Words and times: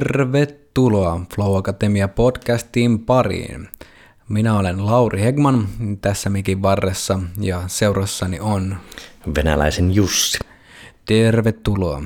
Tervetuloa 0.00 1.20
Flow 1.34 1.56
Akatemia 1.56 2.08
podcastiin 2.08 2.98
pariin. 2.98 3.68
Minä 4.28 4.58
olen 4.58 4.86
Lauri 4.86 5.20
Hegman 5.22 5.68
tässä 6.00 6.30
mikin 6.30 6.62
varressa 6.62 7.20
ja 7.40 7.62
seurassani 7.66 8.40
on 8.40 8.76
venäläisen 9.34 9.94
Jussi. 9.94 10.38
Tervetuloa. 11.06 12.02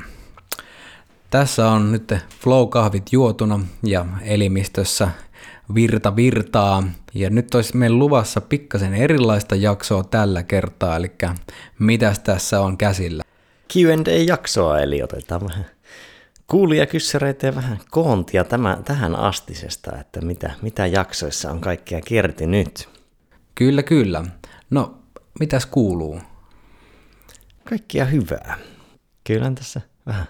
Tässä 1.30 1.68
on 1.68 1.92
nyt 1.92 2.14
Flow-kahvit 2.40 3.12
juotuna 3.12 3.60
ja 3.82 4.06
elimistössä 4.22 5.08
virta 5.74 6.16
virtaa. 6.16 6.82
Ja 7.14 7.30
nyt 7.30 7.54
olisi 7.54 7.76
meillä 7.76 7.98
luvassa 7.98 8.40
pikkasen 8.40 8.94
erilaista 8.94 9.56
jaksoa 9.56 10.04
tällä 10.04 10.42
kertaa, 10.42 10.96
eli 10.96 11.12
mitäs 11.78 12.18
tässä 12.18 12.60
on 12.60 12.78
käsillä? 12.78 13.22
Q&A-jaksoa, 13.72 14.80
eli 14.80 15.02
otetaan 15.02 15.40
vähän 15.48 15.77
kuulijakyssäreitä 16.48 17.46
ja 17.46 17.54
vähän 17.54 17.78
koontia 17.90 18.44
tämä, 18.44 18.78
tähän 18.84 19.16
astisesta, 19.16 19.96
että 20.00 20.20
mitä, 20.20 20.50
mitä 20.62 20.86
jaksoissa 20.86 21.50
on 21.50 21.60
kaikkea 21.60 22.00
kertynyt. 22.08 22.88
Kyllä, 23.54 23.82
kyllä. 23.82 24.24
No, 24.70 24.98
mitäs 25.40 25.66
kuuluu? 25.66 26.20
Kaikkia 27.64 28.04
hyvää. 28.04 28.58
Kyllä 29.24 29.52
tässä 29.54 29.80
vähän 30.06 30.26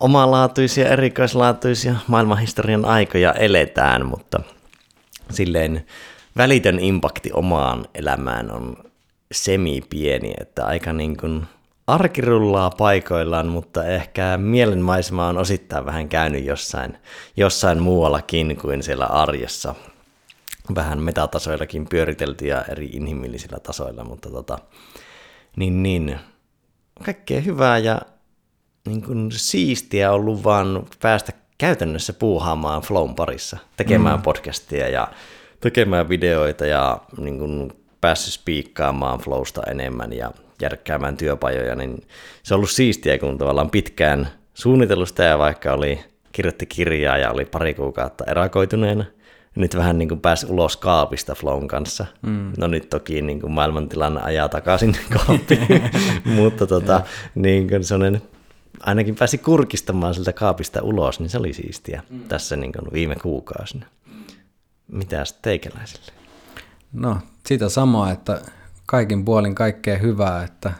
omalaatuisia, 0.00 0.88
erikoislaatuisia 0.88 1.94
maailmanhistorian 2.06 2.84
aikoja 2.84 3.32
eletään, 3.32 4.06
mutta 4.06 4.40
silleen 5.30 5.86
välitön 6.36 6.78
impakti 6.78 7.30
omaan 7.32 7.86
elämään 7.94 8.50
on 8.50 8.76
semi-pieni, 9.32 10.34
että 10.40 10.66
aika 10.66 10.92
niin 10.92 11.16
kuin 11.16 11.46
arki 11.86 12.20
rullaa 12.20 12.70
paikoillaan, 12.70 13.46
mutta 13.46 13.84
ehkä 13.84 14.36
mielenmaisema 14.36 15.26
on 15.26 15.38
osittain 15.38 15.86
vähän 15.86 16.08
käynyt 16.08 16.44
jossain, 16.44 16.98
jossain 17.36 17.82
muuallakin 17.82 18.56
kuin 18.56 18.82
siellä 18.82 19.06
arjessa. 19.06 19.74
Vähän 20.74 21.02
metatasoillakin 21.02 21.86
pyöritelty 21.88 22.46
ja 22.46 22.62
eri 22.62 22.86
inhimillisillä 22.86 23.58
tasoilla, 23.58 24.04
mutta 24.04 24.30
tota, 24.30 24.58
niin, 25.56 25.82
niin, 25.82 26.18
kaikkea 27.04 27.40
hyvää 27.40 27.78
ja 27.78 28.00
niin 28.86 29.02
kuin 29.02 29.28
siistiä 29.32 30.12
ollut 30.12 30.44
vaan 30.44 30.86
päästä 31.02 31.32
käytännössä 31.58 32.12
puuhaamaan 32.12 32.82
Flown 32.82 33.14
parissa, 33.14 33.56
tekemään 33.76 34.18
mm. 34.18 34.22
podcastia 34.22 34.88
ja 34.88 35.08
tekemään 35.60 36.08
videoita 36.08 36.66
ja 36.66 37.00
niin 37.18 37.38
kuin 37.38 37.72
päässyt 38.00 38.34
spiikkaamaan 38.34 39.18
Flowsta 39.18 39.62
enemmän 39.70 40.12
ja 40.12 40.30
järkkäämään 40.62 41.16
työpajoja, 41.16 41.74
niin 41.74 42.02
se 42.42 42.54
on 42.54 42.56
ollut 42.58 42.70
siistiä, 42.70 43.18
kun 43.18 43.38
tavallaan 43.38 43.70
pitkään 43.70 44.28
suunnitellusta 44.54 45.22
ja 45.22 45.38
vaikka 45.38 45.72
oli 45.72 46.00
kirjoitti 46.32 46.66
kirjaa 46.66 47.18
ja 47.18 47.30
oli 47.30 47.44
pari 47.44 47.74
kuukautta 47.74 48.24
erakoituneena, 48.24 49.04
nyt 49.56 49.76
vähän 49.76 49.98
niin 49.98 50.08
kuin 50.08 50.20
pääsi 50.20 50.46
ulos 50.46 50.76
kaapista 50.76 51.34
Flown 51.34 51.68
kanssa. 51.68 52.06
Mm. 52.22 52.52
No 52.58 52.66
nyt 52.66 52.90
toki 52.90 53.22
niin 53.22 53.40
kuin 53.40 53.52
maailmantilanne 53.52 54.20
ajaa 54.20 54.48
takaisin 54.48 54.96
kaappiin, 55.16 55.90
mutta 56.36 56.66
tota, 56.66 57.00
niin 57.34 57.68
kuin 57.68 57.84
sellainen, 57.84 58.22
ainakin 58.80 59.16
pääsi 59.16 59.38
kurkistamaan 59.38 60.14
siltä 60.14 60.32
kaapista 60.32 60.82
ulos, 60.82 61.20
niin 61.20 61.30
se 61.30 61.38
oli 61.38 61.52
siistiä 61.52 62.02
mm. 62.10 62.20
tässä 62.20 62.56
niin 62.56 62.72
kuin 62.72 62.92
viime 62.92 63.14
kuukausina. 63.22 63.86
Mitäs 64.92 65.32
teikäläisille? 65.32 66.12
No, 66.92 67.18
sitä 67.46 67.68
samaa, 67.68 68.12
että 68.12 68.40
kaikin 68.86 69.24
puolin 69.24 69.54
kaikkea 69.54 69.98
hyvää, 69.98 70.44
että 70.44 70.72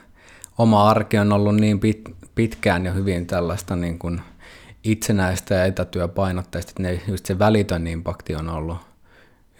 oma 0.58 0.90
arki 0.90 1.18
on 1.18 1.32
ollut 1.32 1.56
niin 1.56 1.80
pit, 1.80 2.02
pitkään 2.34 2.86
jo 2.86 2.94
hyvin 2.94 3.26
tällaista 3.26 3.76
niin 3.76 3.98
kuin 3.98 4.20
itsenäistä 4.84 5.54
ja 5.54 5.64
etätyöpainotteista, 5.64 6.70
että 6.70 6.82
ne, 6.82 7.02
just 7.08 7.26
se 7.26 7.38
välitön 7.38 7.86
impakti 7.86 8.34
on 8.34 8.48
ollut 8.48 8.78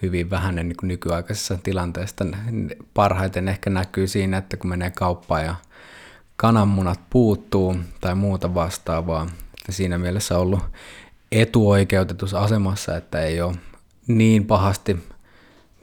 hyvin 0.02 0.30
vähäinen 0.30 0.68
niin 0.68 0.76
nykyaikaisessa 0.82 1.58
tilanteessa. 1.62 2.26
Parhaiten 2.94 3.48
ehkä 3.48 3.70
näkyy 3.70 4.06
siinä, 4.06 4.36
että 4.38 4.56
kun 4.56 4.70
menee 4.70 4.90
kauppaan 4.90 5.44
ja 5.44 5.54
kananmunat 6.36 7.00
puuttuu 7.10 7.76
tai 8.00 8.14
muuta 8.14 8.54
vastaavaa, 8.54 9.26
että 9.60 9.72
siinä 9.72 9.98
mielessä 9.98 10.34
on 10.34 10.40
ollut 10.40 10.62
etuoikeutetussa 11.32 12.40
asemassa, 12.40 12.96
että 12.96 13.20
ei 13.20 13.40
ole 13.40 13.54
niin 14.06 14.46
pahasti 14.46 14.96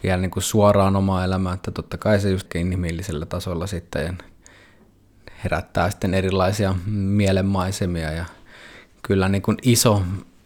vielä 0.04 0.22
niin 0.22 0.32
kuin 0.32 0.44
suoraan 0.44 0.96
omaa 0.96 1.26
elämää, 1.26 1.54
että 1.54 1.72
totta 1.72 1.98
kai 1.98 2.20
se 2.20 2.30
just 2.30 2.56
inhimillisellä 2.56 3.26
tasolla 3.26 3.68
sitten 3.68 4.18
herättää 5.44 5.90
sitten 5.90 6.14
erilaisia 6.14 6.76
mielenmaisemia 6.92 8.12
ja 8.12 8.26
kyllä 9.02 9.30
niin 9.30 9.42
kuin 9.42 9.58
iso, 9.62 10.02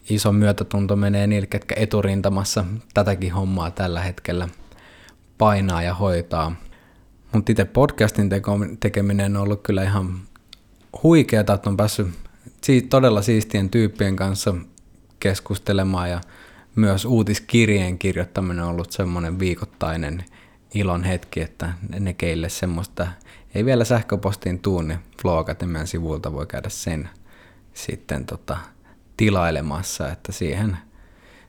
iso 0.10 0.32
myötätunto 0.32 0.96
menee 0.96 1.28
niille, 1.28 1.48
ketkä 1.48 1.76
eturintamassa 1.78 2.66
tätäkin 2.94 3.34
hommaa 3.34 3.72
tällä 3.72 4.02
hetkellä 4.02 4.50
painaa 5.38 5.84
ja 5.84 5.94
hoitaa. 5.94 6.56
Mutta 7.34 7.52
itse 7.52 7.66
podcastin 7.66 8.30
tekeminen 8.80 9.38
on 9.38 9.44
ollut 9.44 9.64
kyllä 9.64 9.84
ihan 9.84 10.20
huikeaa, 11.04 11.42
että 11.42 11.60
on 11.66 11.78
päässyt 11.78 12.08
todella 12.90 13.22
siistien 13.22 13.70
tyyppien 13.70 14.16
kanssa 14.16 14.56
keskustelemaan 15.20 16.10
ja 16.10 16.22
myös 16.78 17.06
uutiskirjeen 17.06 17.98
kirjoittaminen 17.98 18.64
on 18.64 18.70
ollut 18.70 18.92
semmoinen 18.92 19.40
viikoittainen 19.40 20.26
ilon 20.74 21.04
hetki, 21.04 21.42
että 21.42 21.74
ne 22.00 22.14
keille 22.14 22.50
semmoista 22.50 23.08
ei 23.56 23.66
vielä 23.66 23.86
sähköpostiin 23.86 24.60
tuu, 24.60 24.82
niin 24.82 25.00
Flow 25.22 25.40
Academian 25.40 25.88
sivulta 25.88 26.34
voi 26.34 26.46
käydä 26.48 26.70
sen 26.70 27.10
sitten 27.74 28.26
tota, 28.26 28.58
tilailemassa, 29.18 30.12
että 30.12 30.32
siihen, 30.32 30.78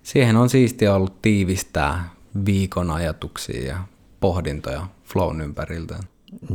siihen 0.03 0.37
on 0.37 0.51
siistiä 0.51 0.95
ollut 0.95 1.23
tiivistää 1.23 2.11
viikon 2.47 2.91
ajatuksia 2.91 3.67
ja 3.67 3.79
pohdintoja 4.21 4.87
Flown 5.05 5.41
ympäriltä. 5.41 5.99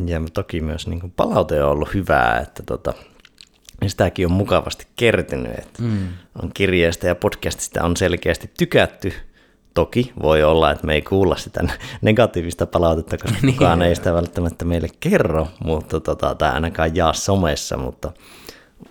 Ja 0.06 0.22
toki 0.34 0.62
myös 0.62 0.88
niin 0.88 1.12
palaute 1.16 1.64
on 1.64 1.72
ollut 1.72 1.94
hyvää, 1.94 2.40
että 2.40 2.64
tota, 2.64 2.94
niin 3.84 3.90
sitäkin 3.90 4.26
on 4.26 4.32
mukavasti 4.32 4.88
kertynyt, 4.96 5.52
että 5.58 5.84
mm. 5.84 6.08
on 6.42 6.52
kirjeistä 6.54 7.08
ja 7.08 7.16
podcastista 7.16 7.84
on 7.84 7.98
selkeästi 7.98 8.52
tykätty. 8.58 9.14
Toki 9.74 10.14
voi 10.22 10.44
olla, 10.44 10.72
että 10.72 10.88
me 10.88 10.94
ei 10.94 11.02
kuulla 11.02 11.36
sitä 11.36 11.64
negatiivista 12.02 12.66
palautetta, 12.66 13.18
koska 13.18 13.38
niin. 13.42 13.54
kukaan 13.54 13.82
ei 13.82 13.96
sitä 13.96 14.14
välttämättä 14.14 14.66
meille 14.66 14.88
kerro, 15.00 15.48
mutta 15.64 16.00
tota, 16.00 16.36
tai 16.36 16.52
ainakaan 16.52 16.96
jaa 16.96 17.14
somessa, 17.14 17.78
mutta 17.78 18.12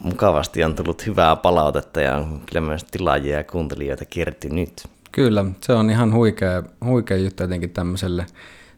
mukavasti 0.00 0.64
on 0.64 0.74
tullut 0.74 1.06
hyvää 1.06 1.36
palautetta 1.36 2.00
ja 2.00 2.16
on 2.16 2.42
kyllä 2.46 2.66
myös 2.66 2.84
tilaajia 2.84 3.36
ja 3.36 3.44
kuuntelijoita 3.44 4.04
kertynyt. 4.04 4.88
Kyllä, 5.12 5.44
se 5.60 5.72
on 5.72 5.90
ihan 5.90 6.12
huikea, 6.12 6.62
huikea 6.84 7.16
juttu 7.16 7.42
jotenkin 7.42 7.70
tämmöiselle 7.70 8.26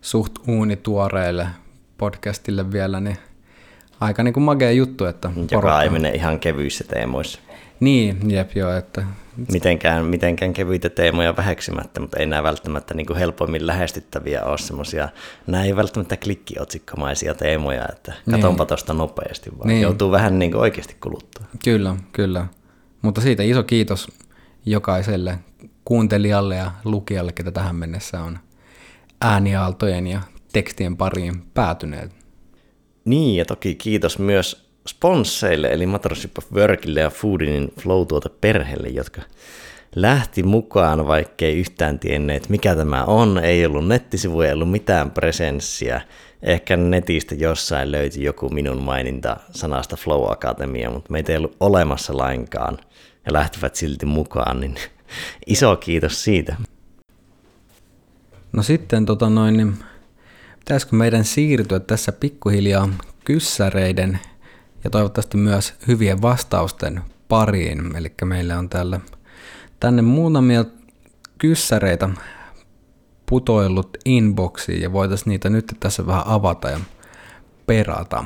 suht 0.00 0.32
uunituoreille 0.48 1.46
podcastille 1.98 2.72
vielä, 2.72 3.00
niin 3.00 3.16
aika 4.00 4.22
niin 4.22 4.34
kuin 4.34 4.44
magea 4.44 4.70
juttu. 4.70 5.04
Että 5.04 5.30
Joka 5.50 5.82
ei 5.82 5.90
mene 5.90 6.10
ihan 6.10 6.40
kevyissä 6.40 6.84
teemoissa. 6.84 7.40
Niin, 7.80 8.30
jep 8.30 8.50
joo. 8.56 8.72
Että... 8.72 9.04
Mitenkään, 9.52 10.04
mitenkään 10.04 10.52
kevyitä 10.52 10.90
teemoja 10.90 11.36
väheksymättä, 11.36 12.00
mutta 12.00 12.18
ei 12.20 12.26
nämä 12.26 12.42
välttämättä 12.42 12.94
niin 12.94 13.06
kuin 13.06 13.18
helpommin 13.18 13.66
lähestyttäviä 13.66 14.42
ole 14.42 14.58
semmoisia, 14.58 15.08
nämä 15.46 15.64
ei 15.64 15.76
välttämättä 15.76 16.16
klikkiotsikkomaisia 16.16 17.34
teemoja, 17.34 17.84
että 17.92 18.12
katonpa 18.30 18.62
niin. 18.62 18.68
tuosta 18.68 18.94
nopeasti, 18.94 19.50
vaan 19.58 19.68
niin. 19.68 19.82
joutuu 19.82 20.10
vähän 20.10 20.38
niin 20.38 20.50
kuin 20.50 20.60
oikeasti 20.60 20.96
kuluttaa. 21.00 21.46
Kyllä, 21.64 21.96
kyllä. 22.12 22.46
Mutta 23.02 23.20
siitä 23.20 23.42
iso 23.42 23.62
kiitos 23.62 24.08
jokaiselle 24.66 25.38
kuuntelijalle 25.84 26.56
ja 26.56 26.70
lukijalle, 26.84 27.32
ketä 27.32 27.50
tähän 27.50 27.76
mennessä 27.76 28.22
on 28.22 28.38
ääniaaltojen 29.20 30.06
ja 30.06 30.20
tekstien 30.52 30.96
pariin 30.96 31.42
päätyneet. 31.54 32.23
Niin, 33.04 33.36
ja 33.36 33.44
toki 33.44 33.74
kiitos 33.74 34.18
myös 34.18 34.64
sponsseille, 34.88 35.68
eli 35.68 35.86
Mothership 35.86 36.38
of 36.38 36.52
Workille 36.52 37.00
ja 37.00 37.10
Foodinin 37.10 37.72
flow 37.80 38.06
perheelle, 38.40 38.88
jotka 38.88 39.22
lähti 39.96 40.42
mukaan, 40.42 41.06
vaikkei 41.06 41.58
yhtään 41.58 41.98
tienneet, 41.98 42.48
mikä 42.48 42.76
tämä 42.76 43.04
on. 43.04 43.38
Ei 43.38 43.66
ollut 43.66 43.88
nettisivuja, 43.88 44.48
ei 44.48 44.54
ollut 44.54 44.70
mitään 44.70 45.10
presenssiä. 45.10 46.00
Ehkä 46.42 46.76
netistä 46.76 47.34
jossain 47.34 47.92
löytyi 47.92 48.24
joku 48.24 48.48
minun 48.48 48.82
maininta 48.82 49.36
sanasta 49.50 49.96
Flow 49.96 50.32
Akatemia, 50.32 50.90
mutta 50.90 51.12
meitä 51.12 51.32
ei 51.32 51.38
ollut 51.38 51.56
olemassa 51.60 52.16
lainkaan 52.16 52.78
ja 53.26 53.32
lähtivät 53.32 53.74
silti 53.74 54.06
mukaan, 54.06 54.60
niin 54.60 54.74
iso 55.46 55.76
kiitos 55.76 56.24
siitä. 56.24 56.56
No 58.52 58.62
sitten 58.62 59.06
tota 59.06 59.30
noin, 59.30 59.56
niin 59.56 59.74
Pitäisikö 60.64 60.96
meidän 60.96 61.24
siirtyä 61.24 61.80
tässä 61.80 62.12
pikkuhiljaa 62.12 62.88
kyssäreiden 63.24 64.18
ja 64.84 64.90
toivottavasti 64.90 65.36
myös 65.36 65.74
hyvien 65.88 66.22
vastausten 66.22 67.02
pariin. 67.28 67.96
Eli 67.96 68.14
meillä 68.24 68.58
on 68.58 68.68
täällä 68.68 69.00
tänne 69.80 70.02
muutamia 70.02 70.64
kyssäreitä 71.38 72.08
putoillut 73.26 73.96
inboxiin 74.04 74.82
ja 74.82 74.92
voitaisiin 74.92 75.30
niitä 75.30 75.50
nyt 75.50 75.76
tässä 75.80 76.06
vähän 76.06 76.22
avata 76.26 76.70
ja 76.70 76.80
perata. 77.66 78.24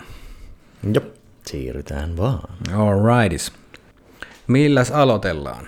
Jop, 0.93 1.05
siirrytään 1.47 2.17
vaan. 2.17 2.49
Alrightis. 2.75 3.53
Milläs 4.47 4.91
aloitellaan? 4.91 5.67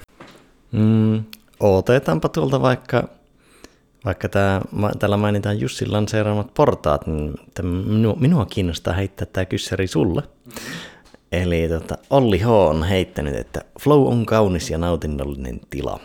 Mm, 0.73 1.25
otetaanpa 1.61 2.29
tuolta 2.29 2.63
vaikka, 2.63 3.09
vaikka 4.05 4.29
tää, 4.29 4.61
täällä 4.99 5.17
mainitaan 5.17 5.61
Jussin 5.61 5.93
lanseeraamat 5.93 6.55
portaat, 6.55 7.07
niin 7.07 7.35
minua, 7.87 8.17
minua 8.21 8.47
kiinnostaa 8.47 8.95
heittää 8.95 9.27
tämä 9.33 9.45
kyssäri 9.45 9.87
sulle. 9.87 10.23
Eli 11.33 11.69
tota, 11.69 11.99
Olli 12.11 12.39
H. 12.39 12.49
on 12.51 12.83
heittänyt, 12.83 13.37
että 13.37 13.61
flow 13.81 14.07
on 14.07 14.27
kaunis 14.27 14.71
ja 14.71 14.79
nautinnollinen 14.79 15.61
tila. 15.71 16.01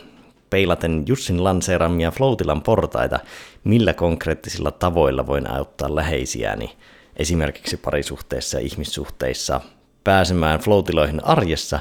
Peilaten 0.50 1.04
Jussin 1.08 1.44
lanseeramia 1.44 2.12
Floatilan 2.12 2.62
portaita, 2.62 3.20
millä 3.64 3.94
konkreettisilla 3.94 4.72
tavoilla 4.72 5.28
voin 5.28 5.52
auttaa 5.52 5.96
läheisiäni, 5.96 6.76
esimerkiksi 7.18 7.78
parisuhteissa 7.78 8.58
ja 8.58 8.66
ihmissuhteissa, 8.66 9.62
pääsemään 10.04 10.60
floatiloihin 10.60 11.26
arjessa, 11.26 11.80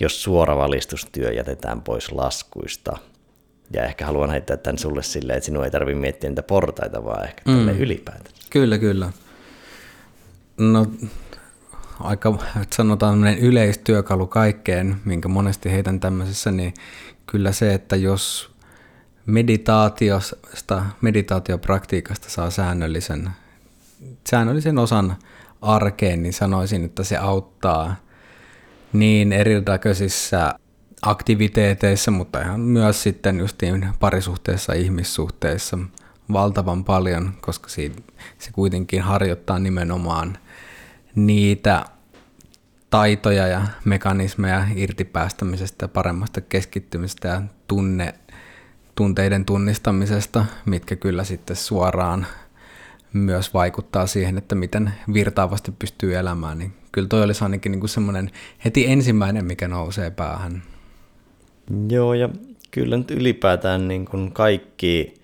jos 0.00 0.22
suora 0.22 0.56
valistustyö 0.56 1.32
jätetään 1.32 1.82
pois 1.82 2.12
laskuista. 2.12 2.98
Ja 3.72 3.84
ehkä 3.84 4.06
haluan 4.06 4.30
heittää 4.30 4.56
tämän 4.56 4.78
sulle 4.78 5.02
silleen, 5.02 5.36
että 5.36 5.44
sinun 5.44 5.64
ei 5.64 5.70
tarvitse 5.70 6.00
miettiä 6.00 6.30
niitä 6.30 6.42
portaita, 6.42 7.04
vaan 7.04 7.24
ehkä 7.24 7.42
mm. 7.46 7.68
ylipäätään. 7.68 8.34
Kyllä, 8.50 8.78
kyllä. 8.78 9.12
No 10.58 10.86
aika, 12.00 12.38
sanotaan 12.72 13.38
yleistyökalu 13.38 14.26
kaikkeen, 14.26 14.96
minkä 15.04 15.28
monesti 15.28 15.70
heitän 15.70 16.00
tämmöisessä, 16.00 16.50
niin 16.50 16.74
kyllä 17.26 17.52
se, 17.52 17.74
että 17.74 17.96
jos 17.96 18.50
meditaatiosta, 19.26 20.84
meditaatiopraktiikasta 21.00 22.30
saa 22.30 22.50
säännöllisen, 22.50 23.30
säännöllisen 24.30 24.78
osan 24.78 25.16
arkeen, 25.62 26.22
niin 26.22 26.32
sanoisin, 26.32 26.84
että 26.84 27.04
se 27.04 27.16
auttaa 27.16 27.96
niin 28.92 29.32
erinäköisissä 29.32 30.54
aktiviteeteissa, 31.04 32.10
mutta 32.10 32.40
ihan 32.40 32.60
myös 32.60 33.02
sitten 33.02 33.38
justiin 33.38 33.88
parisuhteessa 34.00 34.72
ihmissuhteissa 34.72 35.78
valtavan 36.32 36.84
paljon, 36.84 37.32
koska 37.40 37.68
siitä, 37.68 38.02
se 38.38 38.52
kuitenkin 38.52 39.02
harjoittaa 39.02 39.58
nimenomaan 39.58 40.38
niitä 41.14 41.84
taitoja 42.90 43.46
ja 43.46 43.66
mekanismeja 43.84 44.66
irtipäästämisestä, 44.74 45.88
paremmasta 45.88 46.40
keskittymisestä 46.40 47.28
ja 47.28 47.42
tunne, 47.68 48.14
tunteiden 48.94 49.44
tunnistamisesta, 49.44 50.44
mitkä 50.64 50.96
kyllä 50.96 51.24
sitten 51.24 51.56
suoraan 51.56 52.26
myös 53.12 53.54
vaikuttaa 53.54 54.06
siihen, 54.06 54.38
että 54.38 54.54
miten 54.54 54.94
virtaavasti 55.12 55.72
pystyy 55.72 56.16
elämään, 56.16 56.58
niin 56.58 56.72
kyllä 56.92 57.08
toi 57.08 57.22
olisi 57.22 57.44
ainakin 57.44 57.72
niin 57.72 57.88
semmoinen 57.88 58.30
heti 58.64 58.86
ensimmäinen, 58.86 59.44
mikä 59.44 59.68
nousee 59.68 60.10
päähän. 60.10 60.62
Joo, 61.88 62.14
ja 62.14 62.28
kyllä 62.70 62.96
nyt 62.96 63.10
ylipäätään 63.10 63.88
niin 63.88 64.04
kuin 64.04 64.32
kaikki 64.32 65.14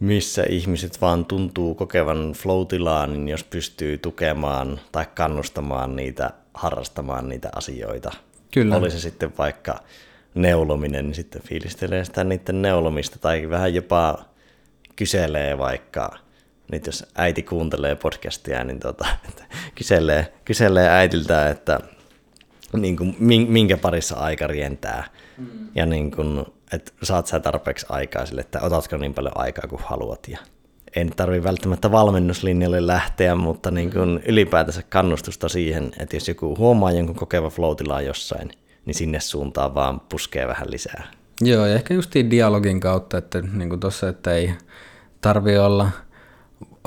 missä 0.00 0.44
ihmiset 0.48 1.00
vaan 1.00 1.24
tuntuu 1.24 1.74
kokevan 1.74 2.32
flow 2.36 2.66
niin 3.08 3.28
jos 3.28 3.44
pystyy 3.44 3.98
tukemaan 3.98 4.80
tai 4.92 5.06
kannustamaan 5.14 5.96
niitä 5.96 6.30
harrastamaan 6.54 7.28
niitä 7.28 7.48
asioita. 7.54 8.10
Kyllä. 8.54 8.76
Oli 8.76 8.90
se 8.90 9.00
sitten 9.00 9.32
vaikka 9.38 9.78
neulominen, 10.34 11.06
niin 11.06 11.14
sitten 11.14 11.42
fiilistelee 11.42 12.04
sitä 12.04 12.24
niiden 12.24 12.62
neulomista 12.62 13.18
tai 13.18 13.50
vähän 13.50 13.74
jopa 13.74 14.24
kyselee 14.96 15.58
vaikka, 15.58 16.18
nyt 16.72 16.86
jos 16.86 17.06
äiti 17.14 17.42
kuuntelee 17.42 17.94
podcastia, 17.94 18.64
niin 18.64 18.80
tota, 18.80 19.06
että 19.28 19.44
kyselee, 19.74 20.32
kyselee 20.44 20.88
äitiltä, 20.88 21.50
että 21.50 21.80
niin 22.72 22.96
kuin, 22.96 23.16
minkä 23.48 23.76
parissa 23.76 24.16
aika 24.16 24.46
rientää. 24.46 25.04
Mm. 25.38 25.46
Ja 25.74 25.86
niin 25.86 26.10
kuin, 26.10 26.44
että 26.72 26.92
saat 27.02 27.26
sä 27.26 27.40
tarpeeksi 27.40 27.86
aikaa 27.88 28.26
sille, 28.26 28.40
että 28.40 28.60
otatko 28.62 28.96
niin 28.96 29.14
paljon 29.14 29.38
aikaa 29.38 29.68
kuin 29.68 29.82
haluat. 29.84 30.28
Ja 30.28 30.38
en 30.96 31.10
tarvi 31.16 31.44
välttämättä 31.44 31.90
valmennuslinjalle 31.90 32.86
lähteä, 32.86 33.34
mutta 33.34 33.70
niin 33.70 33.90
kuin 33.90 34.20
ylipäätänsä 34.26 34.82
kannustusta 34.82 35.48
siihen, 35.48 35.90
että 35.98 36.16
jos 36.16 36.28
joku 36.28 36.56
huomaa 36.56 36.92
jonkun 36.92 37.16
kokeva 37.16 37.50
flow 37.50 37.76
jossain, 38.06 38.50
niin 38.84 38.94
sinne 38.94 39.20
suuntaan 39.20 39.74
vaan 39.74 40.00
puskee 40.00 40.48
vähän 40.48 40.70
lisää. 40.70 41.10
Joo, 41.40 41.66
ja 41.66 41.74
ehkä 41.74 41.94
justiin 41.94 42.30
dialogin 42.30 42.80
kautta, 42.80 43.18
että 43.18 43.40
niin 43.40 43.68
kuin 43.68 43.80
tossa, 43.80 44.08
että 44.08 44.34
ei 44.34 44.54
tarvi 45.20 45.58
olla 45.58 45.90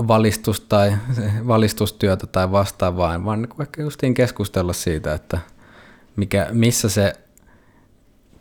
valistus 0.08 0.62
tai 0.62 0.94
valistustyötä 1.48 2.28
tai 2.28 2.52
vastaavaa, 2.52 3.26
vaan 3.26 3.42
niin 3.42 3.62
ehkä 3.62 3.82
justiin 3.82 4.14
keskustella 4.14 4.74
siitä, 4.74 5.14
että 5.14 5.40
mikä, 6.16 6.48
missä 6.52 6.90
se 6.90 7.14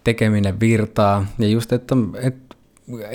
tekeminen 0.05 0.61
virtaa. 0.61 1.27
Ja 1.39 1.49
just, 1.49 1.73
että, 1.73 1.97
että 2.23 2.57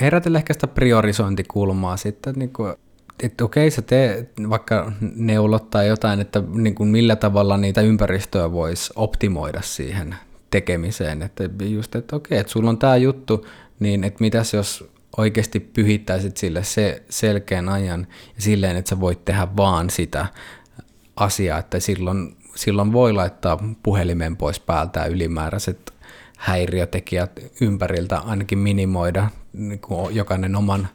herätellä 0.02 0.38
ehkä 0.38 0.54
sitä 0.54 0.68
priorisointikulmaa 0.68 1.98
sitten, 1.98 2.36
niin 2.36 2.54
kuin, 2.54 2.74
että 3.24 3.46
okei, 3.46 3.72
sä 3.72 3.82
teet 3.82 4.32
vaikka 4.50 4.92
neulot 5.16 5.70
tai 5.70 5.88
jotain, 5.88 6.20
että 6.20 6.44
niin 6.54 6.76
kuin 6.76 6.90
millä 6.90 7.16
tavalla 7.16 7.58
niitä 7.58 7.82
ympäristöä 7.82 8.52
voisi 8.52 8.94
optimoida 8.96 9.62
siihen 9.62 10.16
tekemiseen. 10.52 11.22
Että 11.22 11.44
just, 11.64 11.96
että 11.96 12.16
okei, 12.16 12.38
että 12.38 12.52
sulla 12.52 12.70
on 12.70 12.78
tämä 12.78 12.98
juttu, 12.98 13.48
niin 13.80 14.04
että 14.04 14.22
mitäs 14.22 14.54
jos 14.54 14.90
oikeasti 15.18 15.60
pyhittäisit 15.60 16.38
sille 16.38 16.64
se 16.64 17.04
selkeän 17.10 17.70
ajan 17.70 18.08
ja 18.36 18.42
silleen, 18.42 18.78
että 18.78 18.90
sä 18.90 19.00
voit 19.00 19.26
tehdä 19.26 19.48
vaan 19.58 19.90
sitä 19.90 20.26
asiaa, 21.16 21.60
että 21.60 21.80
silloin, 21.80 22.38
silloin 22.56 22.94
voi 22.94 23.14
laittaa 23.14 23.64
puhelimen 23.84 24.38
pois 24.38 24.60
päältä 24.60 25.06
ylimääräiset 25.06 25.95
häiriötekijät 26.38 27.32
ympäriltä 27.62 28.18
ainakin 28.18 28.58
minimoida 28.58 29.30
niin 29.54 29.80
kuin 29.80 30.16
jokainen 30.16 30.56
oman, 30.56 30.88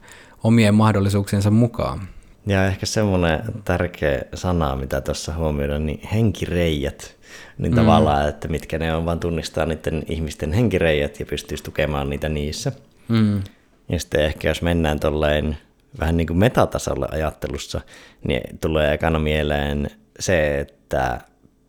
omien 0.45 0.75
mahdollisuuksiensa 0.75 1.51
mukaan. 1.51 2.01
Ja 2.47 2.67
ehkä 2.67 2.87
semmoinen 2.87 3.43
tärkeä 3.65 4.23
sana, 4.35 4.77
mitä 4.77 5.01
tuossa 5.01 5.35
huomioidaan, 5.35 5.87
niin 5.87 6.09
henkireijät. 6.09 7.17
Niin 7.59 7.73
mm. 7.73 7.77
tavallaan, 7.77 8.29
että 8.29 8.49
mitkä 8.49 8.79
ne 8.79 8.95
on, 8.95 9.05
vaan 9.05 9.21
tunnistaa 9.21 9.67
niiden 9.67 10.03
ihmisten 10.09 10.53
henkireijät 10.53 11.21
ja 11.21 11.27
pystyisi 11.27 11.65
tukemaan 11.65 12.11
niitä 12.11 12.29
niissä. 12.29 12.73
Mm. 13.09 13.43
Ja 13.89 14.01
sitten 14.01 14.25
ehkä 14.25 14.49
jos 14.49 14.63
mennään 14.63 15.01
tolleen 15.01 15.57
vähän 16.01 16.17
niin 16.17 16.27
kuin 16.27 16.39
metatasolle 16.39 17.09
ajattelussa, 17.11 17.81
niin 18.25 18.59
tulee 18.59 18.95
ekana 18.95 19.19
mieleen 19.19 19.91
se, 20.19 20.61
että 20.61 21.21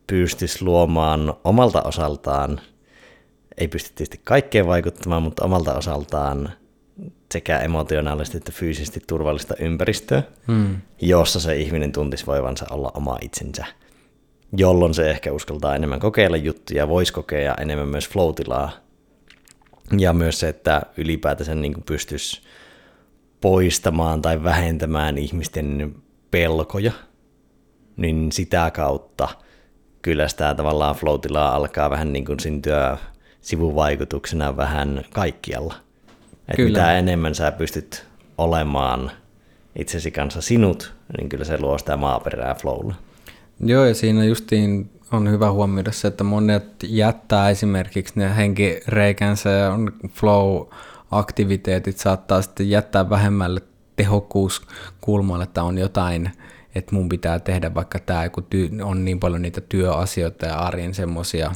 pystyisi 0.07 0.65
luomaan 0.65 1.33
omalta 1.43 1.81
osaltaan 1.81 2.61
ei 3.61 3.67
pysty 3.67 3.89
tietysti 3.95 4.21
kaikkeen 4.23 4.67
vaikuttamaan, 4.67 5.23
mutta 5.23 5.45
omalta 5.45 5.73
osaltaan 5.73 6.49
sekä 7.31 7.59
emotionaalisesti 7.59 8.37
että 8.37 8.51
fyysisesti 8.51 8.99
turvallista 9.07 9.55
ympäristöä, 9.59 10.23
hmm. 10.47 10.75
jossa 11.01 11.39
se 11.39 11.55
ihminen 11.55 11.91
tuntisi 11.91 12.25
voivansa 12.25 12.65
olla 12.69 12.91
oma 12.93 13.17
itsensä, 13.21 13.65
jolloin 14.57 14.93
se 14.93 15.09
ehkä 15.09 15.31
uskaltaa 15.31 15.75
enemmän 15.75 15.99
kokeilla 15.99 16.37
juttuja, 16.37 16.87
voisi 16.87 17.13
kokea 17.13 17.55
enemmän 17.55 17.87
myös 17.87 18.09
flow 18.09 18.33
ja 19.97 20.13
myös 20.13 20.39
se, 20.39 20.49
että 20.49 20.81
ylipäätänsä 20.97 21.55
niin 21.55 21.83
pystyisi 21.85 22.41
poistamaan 23.41 24.21
tai 24.21 24.43
vähentämään 24.43 25.17
ihmisten 25.17 25.95
pelkoja, 26.31 26.91
niin 27.97 28.31
sitä 28.31 28.71
kautta 28.71 29.27
kyllä 30.01 30.27
sitä 30.27 30.55
tavallaan 30.55 30.95
flow 30.95 31.19
alkaa 31.35 31.89
vähän 31.89 32.13
niin 32.13 32.25
kuin 32.25 32.39
syntyä 32.39 32.97
sivuvaikutuksena 33.41 34.57
vähän 34.57 35.03
kaikkialla. 35.13 35.73
Että 36.47 36.63
mitä 36.63 36.97
enemmän 36.97 37.35
sä 37.35 37.51
pystyt 37.51 38.05
olemaan 38.37 39.11
itsesi 39.75 40.11
kanssa 40.11 40.41
sinut, 40.41 40.93
niin 41.17 41.29
kyllä 41.29 41.45
se 41.45 41.61
luo 41.61 41.77
sitä 41.77 41.97
maaperää 41.97 42.55
flowlla. 42.55 42.95
Joo, 43.59 43.85
ja 43.85 43.95
siinä 43.95 44.23
justiin 44.23 44.89
on 45.11 45.31
hyvä 45.31 45.51
huomioida 45.51 45.91
se, 45.91 46.07
että 46.07 46.23
monet 46.23 46.63
jättää 46.83 47.49
esimerkiksi 47.49 48.13
ne 48.15 48.35
henkireikänsä 48.35 49.49
ja 49.49 49.71
flow-aktiviteetit 50.07 51.97
saattaa 51.97 52.41
sitten 52.41 52.69
jättää 52.69 53.09
vähemmälle 53.09 53.61
tehokkuuskulmalle, 53.95 55.43
että 55.43 55.63
on 55.63 55.77
jotain, 55.77 56.31
että 56.75 56.95
mun 56.95 57.09
pitää 57.09 57.39
tehdä 57.39 57.73
vaikka 57.73 57.99
tämä, 57.99 58.29
kun 58.29 58.47
on 58.83 59.05
niin 59.05 59.19
paljon 59.19 59.41
niitä 59.41 59.61
työasioita 59.61 60.45
ja 60.45 60.55
arjen 60.55 60.93
semmoisia 60.93 61.51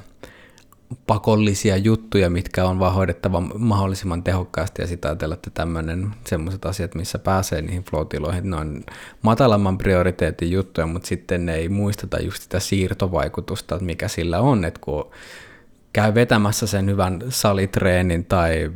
pakollisia 1.07 1.77
juttuja, 1.77 2.29
mitkä 2.29 2.65
on 2.65 2.79
vaan 2.79 2.93
hoidettava 2.93 3.41
mahdollisimman 3.41 4.23
tehokkaasti 4.23 4.81
ja 4.81 4.87
sitä 4.87 5.07
ajatella, 5.07 5.35
että 5.35 5.49
tämmöinen 5.53 6.11
semmoiset 6.27 6.65
asiat, 6.65 6.95
missä 6.95 7.19
pääsee 7.19 7.61
niihin 7.61 7.83
floatiloihin, 7.83 8.49
ne 8.49 8.55
on 8.55 8.83
matalamman 9.21 9.77
prioriteetin 9.77 10.51
juttuja, 10.51 10.87
mutta 10.87 11.07
sitten 11.07 11.45
ne 11.45 11.55
ei 11.55 11.69
muisteta 11.69 12.21
just 12.21 12.43
sitä 12.43 12.59
siirtovaikutusta, 12.59 13.79
mikä 13.79 14.07
sillä 14.07 14.39
on, 14.39 14.65
että 14.65 14.79
kun 14.83 15.11
käy 15.93 16.13
vetämässä 16.13 16.67
sen 16.67 16.89
hyvän 16.89 17.19
salitreenin 17.29 18.25
tai 18.25 18.71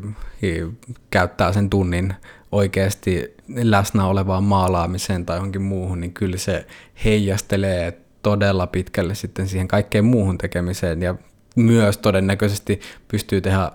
käyttää 1.11 1.53
sen 1.53 1.69
tunnin 1.69 2.13
oikeasti 2.51 3.35
läsnä 3.63 4.05
olevaan 4.05 4.43
maalaamiseen 4.43 5.25
tai 5.25 5.37
johonkin 5.37 5.61
muuhun, 5.61 5.99
niin 5.99 6.13
kyllä 6.13 6.37
se 6.37 6.65
heijastelee 7.05 7.99
todella 8.21 8.67
pitkälle 8.67 9.15
sitten 9.15 9.47
siihen 9.47 9.67
kaikkeen 9.67 10.05
muuhun 10.05 10.37
tekemiseen 10.37 11.01
ja 11.01 11.15
myös 11.55 11.97
todennäköisesti 11.97 12.79
pystyy 13.07 13.41
tehdä 13.41 13.71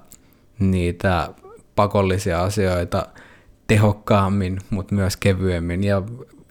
niitä 0.59 1.29
pakollisia 1.77 2.43
asioita 2.43 3.07
tehokkaammin, 3.67 4.59
mutta 4.71 4.95
myös 4.95 5.17
kevyemmin 5.17 5.85
ja 5.85 6.03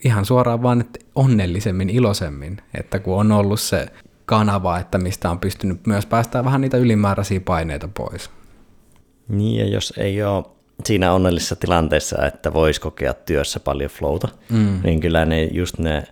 ihan 0.06 0.26
suoraan 0.26 0.64
vaan 0.64 0.82
että 0.82 1.00
onnellisemmin, 1.16 1.90
iloisemmin, 1.90 2.58
että 2.78 3.00
kun 3.00 3.20
on 3.20 3.32
ollut 3.32 3.60
se 3.60 3.88
kanava, 4.26 4.80
että 4.80 4.98
mistä 4.98 5.30
on 5.30 5.40
pystynyt 5.40 5.88
myös 5.88 6.06
päästään 6.06 6.46
vähän 6.46 6.62
niitä 6.62 6.78
ylimääräisiä 6.78 7.40
paineita 7.40 7.90
pois. 7.94 8.30
Niin, 9.28 9.60
ja 9.60 9.68
jos 9.74 9.94
ei 9.98 10.24
ole 10.24 10.46
siinä 10.86 11.14
onnellisessa 11.14 11.56
tilanteessa, 11.56 12.26
että 12.26 12.54
voisi 12.54 12.82
kokea 12.82 13.14
työssä 13.14 13.60
paljon 13.60 13.90
flowta, 13.90 14.28
mm. 14.50 14.80
niin 14.84 15.00
kyllä 15.00 15.26
ne 15.26 15.44
just 15.44 15.78
ne 15.78 16.04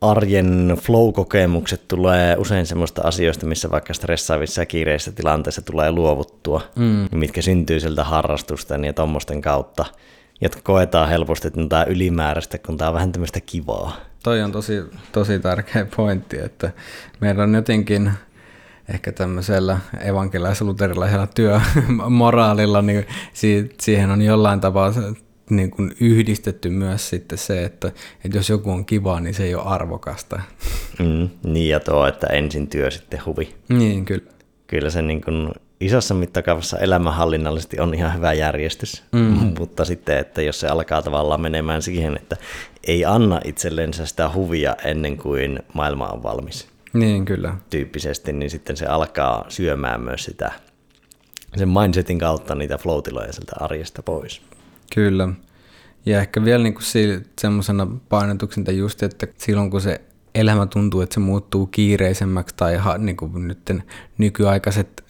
arjen 0.00 0.76
flow-kokemukset 0.82 1.88
tulee 1.88 2.36
usein 2.36 2.66
semmoista 2.66 3.02
asioista, 3.02 3.46
missä 3.46 3.70
vaikka 3.70 3.94
stressaavissa 3.94 4.62
ja 4.62 4.66
kiireissä 4.66 5.12
tilanteissa 5.12 5.62
tulee 5.62 5.92
luovuttua, 5.92 6.60
mm. 6.76 7.08
mitkä 7.18 7.42
syntyy 7.42 7.80
sieltä 7.80 8.04
harrastusten 8.04 8.84
ja 8.84 8.92
tuommoisten 8.92 9.42
kautta, 9.42 9.84
jotka 10.40 10.60
koetaan 10.64 11.08
helposti, 11.08 11.48
että 11.48 11.60
tämä 11.68 11.84
ylimääräistä, 11.84 12.58
kun 12.58 12.76
tämä 12.76 12.88
on 12.88 12.94
vähän 12.94 13.12
tämmöistä 13.12 13.40
kivaa. 13.40 13.96
Toi 14.22 14.42
on 14.42 14.52
tosi, 14.52 14.82
tosi 15.12 15.38
tärkeä 15.38 15.86
pointti, 15.96 16.38
että 16.38 16.70
meillä 17.20 17.42
on 17.42 17.54
jotenkin 17.54 18.12
ehkä 18.88 19.12
tämmöisellä 19.12 19.78
evankelais-luterilaisella 20.00 21.26
työmoraalilla, 21.26 22.82
niin 22.82 23.06
siihen 23.80 24.10
on 24.10 24.22
jollain 24.22 24.60
tapaa 24.60 24.92
niin 25.50 25.70
kuin 25.70 25.92
yhdistetty 26.00 26.70
myös 26.70 27.10
sitten 27.10 27.38
se, 27.38 27.64
että, 27.64 27.92
että 28.24 28.38
jos 28.38 28.48
joku 28.48 28.70
on 28.70 28.84
kiva, 28.84 29.20
niin 29.20 29.34
se 29.34 29.44
ei 29.44 29.54
ole 29.54 29.64
arvokasta. 29.64 30.40
Mm, 30.98 31.28
niin 31.44 31.68
ja 31.68 31.80
tuo, 31.80 32.06
että 32.06 32.26
ensin 32.26 32.68
työ 32.68 32.90
sitten 32.90 33.24
huvi. 33.26 33.54
Niin, 33.68 34.04
kyllä. 34.04 34.32
Kyllä 34.66 34.90
se 34.90 35.02
niin 35.02 35.20
kuin 35.20 35.50
isossa 35.80 36.14
mittakaavassa 36.14 36.78
elämänhallinnallisesti 36.78 37.80
on 37.80 37.94
ihan 37.94 38.14
hyvä 38.14 38.32
järjestys, 38.32 39.02
mm. 39.12 39.54
mutta 39.58 39.84
sitten, 39.84 40.18
että 40.18 40.42
jos 40.42 40.60
se 40.60 40.68
alkaa 40.68 41.02
tavallaan 41.02 41.40
menemään 41.40 41.82
siihen, 41.82 42.16
että 42.16 42.36
ei 42.86 43.04
anna 43.04 43.40
itsellensä 43.44 44.06
sitä 44.06 44.30
huvia 44.34 44.76
ennen 44.84 45.16
kuin 45.16 45.58
maailma 45.74 46.08
on 46.08 46.22
valmis. 46.22 46.68
Niin, 46.92 47.24
kyllä. 47.24 47.54
Tyyppisesti, 47.70 48.32
niin 48.32 48.50
sitten 48.50 48.76
se 48.76 48.86
alkaa 48.86 49.44
syömään 49.48 50.00
myös 50.00 50.24
sitä 50.24 50.52
sen 51.56 51.68
mindsetin 51.68 52.18
kautta 52.18 52.54
niitä 52.54 52.78
flow 52.78 53.00
sieltä 53.30 53.52
arjesta 53.60 54.02
pois. 54.02 54.42
Kyllä. 54.94 55.28
Ja 56.06 56.20
ehkä 56.20 56.44
vielä 56.44 56.62
niin 56.62 56.74
kuin 56.74 56.84
semmoisena 57.40 57.86
painotuksena 58.08 58.72
just, 58.72 59.02
että 59.02 59.26
silloin 59.38 59.70
kun 59.70 59.80
se 59.80 60.00
elämä 60.34 60.66
tuntuu, 60.66 61.00
että 61.00 61.14
se 61.14 61.20
muuttuu 61.20 61.66
kiireisemmäksi 61.66 62.54
tai 62.56 62.78
niin 62.98 63.16
kuin 63.16 63.48
nyt 63.48 63.72
nykyaikaiset 64.18 65.04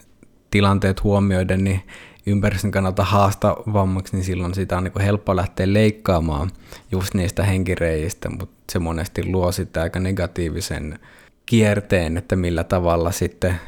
tilanteet 0.51 1.05
huomioiden, 1.05 1.65
niin 1.65 1.83
ympäristön 2.27 2.71
kannalta 2.71 3.05
haastavammaksi, 3.05 4.17
niin 4.17 4.25
silloin 4.25 4.55
sitä 4.55 4.77
on 4.77 4.85
niin 4.85 5.01
helppo 5.01 5.37
lähteä 5.37 5.73
leikkaamaan 5.73 6.51
just 6.93 7.15
niistä 7.15 7.43
henkireijistä, 7.43 8.31
mutta 8.31 8.73
se 8.73 8.79
monesti 8.79 9.25
luo 9.33 9.53
sitten 9.53 9.83
aika 9.83 10.01
negatiivisen 10.01 10.99
kierteen, 11.47 12.17
että 12.17 12.37
millä 12.37 12.65
tavalla 12.65 13.13
sitten, 13.13 13.61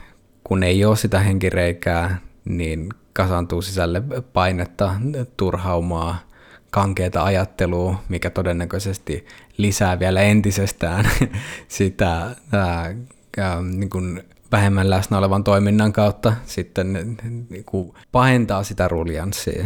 kun 0.45 0.63
ei 0.63 0.85
ole 0.85 0.97
sitä 0.97 1.19
henkireikää, 1.19 2.19
niin 2.45 2.89
kasantuu 3.19 3.63
sisälle 3.63 4.03
painetta, 4.33 4.95
turhaumaa, 5.37 6.19
kankeita 6.71 7.25
ajattelua, 7.25 8.03
mikä 8.09 8.31
todennäköisesti 8.31 9.27
lisää 9.57 9.99
vielä 9.99 10.21
entisestään 10.21 11.11
sitä 11.69 12.37
ää, 12.53 12.95
ää, 13.39 13.63
niin 13.63 13.91
kuin 13.91 14.23
vähemmän 14.53 14.91
läsnä 14.91 15.19
olevan 15.19 15.45
toiminnan 15.45 15.93
kautta 15.93 16.33
sitten 16.47 17.17
niin 17.51 17.65
kuin 17.65 17.95
pahentaa 18.13 18.63
sitä 18.63 18.89
ruljanssia. 18.89 19.63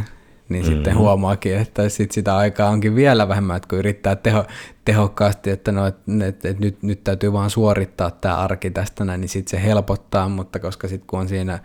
Niin 0.49 0.65
mm-hmm. 0.65 0.75
sitten 0.75 0.97
huomaakin, 0.97 1.57
että 1.57 1.89
sit 1.89 2.13
sitä 2.13 2.37
aikaa 2.37 2.71
onkin 2.71 2.95
vielä 2.95 3.29
vähemmän, 3.29 3.57
että 3.57 3.69
kun 3.69 3.79
yrittää 3.79 4.17
teho, 4.17 4.45
tehokkaasti, 4.85 5.51
että, 5.51 5.73
no, 5.73 5.87
et, 5.87 5.97
et, 6.27 6.45
et 6.45 6.59
nyt, 6.59 6.83
nyt 6.83 7.05
täytyy 7.05 7.33
vaan 7.33 7.51
suorittaa 7.51 8.11
tämä 8.11 8.37
arki 8.37 8.71
tästä 8.71 9.05
näin, 9.05 9.21
niin 9.21 9.29
sitten 9.29 9.51
se 9.51 9.67
helpottaa, 9.67 10.29
mutta 10.29 10.59
koska 10.59 10.89
sitten 10.89 11.07
kun 11.07 11.21
on 11.21 11.29
siinä 11.29 11.59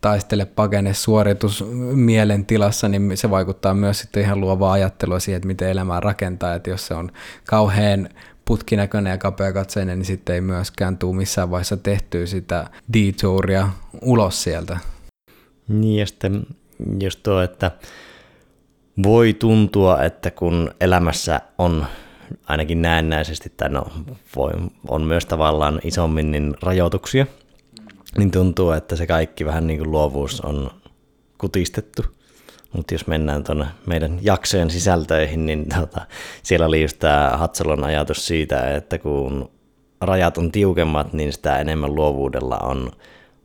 taistele 0.00 0.44
pakene 0.44 0.94
suoritus 0.94 1.64
mielen 1.94 2.46
tilassa, 2.46 2.88
niin 2.88 3.16
se 3.16 3.30
vaikuttaa 3.30 3.74
myös 3.74 3.98
sitten 3.98 4.22
ihan 4.22 4.40
luovaa 4.40 4.72
ajattelua 4.72 5.20
siihen, 5.20 5.36
että 5.36 5.46
miten 5.46 5.68
elämää 5.68 6.00
rakentaa, 6.00 6.54
että 6.54 6.70
jos 6.70 6.86
se 6.86 6.94
on 6.94 7.12
kauhean 7.46 8.08
putkinäköinen 8.44 9.10
ja 9.10 9.18
kapeakatseinen, 9.18 9.98
niin 9.98 10.06
sitten 10.06 10.34
ei 10.34 10.40
myöskään 10.40 10.98
tule 10.98 11.16
missään 11.16 11.50
vaiheessa 11.50 11.76
tehtyä 11.76 12.26
sitä 12.26 12.66
detouria 12.92 13.68
ulos 14.02 14.42
sieltä. 14.42 14.78
Niin 15.68 16.00
ja 16.00 16.06
sitten 16.06 16.46
just 17.00 17.22
tuo, 17.22 17.40
että 17.40 17.70
voi 19.02 19.34
tuntua, 19.34 20.02
että 20.02 20.30
kun 20.30 20.70
elämässä 20.80 21.40
on 21.58 21.86
ainakin 22.46 22.82
näennäisesti, 22.82 23.52
tai 23.56 23.68
no, 23.68 23.86
voi, 24.36 24.52
on 24.88 25.02
myös 25.02 25.26
tavallaan 25.26 25.80
isommin 25.84 26.30
niin 26.30 26.54
rajoituksia, 26.62 27.26
niin 28.18 28.30
tuntuu, 28.30 28.70
että 28.70 28.96
se 28.96 29.06
kaikki 29.06 29.44
vähän 29.44 29.66
niin 29.66 29.78
kuin 29.78 29.90
luovuus 29.90 30.40
on 30.40 30.70
kutistettu. 31.38 32.02
Mutta 32.72 32.94
jos 32.94 33.06
mennään 33.06 33.44
tuonne 33.44 33.66
meidän 33.86 34.18
jaksojen 34.22 34.70
sisältöihin, 34.70 35.46
niin 35.46 35.66
tota, 35.80 36.00
siellä 36.42 36.66
oli 36.66 36.82
just 36.82 36.98
tämä 36.98 37.32
Hatsalon 37.36 37.84
ajatus 37.84 38.26
siitä, 38.26 38.76
että 38.76 38.98
kun 38.98 39.50
rajat 40.00 40.38
on 40.38 40.52
tiukemmat, 40.52 41.12
niin 41.12 41.32
sitä 41.32 41.58
enemmän 41.58 41.94
luovuudella 41.94 42.58
on 42.58 42.90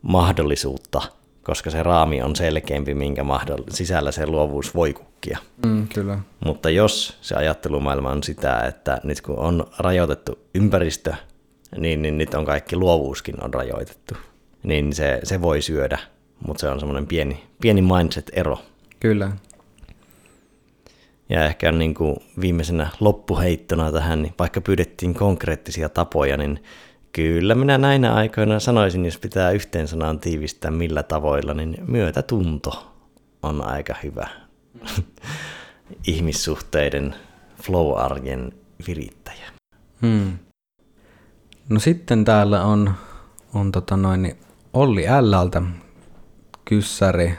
mahdollisuutta, 0.02 1.02
koska 1.44 1.70
se 1.70 1.84
raami 1.84 2.22
on 2.22 2.36
selkeämpi, 2.36 2.94
minkä 2.94 3.24
mahdoll- 3.24 3.64
sisällä 3.70 4.12
se 4.12 4.28
luovuus 4.28 4.76
voi 4.76 4.94
kukkia. 4.94 5.38
Mm, 5.66 5.88
kyllä. 5.88 6.20
Mutta 6.46 6.70
jos 6.70 7.18
se 7.22 7.36
ajattelumaailma 7.36 8.12
on 8.12 8.24
sitä, 8.24 8.60
että 8.60 9.02
nyt 9.04 9.22
kun 9.22 9.38
on 9.38 9.66
rajoitettu 9.80 10.40
ympäristö, 10.56 11.14
niin, 11.78 12.02
niin 12.02 12.18
nyt 12.18 12.34
on 12.34 12.46
kaikki 12.46 12.76
luovuuskin 12.76 13.44
on 13.44 13.54
rajoitettu 13.54 14.16
niin 14.64 14.94
se, 14.94 15.20
se 15.24 15.42
voi 15.42 15.62
syödä, 15.62 15.98
mutta 16.48 16.62
se 16.62 16.70
on 16.70 16.80
semmoinen 16.80 17.08
pieni, 17.08 17.44
pieni 17.62 17.82
mindset-ero. 17.82 18.60
Kyllä. 19.00 19.32
Ja 21.30 21.46
ehkä 21.46 21.72
niin 21.72 21.94
kuin 21.94 22.16
viimeisenä 22.42 22.90
loppuheittona 23.00 23.92
tähän, 23.92 24.22
niin 24.22 24.34
vaikka 24.40 24.62
pyydettiin 24.62 25.14
konkreettisia 25.14 25.90
tapoja, 25.90 26.38
niin 26.38 26.64
kyllä 27.12 27.56
minä 27.56 27.78
näinä 27.78 28.14
aikoina 28.14 28.60
sanoisin, 28.60 29.06
jos 29.06 29.18
pitää 29.18 29.52
yhteen 29.52 29.88
sanaan 29.88 30.20
tiivistää 30.20 30.72
millä 30.72 31.04
tavoilla, 31.04 31.54
niin 31.54 31.78
myötätunto 31.88 32.94
on 33.44 33.64
aika 33.64 33.96
hyvä 34.04 34.28
ihmissuhteiden 36.08 37.16
flow-arjen 37.64 38.52
virittäjä. 38.88 39.46
Hmm. 40.02 40.38
No 41.70 41.80
sitten 41.80 42.26
täällä 42.26 42.64
on, 42.64 42.94
on 43.54 43.72
tota 43.72 43.98
noin, 43.98 44.22
niin 44.22 44.38
Olli 44.74 45.06
Llältä 45.22 45.62
kyssäri. 46.66 47.34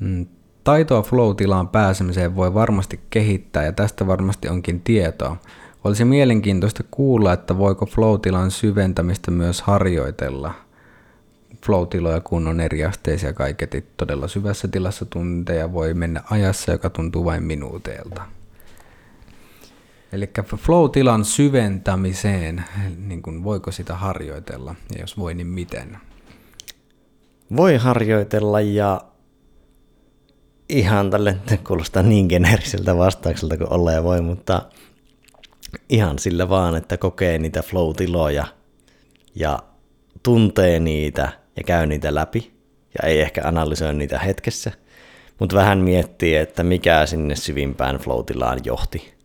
Mm, 0.00 0.26
taitoa 0.64 1.02
flow-tilaan 1.02 1.68
pääsemiseen 1.68 2.36
voi 2.36 2.54
varmasti 2.54 3.00
kehittää 3.10 3.64
ja 3.64 3.72
tästä 3.72 4.06
varmasti 4.06 4.48
onkin 4.48 4.80
tietoa. 4.80 5.36
Olisi 5.84 6.04
mielenkiintoista 6.04 6.84
kuulla, 6.90 7.32
että 7.32 7.58
voiko 7.58 7.86
flow-tilan 7.86 8.50
syventämistä 8.50 9.30
myös 9.30 9.62
harjoitella. 9.62 10.54
Flow-tiloja 11.66 12.20
kun 12.20 12.46
on 12.46 12.60
eri 12.60 12.84
asteisia 12.84 13.32
kaiketi. 13.32 13.84
Todella 13.96 14.28
syvässä 14.28 14.68
tilassa 14.68 15.04
tunteja 15.04 15.72
voi 15.72 15.94
mennä 15.94 16.22
ajassa, 16.30 16.72
joka 16.72 16.90
tuntuu 16.90 17.24
vain 17.24 17.42
minuuteilta. 17.42 18.22
Eli 20.16 20.30
flow-tilan 20.56 21.24
syventämiseen, 21.24 22.64
niin 22.98 23.22
kuin 23.22 23.44
voiko 23.44 23.72
sitä 23.72 23.94
harjoitella, 23.94 24.74
ja 24.94 25.00
jos 25.00 25.18
voi, 25.18 25.34
niin 25.34 25.46
miten? 25.46 25.98
Voi 27.56 27.76
harjoitella 27.76 28.60
ja 28.60 29.00
ihan 30.68 31.10
tälle 31.10 31.36
kuulostaa 31.66 32.02
niin 32.02 32.26
geneeriseltä 32.26 32.96
vastaukselta 32.96 33.56
kuin 33.56 33.72
olla 33.72 33.92
ja 33.92 34.04
voi, 34.04 34.20
mutta 34.20 34.62
ihan 35.88 36.18
sillä 36.18 36.48
vaan, 36.48 36.76
että 36.76 36.96
kokee 36.96 37.38
niitä 37.38 37.62
flow-tiloja 37.62 38.46
ja 39.34 39.58
tuntee 40.22 40.80
niitä 40.80 41.32
ja 41.56 41.62
käy 41.62 41.86
niitä 41.86 42.14
läpi 42.14 42.52
ja 43.02 43.08
ei 43.08 43.20
ehkä 43.20 43.42
analysoi 43.44 43.94
niitä 43.94 44.18
hetkessä, 44.18 44.72
mutta 45.38 45.56
vähän 45.56 45.78
miettii, 45.78 46.36
että 46.36 46.62
mikä 46.62 47.06
sinne 47.06 47.36
syvimpään 47.36 47.96
flow-tilaan 47.96 48.60
johti 48.64 49.15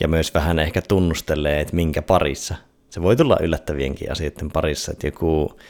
ja 0.00 0.08
myös 0.08 0.34
vähän 0.34 0.58
ehkä 0.58 0.82
tunnustelee, 0.82 1.60
että 1.60 1.76
minkä 1.76 2.02
parissa. 2.02 2.54
Se 2.90 3.02
voi 3.02 3.16
tulla 3.16 3.36
yllättävienkin 3.40 4.12
asioiden 4.12 4.50
parissa, 4.50 4.92
että 4.92 5.06
joku 5.06 5.60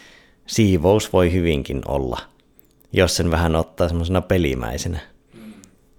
siivous 0.47 1.13
voi 1.13 1.33
hyvinkin 1.33 1.83
olla, 1.89 2.19
jos 2.93 3.17
sen 3.17 3.31
vähän 3.31 3.57
ottaa 3.57 3.89
semmoisena 3.89 4.21
pelimäisenä. 4.21 4.99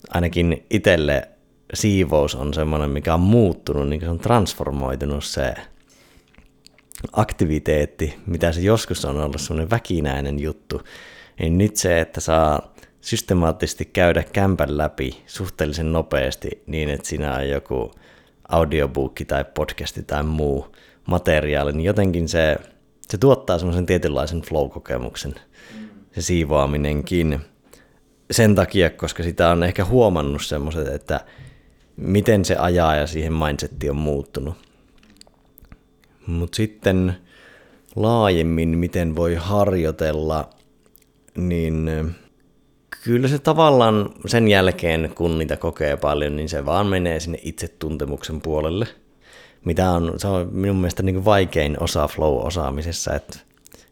Ainakin 0.09 0.65
itselle 0.69 1.29
siivous 1.73 2.35
on 2.35 2.53
semmoinen, 2.53 2.89
mikä 2.89 3.13
on 3.13 3.19
muuttunut, 3.19 3.89
niin 3.89 4.01
se 4.01 4.09
on 4.09 4.19
transformoitunut 4.19 5.23
se 5.23 5.53
aktiviteetti, 7.11 8.15
mitä 8.25 8.51
se 8.51 8.61
joskus 8.61 9.05
on 9.05 9.19
ollut 9.19 9.41
semmoinen 9.41 9.69
väkinäinen 9.69 10.39
juttu, 10.39 10.81
niin 11.39 11.57
nyt 11.57 11.75
se, 11.75 12.01
että 12.01 12.21
saa 12.21 12.73
systemaattisesti 13.01 13.85
käydä 13.85 14.23
kämpän 14.23 14.77
läpi 14.77 15.23
suhteellisen 15.25 15.93
nopeasti 15.93 16.63
niin, 16.67 16.89
että 16.89 17.07
siinä 17.07 17.35
on 17.35 17.49
joku 17.49 17.91
audiobookki 18.49 19.25
tai 19.25 19.45
podcasti 19.53 20.03
tai 20.03 20.23
muu 20.23 20.75
materiaali, 21.05 21.71
niin 21.71 21.85
jotenkin 21.85 22.29
se, 22.29 22.57
se 23.09 23.17
tuottaa 23.17 23.57
semmoisen 23.57 23.85
tietynlaisen 23.85 24.41
flow-kokemuksen, 24.41 25.35
se 26.11 26.21
siivoaminenkin. 26.21 27.39
Sen 28.31 28.55
takia, 28.55 28.89
koska 28.89 29.23
sitä 29.23 29.49
on 29.49 29.63
ehkä 29.63 29.85
huomannut 29.85 30.45
semmoiset, 30.45 30.87
että 30.87 31.19
miten 31.95 32.45
se 32.45 32.55
ajaa 32.55 32.95
ja 32.95 33.07
siihen 33.07 33.33
mindsetti 33.33 33.89
on 33.89 33.95
muuttunut. 33.95 34.55
Mutta 36.27 36.55
sitten 36.55 37.15
laajemmin, 37.95 38.77
miten 38.77 39.15
voi 39.15 39.35
harjoitella, 39.35 40.49
niin 41.37 41.89
kyllä 43.03 43.27
se 43.27 43.39
tavallaan 43.39 44.09
sen 44.25 44.47
jälkeen, 44.47 45.11
kun 45.15 45.37
niitä 45.37 45.57
kokee 45.57 45.97
paljon, 45.97 46.35
niin 46.35 46.49
se 46.49 46.65
vaan 46.65 46.87
menee 46.87 47.19
sinne 47.19 47.39
itsetuntemuksen 47.43 48.41
puolelle, 48.41 48.87
mitä 49.65 49.91
on, 49.91 50.13
se 50.17 50.27
on 50.27 50.49
minun 50.51 50.77
mielestä 50.77 51.03
niin 51.03 51.25
vaikein 51.25 51.83
osa 51.83 52.07
flow-osaamisessa, 52.07 53.15
että 53.15 53.39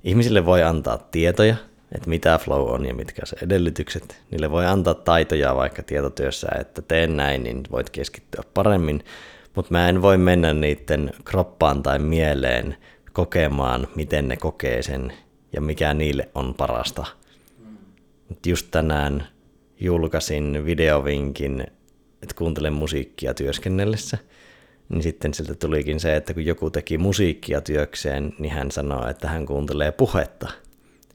ihmisille 0.03 0.45
voi 0.45 0.63
antaa 0.63 0.97
tietoja, 0.97 1.55
että 1.95 2.09
mitä 2.09 2.37
flow 2.37 2.69
on 2.69 2.85
ja 2.85 2.93
mitkä 2.93 3.25
se 3.25 3.35
edellytykset. 3.41 4.21
Niille 4.31 4.51
voi 4.51 4.65
antaa 4.65 4.93
taitoja 4.93 5.55
vaikka 5.55 5.83
tietotyössä, 5.83 6.47
että 6.59 6.81
teen 6.81 7.17
näin, 7.17 7.43
niin 7.43 7.63
voit 7.71 7.89
keskittyä 7.89 8.43
paremmin, 8.53 9.03
mutta 9.55 9.71
mä 9.71 9.89
en 9.89 10.01
voi 10.01 10.17
mennä 10.17 10.53
niiden 10.53 11.11
kroppaan 11.25 11.83
tai 11.83 11.99
mieleen 11.99 12.77
kokemaan, 13.13 13.87
miten 13.95 14.27
ne 14.27 14.37
kokee 14.37 14.81
sen 14.83 15.13
ja 15.53 15.61
mikä 15.61 15.93
niille 15.93 16.29
on 16.35 16.53
parasta. 16.53 17.05
Just 18.45 18.67
tänään 18.71 19.27
julkaisin 19.79 20.65
videovinkin, 20.65 21.61
että 22.21 22.35
kuuntelen 22.35 22.73
musiikkia 22.73 23.33
työskennellessä, 23.33 24.17
niin 24.89 25.03
sitten 25.03 25.33
siltä 25.33 25.55
tulikin 25.55 25.99
se, 25.99 26.15
että 26.15 26.33
kun 26.33 26.45
joku 26.45 26.69
teki 26.69 26.97
musiikkia 26.97 27.61
työkseen, 27.61 28.33
niin 28.39 28.53
hän 28.53 28.71
sanoo, 28.71 29.07
että 29.07 29.27
hän 29.27 29.45
kuuntelee 29.45 29.91
puhetta, 29.91 30.47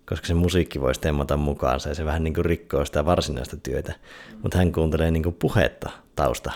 koska 0.09 0.27
se 0.27 0.35
musiikki 0.35 0.81
voisi 0.81 1.01
temmata 1.01 1.37
mukaansa 1.37 1.89
ja 1.89 1.95
se 1.95 2.05
vähän 2.05 2.25
niin 2.25 2.35
kuin 2.35 2.45
rikkoo 2.45 2.85
sitä 2.85 3.05
varsinaista 3.05 3.57
työtä, 3.57 3.95
mutta 4.43 4.59
hän 4.59 4.73
kuuntelee 4.73 5.11
niin 5.11 5.23
kuin 5.23 5.37
puhetta 5.39 5.91
tausta 6.17 6.53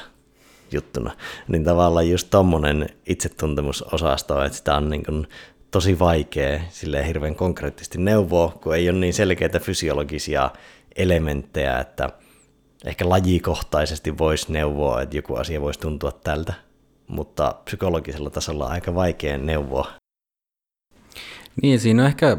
juttuna. 0.72 1.16
Niin 1.48 1.64
tavallaan 1.64 2.10
just 2.10 2.28
tommonen 2.30 2.88
itsetuntemusosasto, 3.06 4.44
että 4.44 4.58
sitä 4.58 4.76
on 4.76 4.88
niin 4.88 5.04
kuin 5.04 5.26
tosi 5.76 5.98
vaikea 5.98 6.60
sille 6.68 7.06
hirveän 7.06 7.34
konkreettisesti 7.34 7.98
neuvoa, 7.98 8.58
kun 8.62 8.74
ei 8.74 8.90
ole 8.90 8.98
niin 8.98 9.14
selkeitä 9.14 9.60
fysiologisia 9.60 10.50
elementtejä, 10.96 11.78
että 11.78 12.10
ehkä 12.84 13.08
lajikohtaisesti 13.08 14.18
voisi 14.18 14.52
neuvoa, 14.52 15.02
että 15.02 15.16
joku 15.16 15.34
asia 15.34 15.60
voisi 15.60 15.80
tuntua 15.80 16.12
tältä, 16.12 16.54
mutta 17.08 17.54
psykologisella 17.64 18.30
tasolla 18.30 18.66
on 18.66 18.72
aika 18.72 18.94
vaikea 18.94 19.38
neuvoa. 19.38 19.92
Niin, 21.62 21.80
siinä 21.80 22.02
on 22.02 22.08
ehkä 22.08 22.36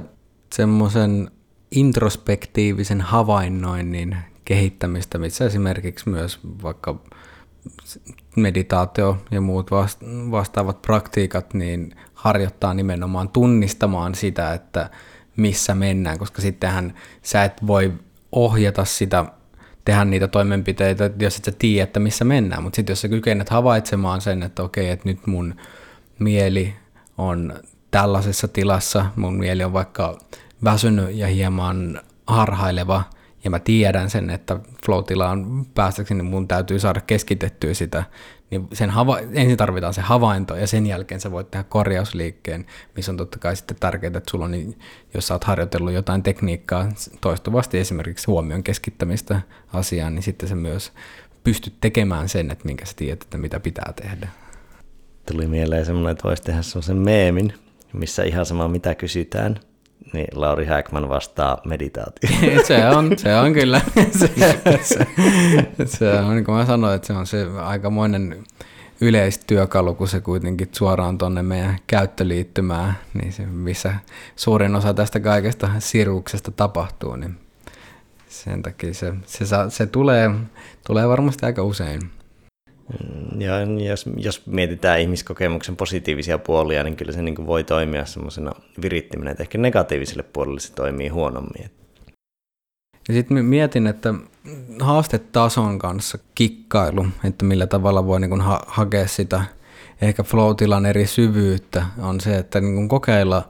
semmoisen 0.54 1.32
introspektiivisen 1.72 3.02
havainnoinnin 3.02 4.18
kehittämistä, 4.46 5.18
missä 5.18 5.46
esimerkiksi 5.46 6.10
myös 6.10 6.40
vaikka 6.64 7.00
meditaatio 8.36 9.18
ja 9.32 9.42
muut 9.42 9.72
vastaavat 10.32 10.82
praktiikat 10.82 11.54
niin 11.54 11.96
harjoittaa 12.14 12.74
nimenomaan 12.74 13.30
tunnistamaan 13.30 14.16
sitä, 14.16 14.54
että 14.54 14.90
missä 15.36 15.76
mennään, 15.76 16.20
koska 16.20 16.42
sittenhän 16.42 16.94
sä 17.22 17.44
et 17.44 17.68
voi 17.68 17.94
ohjata 18.32 18.86
sitä, 18.86 19.26
tehdä 19.86 20.06
niitä 20.06 20.28
toimenpiteitä, 20.28 21.10
jos 21.20 21.38
et 21.38 21.46
sä 21.46 21.52
tiedä, 21.60 21.84
että 21.84 22.00
missä 22.00 22.26
mennään, 22.26 22.64
mutta 22.64 22.76
sitten 22.76 22.92
jos 22.92 23.02
sä 23.02 23.10
kykenet 23.10 23.50
havaitsemaan 23.50 24.22
sen, 24.22 24.44
että 24.44 24.64
okei, 24.64 24.90
että 24.90 25.10
nyt 25.10 25.28
mun 25.28 25.56
mieli 26.20 26.74
on 27.18 27.54
tällaisessa 27.92 28.48
tilassa, 28.48 29.06
mun 29.16 29.38
mieli 29.38 29.64
on 29.64 29.74
vaikka 29.74 30.20
väsynyt 30.64 31.16
ja 31.16 31.28
hieman 31.28 32.02
harhaileva, 32.28 33.04
ja 33.44 33.50
mä 33.50 33.60
tiedän 33.60 34.10
sen, 34.10 34.30
että 34.30 34.60
flow-tilaan 34.86 35.66
päästäkseni 35.76 36.24
niin 36.24 36.32
mun 36.32 36.48
täytyy 36.48 36.80
saada 36.80 37.02
keskitettyä 37.02 37.74
sitä, 37.74 38.04
niin 38.50 38.68
sen 38.74 38.90
hava- 38.90 39.20
ensin 39.34 39.58
tarvitaan 39.58 39.94
se 39.94 40.02
havainto 40.02 40.56
ja 40.56 40.68
sen 40.68 40.86
jälkeen 40.86 41.22
sä 41.22 41.32
voit 41.32 41.52
tehdä 41.52 41.64
korjausliikkeen, 41.64 42.66
missä 42.96 43.12
on 43.12 43.18
totta 43.18 43.40
kai 43.40 43.56
sitten 43.56 43.78
tärkeää, 43.80 44.18
että 44.18 44.32
sulla 44.32 44.46
on, 44.46 44.52
niin, 44.52 44.80
jos 45.14 45.28
sä 45.28 45.34
oot 45.34 45.44
harjoitellut 45.44 45.94
jotain 45.94 46.24
tekniikkaa 46.24 46.90
toistuvasti 47.22 47.78
esimerkiksi 47.78 48.28
huomion 48.28 48.64
keskittämistä 48.64 49.42
asiaan, 49.74 50.16
niin 50.16 50.24
sitten 50.24 50.50
sä 50.50 50.56
myös 50.56 50.92
pystyt 51.44 51.74
tekemään 51.82 52.30
sen, 52.30 52.52
että 52.52 52.66
minkä 52.66 52.86
sä 52.86 52.94
tiedät, 52.96 53.24
että 53.24 53.38
mitä 53.38 53.60
pitää 53.60 53.94
tehdä. 53.96 54.28
Tuli 55.32 55.48
mieleen 55.48 55.86
semmoinen, 55.86 56.12
että 56.12 56.24
voisi 56.24 56.44
tehdä 56.44 56.62
semmoisen 56.62 56.98
meemin, 56.98 57.54
missä 57.94 58.24
ihan 58.24 58.46
sama 58.46 58.68
mitä 58.68 58.96
kysytään, 58.96 59.60
niin 60.14 60.28
Lauri 60.34 60.66
Häkman 60.66 61.10
vastaa 61.10 61.62
meditaatio. 61.66 62.30
se 62.68 62.88
on, 62.88 63.18
se 63.18 63.36
on 63.36 63.54
kyllä. 63.54 63.82
se, 64.20 64.32
se, 64.84 65.06
se 65.86 66.12
on, 66.14 66.36
niin 66.36 66.46
kuin 66.46 66.58
mä 66.58 66.66
sanoin, 66.66 66.96
että 66.96 67.08
se 67.08 67.14
on 67.14 67.28
se 67.28 67.48
aikamoinen 67.64 68.44
yleistyökalu, 69.02 69.96
kun 69.96 70.08
se 70.08 70.22
kuitenkin 70.22 70.70
suoraan 70.72 71.18
tuonne 71.18 71.44
meidän 71.44 71.78
käyttöliittymään, 71.88 72.98
niin 73.14 73.34
se, 73.34 73.46
missä 73.46 73.94
suurin 74.36 74.76
osa 74.76 74.94
tästä 74.94 75.20
kaikesta 75.20 75.70
siruksesta 75.80 76.52
tapahtuu, 76.52 77.16
niin 77.16 77.38
sen 78.30 78.62
takia 78.62 78.94
se, 78.94 79.14
se, 79.26 79.46
se 79.70 79.86
tulee, 79.86 80.32
tulee 80.88 81.08
varmasti 81.08 81.46
aika 81.46 81.64
usein. 81.64 82.17
Mm, 82.94 83.42
ja 83.42 83.54
jos, 83.90 84.06
jos 84.18 84.46
mietitään 84.46 85.00
ihmiskokemuksen 85.00 85.76
positiivisia 85.76 86.38
puolia, 86.38 86.84
niin 86.84 86.96
kyllä 86.96 87.12
se 87.12 87.22
niin 87.22 87.36
kuin 87.36 87.48
voi 87.48 87.64
toimia 87.64 88.06
semmoisena 88.06 88.52
virittiminen, 88.82 89.32
että 89.32 89.44
ehkä 89.44 89.58
negatiiviselle 89.58 90.24
puolelle 90.24 90.60
se 90.60 90.74
toimii 90.74 91.08
huonommin. 91.08 91.72
Ja 93.08 93.14
sitten 93.14 93.46
mietin, 93.46 93.88
että 93.88 94.14
haastetason 94.82 95.80
kanssa 95.80 96.18
kikkailu, 96.36 97.06
että 97.24 97.46
millä 97.46 97.68
tavalla 97.68 98.06
voi 98.06 98.20
niin 98.20 98.42
ha- 98.42 98.66
hakea 98.68 99.08
sitä 99.08 99.44
ehkä 100.02 100.24
flow 100.24 100.56
eri 100.90 101.08
syvyyttä, 101.08 101.86
on 101.98 102.22
se, 102.22 102.38
että 102.38 102.62
niin 102.62 102.88
kokeilla, 102.88 103.50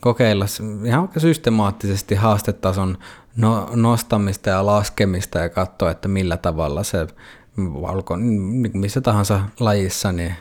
kokeilla 0.00 0.46
ihan 0.84 1.08
systemaattisesti 1.18 2.14
haastetason 2.14 2.98
no, 3.36 3.70
nostamista 3.74 4.50
ja 4.50 4.66
laskemista 4.66 5.38
ja 5.38 5.48
katsoa, 5.48 5.90
että 5.90 6.08
millä 6.08 6.36
tavalla 6.36 6.82
se 6.82 7.06
valko, 7.58 8.16
niin 8.16 8.70
missä 8.74 9.00
tahansa 9.00 9.40
lajissa, 9.60 10.12
niin 10.12 10.34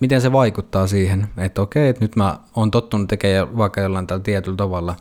miten 0.00 0.20
se 0.20 0.32
vaikuttaa 0.32 0.86
siihen, 0.86 1.28
että 1.36 1.62
okei, 1.62 1.88
että 1.88 2.04
nyt 2.04 2.16
mä 2.16 2.38
oon 2.56 2.70
tottunut 2.70 3.08
tekemään 3.08 3.56
vaikka 3.56 3.80
jollain 3.80 4.06
tällä 4.06 4.22
tietyllä 4.22 4.56
tavalla, 4.56 4.96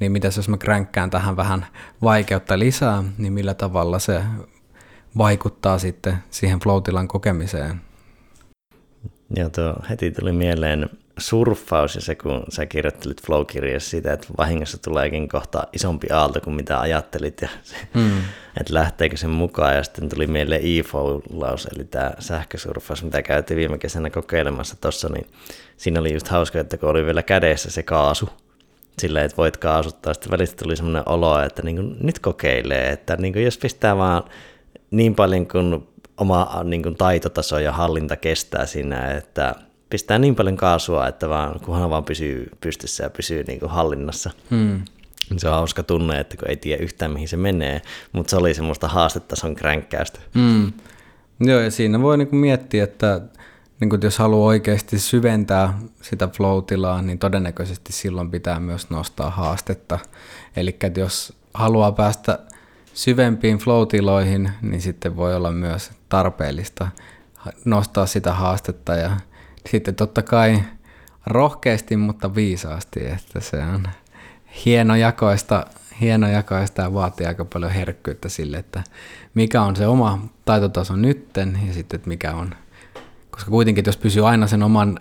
niin 0.00 0.12
mitä 0.12 0.28
jos 0.36 0.48
mä 0.48 0.58
kränkkään 0.58 1.10
tähän 1.10 1.36
vähän 1.36 1.66
vaikeutta 2.02 2.58
lisää, 2.58 3.04
niin 3.18 3.32
millä 3.32 3.54
tavalla 3.54 3.98
se 3.98 4.22
vaikuttaa 5.18 5.78
sitten 5.78 6.14
siihen 6.30 6.58
flow 6.58 6.82
kokemiseen. 7.08 7.80
Joo, 9.36 9.48
tuo 9.48 9.74
heti 9.90 10.10
tuli 10.10 10.32
mieleen 10.32 10.90
surffaus 11.20 11.94
ja 11.94 12.00
se, 12.00 12.14
kun 12.14 12.44
sä 12.48 12.66
kirjoittelit 12.66 13.22
flow-kirjassa 13.26 13.90
sitä, 13.90 14.12
että 14.12 14.26
vahingossa 14.38 14.78
tuleekin 14.78 15.28
kohta 15.28 15.66
isompi 15.72 16.06
aalto 16.12 16.40
kuin 16.40 16.56
mitä 16.56 16.80
ajattelit 16.80 17.42
ja 17.42 17.48
se, 17.62 17.76
mm. 17.94 18.18
että 18.60 18.74
lähteekö 18.74 19.16
sen 19.16 19.30
mukaan 19.30 19.76
ja 19.76 19.82
sitten 19.82 20.08
tuli 20.08 20.26
mieleen 20.26 20.62
e-flow-laus, 20.64 21.66
eli 21.66 21.84
tämä 21.84 22.10
sähkösurffaus, 22.18 23.04
mitä 23.04 23.22
käytiin 23.22 23.58
viime 23.58 23.78
kesänä 23.78 24.10
kokeilemassa 24.10 24.76
tuossa, 24.80 25.08
niin 25.08 25.26
siinä 25.76 26.00
oli 26.00 26.12
just 26.12 26.28
hauska, 26.28 26.60
että 26.60 26.76
kun 26.76 26.88
oli 26.88 27.06
vielä 27.06 27.22
kädessä 27.22 27.70
se 27.70 27.82
kaasu, 27.82 28.28
silleen, 28.98 29.24
että 29.24 29.36
voit 29.36 29.56
kaasuttaa, 29.56 30.14
sitten 30.14 30.30
välistä 30.30 30.56
tuli 30.62 30.76
semmoinen 30.76 31.02
olo, 31.06 31.42
että 31.42 31.62
niin 31.62 31.76
kuin, 31.76 31.96
nyt 32.00 32.18
kokeilee, 32.18 32.90
että 32.90 33.16
niin 33.16 33.32
kuin 33.32 33.44
jos 33.44 33.58
pistää 33.58 33.96
vaan 33.96 34.22
niin 34.90 35.14
paljon 35.14 35.48
kuin 35.48 35.88
oma 36.16 36.60
niin 36.64 36.82
kuin 36.82 36.96
taitotaso 36.96 37.58
ja 37.58 37.72
hallinta 37.72 38.16
kestää 38.16 38.66
siinä, 38.66 39.10
että 39.10 39.54
pistää 39.90 40.18
niin 40.18 40.34
paljon 40.34 40.56
kaasua, 40.56 41.08
että 41.08 41.28
vaan, 41.28 41.60
kunhan 41.60 41.90
vaan 41.90 42.04
pysyy 42.04 42.50
pystyssä 42.60 43.04
ja 43.04 43.10
pysyy 43.10 43.44
niin 43.44 43.60
kuin 43.60 43.70
hallinnassa. 43.70 44.30
Hmm. 44.50 44.82
Se 45.36 45.48
on 45.48 45.54
hauska 45.54 45.82
tunne, 45.82 46.20
että 46.20 46.36
kun 46.36 46.50
ei 46.50 46.56
tiedä 46.56 46.82
yhtään 46.82 47.10
mihin 47.10 47.28
se 47.28 47.36
menee, 47.36 47.82
mutta 48.12 48.30
se 48.30 48.36
oli 48.36 48.54
semmoista 48.54 48.88
haastetason 48.88 49.54
kränkkäystä. 49.54 50.20
Hmm. 50.34 50.72
Joo, 51.40 51.60
ja 51.60 51.70
siinä 51.70 52.02
voi 52.02 52.18
niinku 52.18 52.36
miettiä, 52.36 52.84
että 52.84 53.20
niinku, 53.80 53.98
jos 54.02 54.18
haluaa 54.18 54.46
oikeasti 54.46 54.98
syventää 54.98 55.78
sitä 56.02 56.28
flow-tilaa, 56.28 57.02
niin 57.02 57.18
todennäköisesti 57.18 57.92
silloin 57.92 58.30
pitää 58.30 58.60
myös 58.60 58.90
nostaa 58.90 59.30
haastetta. 59.30 59.98
Eli 60.56 60.76
jos 60.96 61.32
haluaa 61.54 61.92
päästä 61.92 62.38
syvempiin 62.94 63.58
flow-tiloihin, 63.58 64.50
niin 64.62 64.80
sitten 64.80 65.16
voi 65.16 65.36
olla 65.36 65.52
myös 65.52 65.90
tarpeellista 66.08 66.88
nostaa 67.64 68.06
sitä 68.06 68.32
haastetta 68.32 68.94
ja 68.94 69.10
sitten 69.66 69.94
totta 69.94 70.22
kai 70.22 70.62
rohkeasti, 71.26 71.96
mutta 71.96 72.34
viisaasti, 72.34 73.06
että 73.06 73.40
se 73.40 73.56
on 73.56 73.88
hienojakoista, 74.64 75.66
hienojakoista 76.00 76.82
ja 76.82 76.94
vaatii 76.94 77.26
aika 77.26 77.44
paljon 77.44 77.72
herkkyyttä 77.72 78.28
sille, 78.28 78.56
että 78.56 78.82
mikä 79.34 79.62
on 79.62 79.76
se 79.76 79.86
oma 79.86 80.18
taitotaso 80.44 80.96
nytten 80.96 81.58
ja 81.66 81.74
sitten, 81.74 81.96
että 81.96 82.08
mikä 82.08 82.34
on, 82.34 82.54
koska 83.30 83.50
kuitenkin 83.50 83.84
jos 83.86 83.96
pysyy 83.96 84.28
aina 84.28 84.46
sen 84.46 84.62
oman 84.62 84.98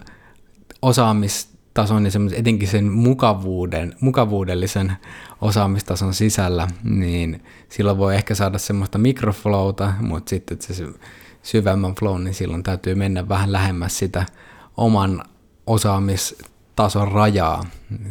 osaamistason 0.82 2.06
ja 2.06 2.12
etenkin 2.36 2.68
sen 2.68 2.86
mukavuuden, 2.86 3.96
mukavuudellisen 4.00 4.94
osaamistason 5.42 6.14
sisällä, 6.14 6.68
niin 6.84 7.44
silloin 7.70 7.98
voi 7.98 8.16
ehkä 8.16 8.36
saada 8.36 8.58
semmoista 8.58 8.98
mikroflowta, 8.98 9.94
mutta 10.02 10.30
sitten 10.30 10.58
se 10.62 10.74
syvemmän 11.44 11.96
flow, 11.96 12.24
niin 12.24 12.34
silloin 12.34 12.64
täytyy 12.64 12.96
mennä 12.96 13.30
vähän 13.30 13.52
lähemmäs 13.52 13.98
sitä 13.98 14.26
oman 14.80 15.24
osaamistason 15.68 17.12
rajaa, 17.12 17.66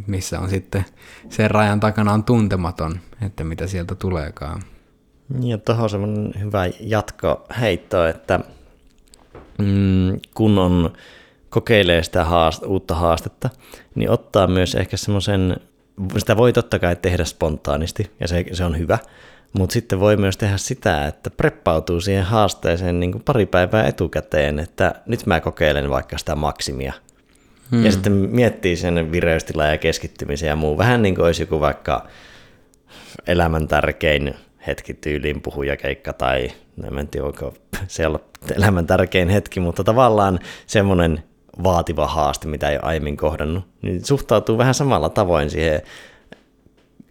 missä 0.06 0.40
on 0.40 0.50
sitten 0.50 0.84
sen 1.28 1.50
rajan 1.50 1.80
takana 1.80 2.12
on 2.12 2.24
tuntematon, 2.24 3.00
että 3.26 3.44
mitä 3.44 3.66
sieltä 3.66 3.94
tuleekaan. 3.94 4.62
Ja 5.40 5.58
tuohon 5.58 5.90
semmoinen 5.90 6.32
hyvä 6.40 6.66
jatkoheitto, 6.80 8.06
että 8.06 8.40
mm, 9.58 10.20
kun 10.34 10.58
on 10.58 10.92
kokeilee 11.48 12.02
sitä 12.02 12.24
haast- 12.24 12.66
uutta 12.66 12.94
haastetta, 12.94 13.50
niin 13.94 14.10
ottaa 14.10 14.46
myös 14.46 14.74
ehkä 14.74 14.96
semmoisen, 14.96 15.56
sitä 16.18 16.36
voi 16.36 16.52
totta 16.52 16.78
kai 16.78 16.96
tehdä 16.96 17.24
spontaanisti, 17.24 18.10
ja 18.20 18.28
se, 18.28 18.44
se 18.52 18.64
on 18.64 18.78
hyvä, 18.78 18.98
mutta 19.52 19.72
sitten 19.72 20.00
voi 20.00 20.16
myös 20.16 20.36
tehdä 20.36 20.56
sitä, 20.56 21.06
että 21.06 21.30
preppautuu 21.30 22.00
siihen 22.00 22.24
haasteeseen 22.24 23.00
niin 23.00 23.12
kuin 23.12 23.22
pari 23.24 23.46
päivää 23.46 23.86
etukäteen, 23.86 24.58
että 24.58 24.94
nyt 25.06 25.26
mä 25.26 25.40
kokeilen 25.40 25.90
vaikka 25.90 26.18
sitä 26.18 26.36
maksimia. 26.36 26.92
Hmm. 27.70 27.84
Ja 27.84 27.92
sitten 27.92 28.12
miettii 28.12 28.76
sen 28.76 29.12
vireystila 29.12 29.66
ja 29.66 29.78
keskittymisen 29.78 30.48
ja 30.48 30.56
muu. 30.56 30.78
Vähän 30.78 31.02
niin 31.02 31.14
kuin 31.14 31.24
olisi 31.24 31.42
joku 31.42 31.60
vaikka 31.60 32.06
elämän 33.26 33.68
tärkein 33.68 34.34
hetki 34.66 34.94
tyyliin 34.94 35.40
puhujakeikka 35.40 36.12
tai 36.12 36.50
en 36.98 37.08
tiedä, 37.08 37.26
onko 37.26 37.54
se 37.86 38.06
olla 38.06 38.20
elämän 38.56 38.86
tärkein 38.86 39.28
hetki, 39.28 39.60
mutta 39.60 39.84
tavallaan 39.84 40.38
semmoinen 40.66 41.22
vaativa 41.64 42.06
haaste, 42.06 42.48
mitä 42.48 42.70
ei 42.70 42.76
ole 42.76 42.84
aiemmin 42.84 43.16
kohdannut, 43.16 43.64
niin 43.82 44.04
suhtautuu 44.04 44.58
vähän 44.58 44.74
samalla 44.74 45.08
tavoin 45.08 45.50
siihen 45.50 45.82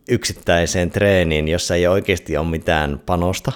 yksittäiseen 0.09 0.91
treeniin, 0.91 1.47
jossa 1.47 1.75
ei 1.75 1.87
oikeasti 1.87 2.37
ole 2.37 2.47
mitään 2.47 3.01
panosta, 3.05 3.51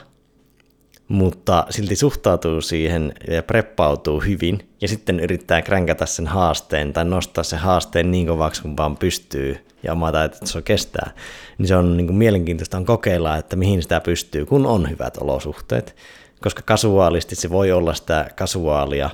mutta 1.08 1.66
silti 1.70 1.96
suhtautuu 1.96 2.62
siihen 2.62 3.14
ja 3.28 3.44
preppautuu 3.44 4.20
hyvin 4.20 4.70
ja 4.82 4.88
sitten 4.88 5.20
yrittää 5.20 5.62
kränkätä 5.62 6.06
sen 6.06 6.28
haasteen 6.28 6.94
tai 6.94 7.06
nostaa 7.06 7.44
sen 7.44 7.60
haasteen 7.60 8.12
niin 8.12 8.28
kovaksi 8.28 8.62
kuin 8.62 8.78
vaan 8.78 8.98
pystyy 8.98 9.66
ja 9.84 9.94
oma 9.94 10.12
taitotaso 10.12 10.62
kestää, 10.62 11.12
niin 11.58 11.68
se 11.68 11.76
on 11.76 11.98
niin 11.98 12.08
kuin 12.08 12.18
mielenkiintoista 12.18 12.78
on 12.78 12.86
kokeilla, 12.86 13.38
että 13.38 13.56
mihin 13.56 13.82
sitä 13.82 14.02
pystyy, 14.02 14.46
kun 14.46 14.66
on 14.66 14.90
hyvät 14.90 15.18
olosuhteet, 15.18 15.96
koska 16.42 16.62
kasuaalisti 16.66 17.36
se 17.36 17.50
voi 17.50 17.72
olla 17.72 17.94
sitä 17.94 18.30
kasuaalia, 18.36 19.10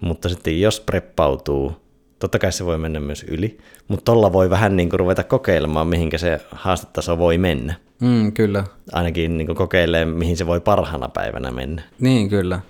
mutta 0.00 0.28
sitten 0.28 0.60
jos 0.60 0.80
preppautuu 0.80 1.81
Totta 2.22 2.38
kai 2.38 2.52
se 2.52 2.64
voi 2.64 2.78
mennä 2.78 3.00
myös 3.00 3.24
yli, 3.28 3.58
mutta 3.88 4.04
tolla 4.04 4.32
voi 4.32 4.50
vähän 4.50 4.76
niin 4.76 4.90
kuin 4.90 5.00
ruveta 5.00 5.24
kokeilemaan, 5.24 5.86
mihinkä 5.86 6.18
se 6.18 6.40
haastetaso 6.50 7.18
voi 7.18 7.38
mennä. 7.38 7.74
Mm, 8.00 8.32
kyllä. 8.32 8.64
Ainakin 8.92 9.38
niin 9.38 9.46
kuin 9.46 9.56
kokeilee, 9.56 10.04
mihin 10.04 10.36
se 10.36 10.46
voi 10.46 10.60
parhaana 10.60 11.08
päivänä 11.08 11.50
mennä. 11.50 11.82
Niin, 12.00 12.28
kyllä. 12.28 12.60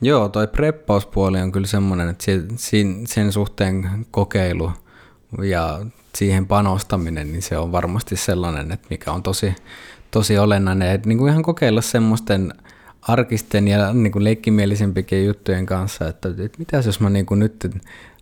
Joo, 0.00 0.28
toi 0.28 0.46
preppauspuoli 0.46 1.40
on 1.40 1.52
kyllä 1.52 1.66
semmoinen, 1.66 2.08
että 2.08 2.24
sen 3.04 3.32
suhteen 3.32 4.06
kokeilu 4.10 4.72
ja 5.42 5.86
siihen 6.14 6.46
panostaminen, 6.46 7.32
niin 7.32 7.42
se 7.42 7.58
on 7.58 7.72
varmasti 7.72 8.16
sellainen, 8.16 8.72
että 8.72 8.86
mikä 8.90 9.12
on 9.12 9.22
tosi, 9.22 9.54
tosi 10.10 10.38
olennainen. 10.38 10.90
Että 10.90 11.08
niin 11.08 11.18
kuin 11.18 11.30
ihan 11.30 11.42
kokeilla 11.42 11.80
semmoisten 11.80 12.52
arkisten 13.02 13.68
ja 13.68 13.92
niin 13.92 14.12
kuin 14.12 14.24
leikkimielisempikin 14.24 15.26
juttujen 15.26 15.66
kanssa, 15.66 16.08
että, 16.08 16.28
että 16.28 16.58
mitä 16.58 16.76
jos 16.76 17.00
mä 17.00 17.10
niin 17.10 17.26
kuin 17.26 17.40
nyt 17.40 17.70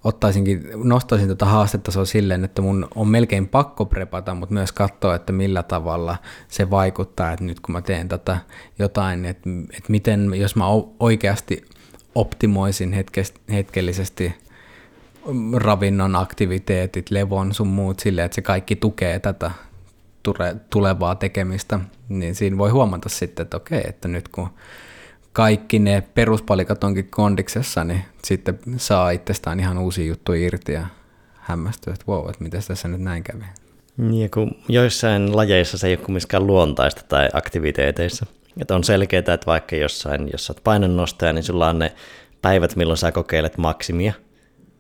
ottaisinkin, 0.05 0.63
nostaisin 0.75 1.29
tätä 1.29 1.45
haastetasoa 1.47 2.05
silleen, 2.05 2.45
että 2.45 2.63
mun 2.63 2.89
on 2.95 3.09
melkein 3.09 3.49
pakko 3.49 3.85
prepata, 3.85 4.35
mutta 4.35 4.55
myös 4.55 4.73
katsoa, 4.73 5.15
että 5.15 5.33
millä 5.33 5.63
tavalla 5.63 6.17
se 6.49 6.71
vaikuttaa, 6.71 7.33
että 7.33 7.45
nyt 7.45 7.61
kun 7.61 7.73
mä 7.73 7.81
teen 7.81 8.09
tätä 8.09 8.39
jotain, 8.79 9.25
että, 9.25 9.51
että 9.77 9.93
miten, 9.93 10.31
jos 10.35 10.57
mä 10.57 10.65
oikeasti 11.01 11.65
optimoisin 12.15 12.93
hetkest, 12.93 13.35
hetkellisesti 13.53 14.35
ravinnon 15.57 16.17
aktiviteetit, 16.17 17.11
levon 17.11 17.55
sun 17.55 17.69
muut 17.69 18.01
silleen, 18.01 18.27
että 18.27 18.35
se 18.35 18.43
kaikki 18.43 18.77
tukee 18.77 19.19
tätä 19.19 19.51
tulevaa 20.71 21.15
tekemistä, 21.15 21.81
niin 22.09 22.35
siinä 22.35 22.59
voi 22.59 22.71
huomata 22.71 23.09
sitten, 23.09 23.43
että 23.43 23.57
okei, 23.57 23.83
että 23.89 24.09
nyt 24.09 24.29
kun 24.29 24.49
kaikki 25.35 25.79
ne 25.79 26.03
peruspalikat 26.15 26.85
onkin 26.85 27.09
kondiksessa, 27.11 27.85
niin 27.85 28.05
sitten 28.25 28.59
saa 28.77 29.11
itsestään 29.11 29.61
ihan 29.61 29.79
uusia 29.79 30.07
juttuja 30.07 30.47
irti 30.47 30.73
ja 30.73 30.87
hämmästyy, 31.35 31.93
että 31.93 32.05
wow, 32.09 32.31
että 32.31 32.45
miten 32.45 32.63
tässä 32.69 32.89
nyt 32.89 33.01
näin 33.01 33.23
kävi. 33.23 33.45
Niin, 33.97 34.31
kun 34.31 34.51
joissain 34.69 35.37
lajeissa 35.37 35.79
se 35.79 35.87
ei 35.87 35.95
ole 35.95 36.05
kumminkaan 36.05 36.47
luontaista 36.47 37.03
tai 37.09 37.29
aktiviteeteissa. 37.33 38.27
Että 38.61 38.75
on 38.75 38.85
selkeää, 38.85 39.19
että 39.19 39.47
vaikka 39.47 39.77
jossain, 39.77 40.29
jos 40.33 40.51
olet 40.51 40.65
painonnostaja, 40.65 41.33
niin 41.33 41.43
sulla 41.43 41.69
on 41.69 41.79
ne 41.79 41.93
päivät, 42.43 42.77
milloin 42.77 42.97
sä 42.97 43.13
kokeilet 43.13 43.59
maksimia, 43.59 44.13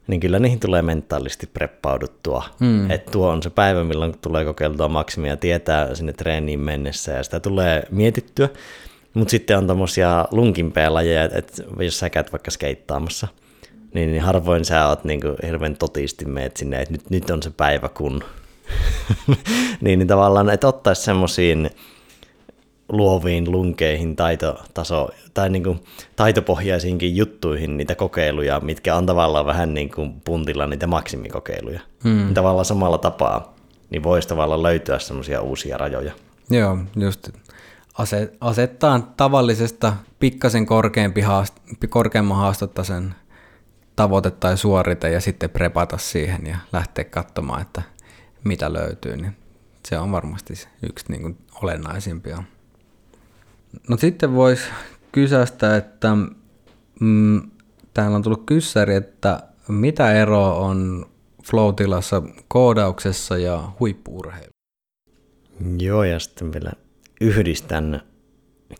niin 0.07 0.21
kyllä 0.21 0.39
niihin 0.39 0.61
tulee 0.61 0.83
mentaalisesti 0.83 1.47
preppauduttua. 1.47 2.45
Mm. 2.61 2.91
Että 2.91 3.11
tuo 3.11 3.31
on 3.31 3.43
se 3.43 3.51
päivä, 3.51 3.85
milloin 3.85 4.19
tulee 4.19 4.45
kokeiltua 4.45 4.89
maksimia, 4.89 5.37
tietää 5.37 5.95
sinne 5.95 6.13
treeniin 6.13 6.61
mennessä 6.61 7.13
ja 7.13 7.23
sitä 7.23 7.41
tulee 7.41 7.83
mietittyä. 7.91 8.49
Mutta 9.15 9.31
sitten 9.31 9.59
on 9.59 9.67
tommosia 9.67 10.29
lunkimpia 10.31 10.95
lajeja, 10.95 11.25
että 11.25 11.63
jos 11.81 11.99
sä 11.99 12.11
käyt 12.11 12.33
vaikka 12.33 12.51
skeittaamassa, 12.51 13.29
niin, 13.95 14.11
niin 14.11 14.23
harvoin 14.23 14.65
sä 14.65 14.89
oot 14.89 15.05
niinku 15.05 15.29
hirveän 15.47 15.77
totisti 15.77 16.25
meet 16.25 16.57
sinne, 16.57 16.83
että 16.83 16.93
nyt, 16.93 17.11
nyt 17.11 17.31
on 17.31 17.43
se 17.43 17.51
päivä 17.51 17.89
kun. 17.89 18.25
niin, 19.81 19.99
niin 19.99 20.09
tavallaan, 20.09 20.51
että 20.51 20.69
ottaisi 20.69 21.03
semmoisiin 21.03 21.71
luoviin 22.89 23.53
lunkeihin 23.53 24.17
taitotaso, 24.17 25.11
tai 25.35 25.51
niin 25.51 25.65
kuin 25.65 25.81
taitopohjaisiinkin 26.17 27.17
juttuihin 27.17 27.77
niitä 27.77 27.95
kokeiluja, 27.95 28.61
mitkä 28.61 28.97
on 28.97 29.07
tavallaan 29.07 29.47
vähän 29.47 29.75
niin 29.75 29.91
kuin 29.91 30.21
puntilla 30.25 30.67
niitä 30.67 30.87
maksimikokeiluja. 30.87 31.81
Hmm. 32.05 32.35
Tavallaan 32.35 32.65
samalla 32.65 32.99
tapaa, 32.99 33.55
niin 33.91 34.03
voisi 34.03 34.29
tavallaan 34.29 34.63
löytyä 34.63 34.99
semmoisia 34.99 35.41
uusia 35.41 35.79
rajoja. 35.79 36.13
Joo, 36.51 36.79
just 36.97 37.29
asettaa 38.41 39.13
tavallisesta 39.17 39.97
pikkasen 40.19 40.67
korkeampi 40.67 41.21
haast, 41.21 41.55
korkeamman 41.89 42.39
haastattaisen 42.39 43.15
tavoite 43.97 44.31
tai 44.31 44.59
suorite 44.59 45.11
ja 45.11 45.21
sitten 45.21 45.51
prepata 45.51 45.99
siihen 45.99 46.47
ja 46.47 46.57
lähteä 46.73 47.05
katsomaan, 47.05 47.63
että 47.63 47.83
mitä 48.45 48.73
löytyy, 48.73 49.17
niin 49.17 49.37
se 49.89 49.99
on 49.99 50.13
varmasti 50.13 50.55
yksi 50.91 51.05
niin 51.09 51.23
kuin 51.23 51.39
olennaisimpia. 51.63 52.43
No 53.89 53.97
sitten 53.97 54.35
voisi 54.35 54.65
kysästä, 55.13 55.77
että 55.77 56.09
mm, 57.01 57.43
täällä 57.95 58.17
on 58.17 58.23
tullut 58.23 58.47
kyssäri, 58.47 58.95
että 58.95 59.41
mitä 59.69 60.13
eroa 60.13 60.55
on 60.55 61.07
flow-tilassa 61.45 62.23
koodauksessa 62.49 63.39
ja 63.39 63.69
huippuurheilu? 63.81 64.51
Joo, 65.79 66.05
ja 66.05 66.19
sitten 66.19 66.53
vielä 66.53 66.73
yhdistän 67.25 68.01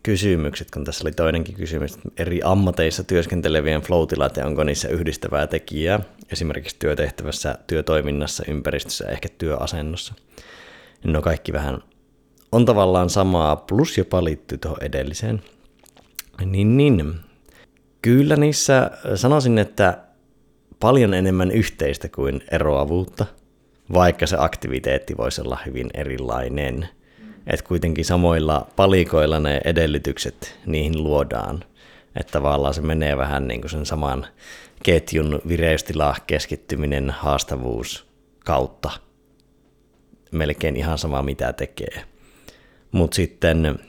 kysymykset, 0.03 0.71
kun 0.71 0.83
tässä 0.83 1.03
oli 1.03 1.11
toinenkin 1.11 1.55
kysymys, 1.55 1.97
eri 2.17 2.39
ammateissa 2.43 3.03
työskentelevien 3.03 3.81
flow 3.81 4.07
onko 4.45 4.63
niissä 4.63 4.89
yhdistävää 4.89 5.47
tekijää, 5.47 5.99
esimerkiksi 6.31 6.75
työtehtävässä, 6.79 7.57
työtoiminnassa, 7.67 8.43
ympäristössä, 8.47 9.07
ehkä 9.07 9.29
työasennossa. 9.37 10.13
No 11.03 11.21
kaikki 11.21 11.53
vähän 11.53 11.83
on 12.51 12.65
tavallaan 12.65 13.09
samaa, 13.09 13.55
plus 13.55 13.97
jopa 13.97 14.23
liittyy 14.23 14.57
tuohon 14.57 14.83
edelliseen. 14.83 15.41
Niin, 16.45 16.77
niin. 16.77 17.15
Kyllä 18.01 18.35
niissä 18.35 18.91
sanoisin, 19.15 19.57
että 19.57 19.97
paljon 20.79 21.13
enemmän 21.13 21.51
yhteistä 21.51 22.09
kuin 22.09 22.41
eroavuutta, 22.51 23.25
vaikka 23.93 24.27
se 24.27 24.35
aktiviteetti 24.39 25.17
voisi 25.17 25.41
olla 25.41 25.57
hyvin 25.65 25.89
erilainen– 25.93 26.87
että 27.47 27.65
kuitenkin 27.67 28.05
samoilla 28.05 28.67
palikoilla 28.75 29.39
ne 29.39 29.61
edellytykset 29.65 30.59
niihin 30.65 31.03
luodaan. 31.03 31.63
Että 32.19 32.31
tavallaan 32.31 32.73
se 32.73 32.81
menee 32.81 33.17
vähän 33.17 33.47
niin 33.47 33.61
kuin 33.61 33.71
sen 33.71 33.85
saman 33.85 34.27
ketjun 34.83 35.41
vireystila, 35.47 36.15
keskittyminen, 36.27 37.09
haastavuus 37.09 38.07
kautta. 38.45 38.89
Melkein 40.31 40.75
ihan 40.75 40.97
sama 40.97 41.21
mitä 41.21 41.53
tekee. 41.53 42.03
Mutta 42.91 43.15
sitten 43.15 43.79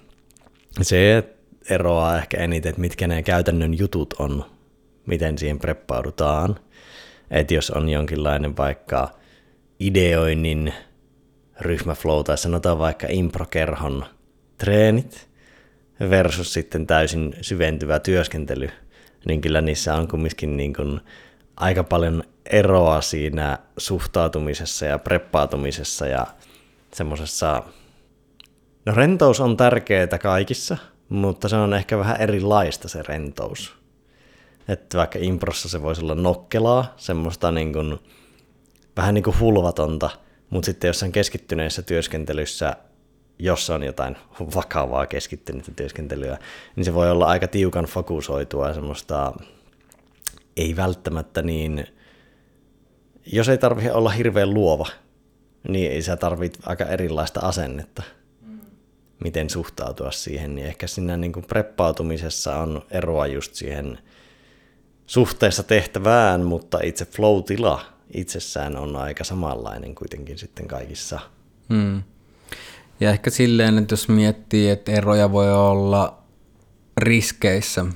se 0.83 1.25
eroaa 1.71 2.19
ehkä 2.19 2.37
eniten, 2.37 2.71
että 2.71 2.81
mitkä 2.81 3.07
ne 3.07 3.23
käytännön 3.23 3.79
jutut 3.79 4.15
on, 4.19 4.45
miten 5.07 5.39
siihen 5.39 5.59
preppaudutaan. 5.59 6.57
Että 7.31 7.55
jos 7.55 7.71
on 7.71 7.89
jonkinlainen 7.89 8.57
vaikka 8.57 9.11
ideoinnin 9.81 10.75
ryhmäflow 11.61 12.25
tai 12.25 12.39
sanotaan 12.39 12.79
vaikka 12.79 13.07
improkerhon 13.11 14.07
treenit 14.59 15.29
versus 16.01 16.53
sitten 16.53 16.87
täysin 16.87 17.35
syventyvä 17.41 17.99
työskentely, 17.99 18.71
niin 19.25 19.41
kyllä 19.41 19.61
niissä 19.61 19.95
on 19.95 20.09
kumminkin 20.09 20.57
niin 20.57 20.75
kuin 20.75 21.01
aika 21.57 21.85
paljon 21.85 22.25
eroa 22.51 23.01
siinä 23.01 23.59
suhtautumisessa 23.79 24.87
ja 24.87 24.99
preppaatumisessa 24.99 26.07
ja 26.07 26.27
semmoisessa, 26.95 27.63
no 28.87 28.95
rentous 28.95 29.41
on 29.41 29.57
tärkeää 29.57 30.19
kaikissa, 30.23 30.77
mutta 31.09 31.49
se 31.49 31.57
on 31.57 31.75
ehkä 31.75 31.99
vähän 31.99 32.21
erilaista 32.21 32.89
se 32.89 33.03
rentous. 33.03 33.77
Että 34.69 34.99
vaikka 34.99 35.19
improssa 35.23 35.69
se 35.69 35.83
voisi 35.83 36.03
olla 36.03 36.15
nokkelaa, 36.15 36.95
semmoista 36.97 37.53
niin 37.53 37.73
kuin, 37.73 37.99
vähän 38.97 39.15
niin 39.15 39.25
kuin 39.25 39.41
hulvatonta, 39.41 40.11
mutta 40.51 40.67
sitten 40.67 40.89
jossain 40.89 41.13
keskittyneessä 41.13 41.83
työskentelyssä, 41.83 42.77
jossa 43.39 43.75
on 43.75 43.83
jotain 43.83 44.17
vakavaa 44.55 45.07
keskittynyttä 45.07 45.73
työskentelyä, 45.77 46.39
niin 46.77 46.85
se 46.85 46.95
voi 46.95 47.11
olla 47.11 47.27
aika 47.27 47.49
tiukan 47.49 47.85
fokusoitua 47.85 48.75
semmoista, 48.75 49.33
ei 50.57 50.77
välttämättä 50.77 51.43
niin, 51.43 51.87
jos 53.27 53.49
ei 53.49 53.59
tarvitse 53.59 53.93
olla 53.93 54.11
hirveän 54.11 54.55
luova, 54.55 54.87
niin 55.69 56.03
sä 56.03 56.17
tarvit 56.17 56.59
aika 56.67 56.85
erilaista 56.85 57.41
asennetta, 57.41 58.03
miten 59.25 59.51
suhtautua 59.51 60.11
siihen, 60.11 60.55
niin 60.55 60.67
ehkä 60.67 60.87
siinä 60.87 61.17
niin 61.17 61.33
kuin 61.33 61.47
preppautumisessa 61.47 62.57
on 62.57 62.83
eroa 62.91 63.27
just 63.27 63.55
siihen 63.55 63.99
suhteessa 65.07 65.63
tehtävään, 65.63 66.45
mutta 66.45 66.79
itse 66.83 67.05
flow-tila 67.05 67.96
itsessään 68.15 68.77
on 68.77 68.97
aika 68.97 69.25
samanlainen 69.25 69.95
kuitenkin 69.95 70.39
sitten 70.39 70.69
kaikissa. 70.69 71.21
Hmm. 71.69 72.03
Ja 73.01 73.11
ehkä 73.11 73.31
silleen, 73.31 73.79
että 73.79 73.93
jos 73.93 74.09
miettii, 74.09 74.71
että 74.71 74.93
eroja 74.93 75.33
voi 75.33 75.55
olla 75.55 76.19
riskeissä, 76.97 77.87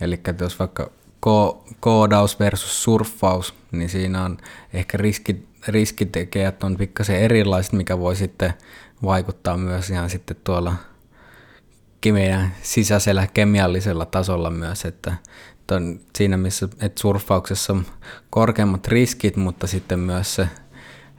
eli 0.00 0.20
jos 0.40 0.58
vaikka 0.58 0.90
ko- 1.26 1.74
koodaus 1.80 2.40
versus 2.40 2.82
surffaus, 2.82 3.54
niin 3.72 3.88
siinä 3.88 4.24
on 4.24 4.38
ehkä 4.72 4.98
riski, 4.98 5.46
riskitekijät 5.68 6.64
on 6.64 6.76
pikkasen 6.76 7.16
erilaiset, 7.16 7.72
mikä 7.72 7.98
voi 7.98 8.16
sitten 8.16 8.54
vaikuttaa 9.02 9.56
myös 9.56 9.90
ihan 9.90 10.10
sitten 10.10 10.36
tuolla 10.44 10.74
meidän 12.12 12.54
sisäisellä 12.62 13.26
kemiallisella 13.34 14.06
tasolla 14.06 14.50
myös, 14.50 14.84
että 14.84 15.14
on 15.74 16.00
siinä 16.18 16.36
missä 16.36 16.68
että 16.80 17.00
surffauksessa 17.00 17.72
on 17.72 17.86
korkeammat 18.30 18.88
riskit, 18.88 19.36
mutta 19.36 19.66
sitten 19.66 19.98
myös 19.98 20.34
se 20.34 20.48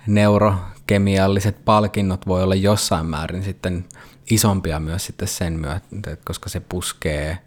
neurokemialliset 0.08 1.66
palkinnot 1.66 2.28
voi 2.28 2.44
olla 2.44 2.56
jossain 2.56 3.06
määrin 3.06 3.44
sitten 3.44 3.86
isompia 4.32 4.80
myös 4.80 5.06
sitten 5.06 5.28
sen 5.28 5.54
myötä, 5.54 6.18
koska 6.26 6.50
se 6.50 6.60
puskee 6.60 7.38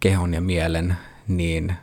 kehon 0.00 0.34
ja 0.34 0.40
mielen 0.40 0.96
niin 1.28 1.74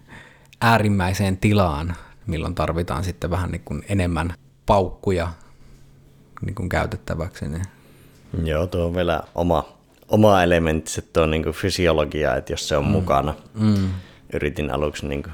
äärimmäiseen 0.62 1.38
tilaan, 1.38 1.96
milloin 2.28 2.56
tarvitaan 2.56 3.04
sitten 3.04 3.30
vähän 3.30 3.52
niin 3.52 3.62
kuin 3.66 3.84
enemmän 3.90 4.34
paukkuja 4.66 5.30
niin 6.46 6.56
kuin 6.56 6.70
käytettäväksi. 6.70 7.48
Niin. 7.48 7.66
Joo, 8.44 8.68
tuo 8.68 8.86
on 8.86 8.96
vielä 8.96 9.22
oma, 9.36 9.66
oma 10.08 10.44
elementti, 10.44 10.92
että 10.98 11.14
tuo 11.14 11.26
niin 11.26 11.44
kuin 11.44 11.56
fysiologia, 11.56 12.36
että 12.36 12.54
jos 12.54 12.68
se 12.68 12.78
on 12.78 12.86
mm. 12.86 12.92
mukana. 12.92 13.34
Mm. 13.54 13.90
Yritin 14.34 14.72
aluksi 14.72 15.08
niin 15.08 15.24
kuin 15.24 15.34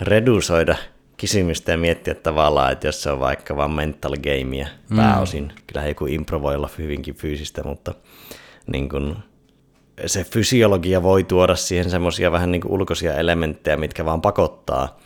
redusoida 0.00 0.76
kysymystä 1.16 1.72
ja 1.72 1.78
miettiä 1.78 2.14
tavallaan, 2.14 2.72
että 2.72 2.88
jos 2.88 3.02
se 3.02 3.10
on 3.10 3.20
vaikka 3.20 3.56
vain 3.56 3.70
mental 3.70 4.16
gamea 4.16 4.66
mm. 4.90 4.96
pääosin, 4.96 5.52
kyllä 5.66 5.86
joku 5.86 6.06
impro 6.06 6.42
voi 6.42 6.54
olla 6.54 6.70
hyvinkin 6.78 7.14
fyysistä, 7.14 7.62
mutta 7.62 7.94
niin 8.66 8.88
kuin, 8.88 9.16
se 10.06 10.24
fysiologia 10.24 11.02
voi 11.02 11.24
tuoda 11.24 11.56
siihen 11.56 11.90
semmoisia 11.90 12.32
vähän 12.32 12.52
niin 12.52 12.60
kuin 12.60 12.72
ulkoisia 12.72 13.14
elementtejä, 13.14 13.76
mitkä 13.76 14.04
vaan 14.04 14.20
pakottaa, 14.20 14.98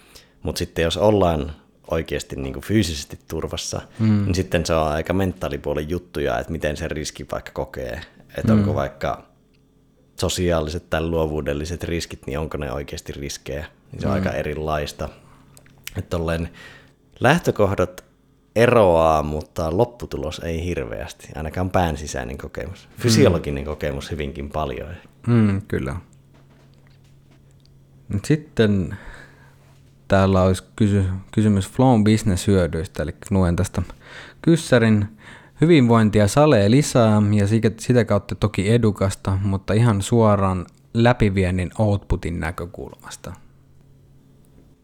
mutta 0.43 0.59
sitten 0.59 0.83
jos 0.83 0.97
ollaan 0.97 1.53
oikeasti 1.91 2.37
niin 2.37 2.53
kuin 2.53 2.65
fyysisesti 2.65 3.19
turvassa, 3.29 3.81
mm. 3.99 4.25
niin 4.25 4.35
sitten 4.35 4.67
se 4.67 4.75
on 4.75 4.89
aika 4.89 5.13
mentaalipuolen 5.13 5.91
juttuja, 5.91 6.39
että 6.39 6.53
miten 6.53 6.77
se 6.77 6.89
riski 6.89 7.27
vaikka 7.33 7.53
kokee, 7.53 8.01
että 8.37 8.53
mm. 8.53 8.59
onko 8.59 8.75
vaikka 8.75 9.28
sosiaaliset 10.21 10.91
tai 10.91 11.01
luovuudelliset 11.01 11.85
riskit, 11.85 12.27
niin 12.27 12.39
onko 12.39 12.59
ne 12.59 12.73
oikeasti 12.73 13.13
riskejä, 13.13 13.67
niin 13.93 14.01
se 14.01 14.07
on 14.07 14.13
mm. 14.13 14.15
aika 14.15 14.31
erilaista. 14.31 15.09
Että 15.97 16.17
ollen 16.17 16.49
lähtökohdat 17.21 18.05
eroaa, 18.57 19.23
mutta 19.23 19.77
lopputulos 19.77 20.39
ei 20.39 20.65
hirveästi, 20.65 21.29
ainakaan 21.35 21.71
pään 21.71 21.97
sisäinen 21.97 22.39
kokemus. 22.39 22.89
Fysiologinen 22.99 23.65
mm. 23.65 23.67
kokemus 23.67 24.11
hyvinkin 24.11 24.51
paljon. 24.51 24.95
Mm, 25.27 25.63
kyllä. 25.69 25.97
Sitten 28.25 28.97
täällä 30.09 30.43
olisi 30.43 30.63
kysy- 30.77 31.11
kysymys 31.33 31.69
Flown 31.69 32.05
business-hyödyistä, 32.05 33.03
eli 33.03 33.15
luen 33.31 33.57
tästä 33.57 33.83
kyssärin. 34.43 35.19
Hyvinvointia 35.61 36.29
salee 36.29 36.71
lisää 36.71 37.23
ja 37.35 37.47
sitä 37.81 38.05
kautta 38.05 38.35
toki 38.35 38.71
edukasta, 38.73 39.39
mutta 39.43 39.73
ihan 39.73 40.03
suoraan 40.03 40.67
läpiviennin 40.95 41.71
outputin 41.79 42.41
näkökulmasta. 42.41 43.33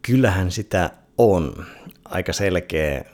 Kyllähän 0.03 0.51
sitä 0.51 0.91
on. 1.19 1.65
Aika 2.05 2.33
selkeä 2.33 3.05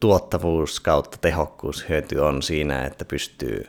tuottavuus 0.00 0.80
kautta 0.80 1.18
tehokkuushyöty 1.20 2.18
on 2.18 2.42
siinä, 2.42 2.84
että 2.84 3.04
pystyy 3.04 3.64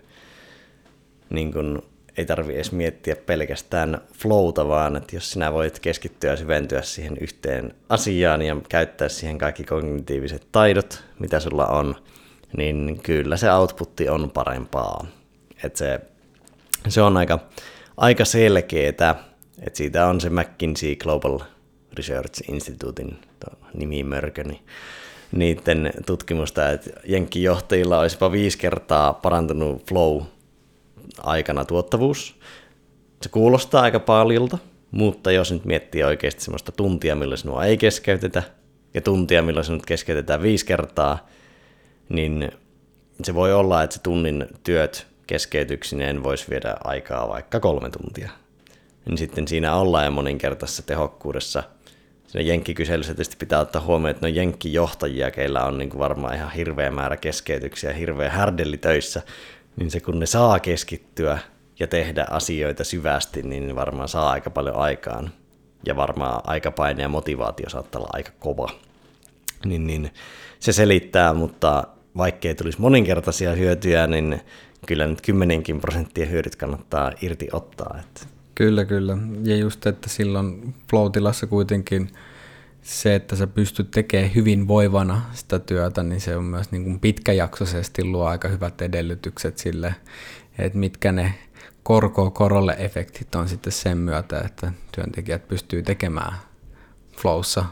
niin 1.29 1.53
kuin 1.53 1.81
ei 2.17 2.25
tarvi 2.25 2.55
edes 2.55 2.71
miettiä 2.71 3.15
pelkästään 3.15 4.01
flowta, 4.13 4.67
vaan 4.67 4.95
että 4.95 5.15
jos 5.15 5.31
sinä 5.31 5.53
voit 5.53 5.79
keskittyä 5.79 6.29
ja 6.29 6.37
syventyä 6.37 6.81
siihen 6.81 7.17
yhteen 7.21 7.73
asiaan 7.89 8.41
ja 8.41 8.57
käyttää 8.69 9.09
siihen 9.09 9.37
kaikki 9.37 9.63
kognitiiviset 9.63 10.47
taidot, 10.51 11.03
mitä 11.19 11.39
sulla 11.39 11.65
on, 11.65 11.95
niin 12.57 12.99
kyllä 13.03 13.37
se 13.37 13.53
outputti 13.53 14.09
on 14.09 14.31
parempaa. 14.31 15.07
Et 15.63 15.75
se, 15.75 15.99
se 16.87 17.01
on 17.01 17.17
aika, 17.17 17.39
aika 17.97 18.25
selkeetä, 18.25 19.15
että 19.61 19.77
siitä 19.77 20.07
on 20.07 20.21
se 20.21 20.29
McKinsey 20.29 20.95
Global 20.95 21.39
Research 21.93 22.49
Institutein 22.49 23.19
nimimörkö, 23.73 24.43
niin 24.43 24.59
niiden 25.31 25.93
tutkimusta, 26.05 26.69
että 26.69 26.89
jenkkijohtajilla 27.05 27.99
olisipa 27.99 28.31
viisi 28.31 28.57
kertaa 28.57 29.13
parantunut 29.13 29.87
flow 29.87 30.21
aikana 31.17 31.65
tuottavuus. 31.65 32.35
Se 33.21 33.29
kuulostaa 33.29 33.81
aika 33.81 33.99
paljolta, 33.99 34.57
mutta 34.91 35.31
jos 35.31 35.51
nyt 35.51 35.65
miettii 35.65 36.03
oikeasti 36.03 36.43
semmoista 36.43 36.71
tuntia, 36.71 37.15
millä 37.15 37.37
sinua 37.37 37.65
ei 37.65 37.77
keskeytetä, 37.77 38.43
ja 38.93 39.01
tuntia, 39.01 39.41
millä 39.41 39.63
sinut 39.63 39.85
keskeytetään 39.85 40.41
viisi 40.41 40.65
kertaa, 40.65 41.27
niin 42.09 42.51
se 43.23 43.33
voi 43.33 43.53
olla, 43.53 43.83
että 43.83 43.95
se 43.95 44.01
tunnin 44.01 44.47
työt 44.63 45.07
keskeytyksineen 45.27 46.23
voisi 46.23 46.45
viedä 46.49 46.75
aikaa 46.83 47.27
vaikka 47.27 47.59
kolme 47.59 47.89
tuntia. 47.89 48.31
Niin 49.05 49.17
sitten 49.17 49.47
siinä 49.47 49.75
ollaan 49.75 50.05
jo 50.05 50.11
moninkertaisessa 50.11 50.83
tehokkuudessa. 50.83 51.63
Siinä 52.27 52.47
jenkkikyselyssä 52.47 53.13
tietysti 53.13 53.35
pitää 53.39 53.59
ottaa 53.59 53.81
huomioon, 53.81 54.11
että 54.11 54.25
ne 54.25 54.31
on 54.31 54.35
jenkkijohtajia, 54.35 55.31
keillä 55.31 55.65
on 55.65 55.77
niin 55.77 55.89
kuin 55.89 55.99
varmaan 55.99 56.35
ihan 56.35 56.51
hirveä 56.51 56.91
määrä 56.91 57.17
keskeytyksiä, 57.17 57.93
hirveä 57.93 58.29
härdelli 58.29 58.77
töissä, 58.77 59.21
niin 59.75 59.91
se 59.91 59.99
kun 59.99 60.19
ne 60.19 60.25
saa 60.25 60.59
keskittyä 60.59 61.39
ja 61.79 61.87
tehdä 61.87 62.25
asioita 62.29 62.83
syvästi, 62.83 63.43
niin 63.43 63.67
ne 63.67 63.75
varmaan 63.75 64.09
saa 64.09 64.29
aika 64.29 64.49
paljon 64.49 64.75
aikaan. 64.75 65.31
Ja 65.85 65.95
varmaan 65.95 66.41
aikapaine 66.43 67.01
ja 67.01 67.09
motivaatio 67.09 67.69
saattaa 67.69 67.99
olla 67.99 68.09
aika 68.13 68.31
kova. 68.39 68.69
Niin, 69.65 69.87
niin 69.87 70.11
se 70.59 70.73
selittää, 70.73 71.33
mutta 71.33 71.83
vaikkei 72.17 72.55
tulisi 72.55 72.81
moninkertaisia 72.81 73.51
hyötyjä, 73.51 74.07
niin 74.07 74.41
kyllä 74.85 75.07
nyt 75.07 75.21
kymmenenkin 75.21 75.81
prosenttia 75.81 76.25
hyödyt 76.25 76.55
kannattaa 76.55 77.11
irti 77.21 77.47
ottaa. 77.51 77.97
Että. 77.99 78.21
Kyllä, 78.55 78.85
kyllä. 78.85 79.17
Ja 79.43 79.55
just, 79.55 79.87
että 79.87 80.09
silloin 80.09 80.75
flow 80.89 81.11
kuitenkin 81.49 82.09
se, 82.81 83.15
että 83.15 83.35
sä 83.35 83.47
pystyt 83.47 83.91
tekemään 83.91 84.35
hyvin 84.35 84.67
voivana 84.67 85.21
sitä 85.33 85.59
työtä, 85.59 86.03
niin 86.03 86.21
se 86.21 86.37
on 86.37 86.43
myös 86.43 86.71
niin 86.71 86.83
kuin 86.83 86.99
pitkäjaksoisesti 86.99 88.03
luo 88.03 88.25
aika 88.25 88.47
hyvät 88.47 88.81
edellytykset 88.81 89.57
sille, 89.57 89.95
että 90.59 90.77
mitkä 90.77 91.11
ne 91.11 91.33
korko 91.83 92.31
korolle 92.31 92.75
efektit 92.79 93.35
on 93.35 93.49
sitten 93.49 93.73
sen 93.73 93.97
myötä, 93.97 94.41
että 94.45 94.71
työntekijät 94.91 95.47
pystyy 95.47 95.83
tekemään 95.83 96.33
flowssa 97.21 97.65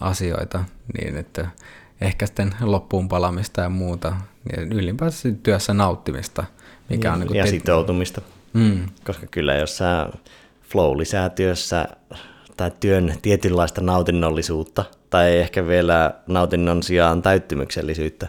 asioita 0.00 0.64
niin, 0.98 1.16
että 1.16 1.48
ehkä 2.02 2.26
sitten 2.26 2.54
loppuun 2.60 3.08
palamista 3.08 3.60
ja 3.60 3.68
muuta, 3.68 4.16
niin 4.44 4.72
ylipäänsä 4.72 5.28
työssä 5.42 5.74
nauttimista. 5.74 6.44
Mikä 6.88 7.10
niin, 7.10 7.22
on 7.22 7.26
niin 7.26 7.36
ja 7.36 7.44
te- 7.44 7.50
sitoutumista. 7.50 8.20
Mm. 8.52 8.88
Koska 9.04 9.26
kyllä 9.26 9.54
jos 9.54 9.76
sä 9.76 10.08
flow 10.62 10.98
lisää 10.98 11.28
työssä 11.28 11.88
tai 12.56 12.70
työn 12.80 13.14
tietynlaista 13.22 13.80
nautinnollisuutta, 13.80 14.84
tai 15.10 15.36
ehkä 15.36 15.66
vielä 15.66 16.14
nautinnon 16.26 16.82
sijaan 16.82 17.22
täyttymyksellisyyttä, 17.22 18.28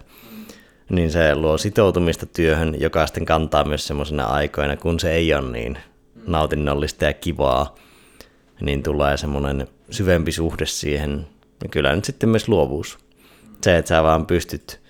niin 0.90 1.12
se 1.12 1.36
luo 1.36 1.58
sitoutumista 1.58 2.26
työhön, 2.26 2.76
joka 2.80 3.08
sitten 3.08 3.26
kantaa 3.26 3.64
myös 3.64 3.88
semmoisena 3.88 4.24
aikoina, 4.24 4.78
kun 4.78 5.00
se 5.00 5.12
ei 5.12 5.34
ole 5.34 5.52
niin 5.52 5.78
nautinnollista 6.28 7.06
ja 7.06 7.14
kivaa, 7.14 7.76
niin 8.62 8.84
tulee 8.84 9.18
semmoinen 9.18 9.68
syvempi 9.90 10.32
suhde 10.32 10.66
siihen, 10.66 11.28
ja 11.64 11.70
kyllä 11.70 11.96
nyt 11.96 12.06
sitten 12.06 12.30
myös 12.30 12.48
luovuus. 12.48 13.03
Se, 13.64 13.78
että 13.78 13.90
sä 13.90 14.04
vaan 14.04 14.26
pystyt, 14.26 14.82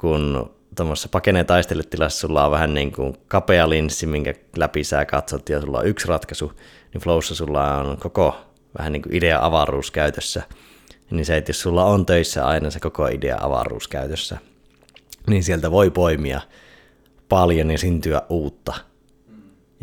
kun 0.00 0.54
tuommoisessa 0.76 1.08
pakenee 1.08 1.44
taistelutilassa 1.44 2.20
sulla 2.20 2.44
on 2.44 2.50
vähän 2.50 2.74
niin 2.74 2.92
kuin 2.92 3.16
kapea 3.28 3.68
linssi, 3.68 4.06
minkä 4.06 4.34
läpi 4.56 4.84
sä 4.84 5.04
katsot, 5.04 5.48
ja 5.48 5.60
sulla 5.60 5.78
on 5.78 5.86
yksi 5.86 6.08
ratkaisu, 6.08 6.52
niin 6.92 7.00
Flowssa 7.02 7.34
sulla 7.34 7.76
on 7.76 7.96
koko 7.96 8.36
vähän 8.78 8.92
niin 8.92 9.02
kuin 9.02 9.14
idea-avaruus 9.14 9.90
käytössä. 9.90 10.42
Niin 11.10 11.26
se, 11.26 11.36
että 11.36 11.50
jos 11.50 11.60
sulla 11.60 11.84
on 11.84 12.06
töissä 12.06 12.46
aina 12.46 12.70
se 12.70 12.80
koko 12.80 13.06
idea-avaruus 13.06 13.88
käytössä, 13.88 14.38
niin 15.26 15.44
sieltä 15.44 15.70
voi 15.70 15.90
poimia 15.90 16.40
paljon 17.28 17.70
ja 17.70 17.78
syntyä 17.78 18.22
uutta. 18.28 18.74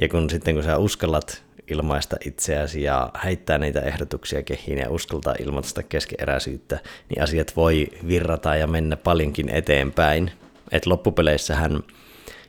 Ja 0.01 0.09
kun 0.09 0.29
sitten 0.29 0.55
kun 0.55 0.63
sä 0.63 0.77
uskallat 0.77 1.43
ilmaista 1.69 2.15
itseäsi 2.25 2.83
ja 2.83 3.09
heittää 3.23 3.57
niitä 3.57 3.81
ehdotuksia 3.81 4.43
kehiin 4.43 4.77
ja 4.77 4.89
uskaltaa 4.89 5.35
ilmaista 5.39 5.83
keskeeräisyyttä, 5.83 6.79
niin 7.09 7.23
asiat 7.23 7.55
voi 7.55 7.87
virrata 8.07 8.55
ja 8.55 8.67
mennä 8.67 8.97
paljonkin 8.97 9.49
eteenpäin. 9.49 10.31
Et 10.71 10.85
loppupeleissähän, 10.85 11.83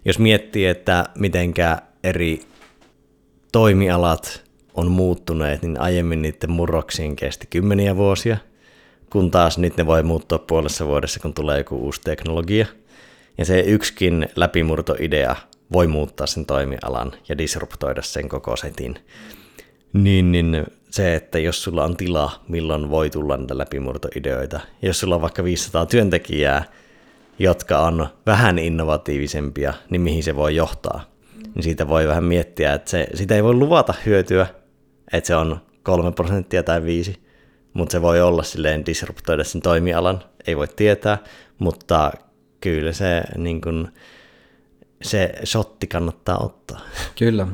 jos 0.05 0.19
miettii, 0.19 0.67
että 0.67 1.05
mitenkä 1.15 1.79
eri 2.05 2.41
toimialat 3.53 4.45
on 4.75 4.91
muuttuneet, 4.91 5.63
niin 5.63 5.81
aiemmin 5.81 6.23
niiden 6.23 6.51
murroksiin 6.51 7.17
kesti 7.17 7.47
kymmeniä 7.47 7.97
vuosia, 7.97 8.37
kun 9.11 9.31
taas 9.31 9.59
nyt 9.59 9.77
ne 9.77 9.87
voi 9.87 10.03
muuttua 10.03 10.39
puolessa 10.39 10.87
vuodessa, 10.87 11.21
kun 11.21 11.35
tulee 11.35 11.59
joku 11.59 11.77
uusi 11.77 12.01
teknologia. 12.01 12.67
Ja 13.39 13.45
se 13.45 13.61
yksikin 13.61 14.29
läpimurtoidea 14.37 15.37
voi 15.73 15.87
muuttaa 15.87 16.27
sen 16.27 16.47
toimialan 16.47 17.13
ja 17.29 17.39
disruptoida 17.39 18.03
sen 18.03 18.29
koko 18.29 18.57
setin. 18.57 18.99
Niin, 19.93 20.33
niin 20.33 20.67
se, 20.91 21.15
että 21.15 21.39
jos 21.39 21.63
sulla 21.63 21.85
on 21.85 21.97
tila, 21.97 22.33
milloin 22.49 22.91
voi 22.91 23.11
tulla 23.11 23.37
niitä 23.37 23.59
läpimurtoideoita, 23.59 24.61
jos 24.83 25.01
sulla 25.01 25.15
on 25.15 25.21
vaikka 25.21 25.45
500 25.45 25.87
työntekijää, 25.87 26.65
jotka 27.39 27.79
on 27.79 28.07
vähän 28.27 28.59
innovatiivisempia, 28.59 29.75
niin 29.91 30.01
mihin 30.01 30.23
se 30.23 30.37
voi 30.37 30.57
johtaa. 30.57 31.11
Niin 31.55 31.63
siitä 31.63 31.89
voi 31.89 32.09
vähän 32.09 32.25
miettiä, 32.25 32.75
että 32.75 32.91
se, 32.91 33.07
sitä 33.15 33.35
ei 33.35 33.45
voi 33.45 33.55
luvata 33.55 33.95
hyötyä, 34.07 34.47
että 35.13 35.29
se 35.29 35.37
on 35.37 35.61
kolme 35.83 36.13
prosenttia 36.13 36.63
tai 36.63 36.85
viisi, 36.85 37.23
mutta 37.73 37.93
se 37.93 38.03
voi 38.03 38.21
olla 38.21 38.43
silleen 38.43 38.87
disruptoida 38.87 39.45
sen 39.45 39.63
toimialan, 39.63 40.25
ei 40.47 40.57
voi 40.57 40.69
tietää, 40.69 41.19
mutta 41.59 42.13
kyllä 42.61 42.93
se, 42.93 43.23
niin 43.37 43.61
kun, 43.61 43.89
se 45.03 45.33
shotti 45.45 45.87
kannattaa 45.87 46.39
ottaa. 46.39 46.81
Kyllä. 47.19 47.47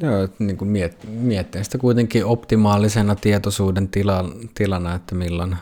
Joo, 0.00 0.28
niin 0.38 0.56
kuin 0.56 0.68
miet, 0.68 0.98
miettiä 1.08 1.62
sitä 1.62 1.78
kuitenkin 1.78 2.24
optimaalisena 2.24 3.14
tietoisuuden 3.14 3.88
tila, 3.88 4.24
tilana, 4.54 4.94
että 4.94 5.14
milloin 5.14 5.56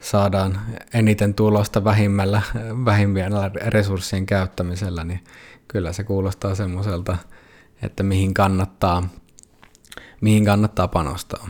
saadaan 0.00 0.60
eniten 0.94 1.34
tulosta 1.34 1.84
vähimmällä, 1.84 2.42
vähimmällä 2.84 3.50
resurssien 3.54 4.26
käyttämisellä, 4.26 5.04
niin 5.04 5.20
kyllä 5.68 5.92
se 5.92 6.04
kuulostaa 6.04 6.54
semmoiselta, 6.54 7.16
että 7.82 8.02
mihin 8.02 8.34
kannattaa, 8.34 9.08
mihin 10.20 10.44
kannattaa 10.44 10.88
panostaa. 10.88 11.48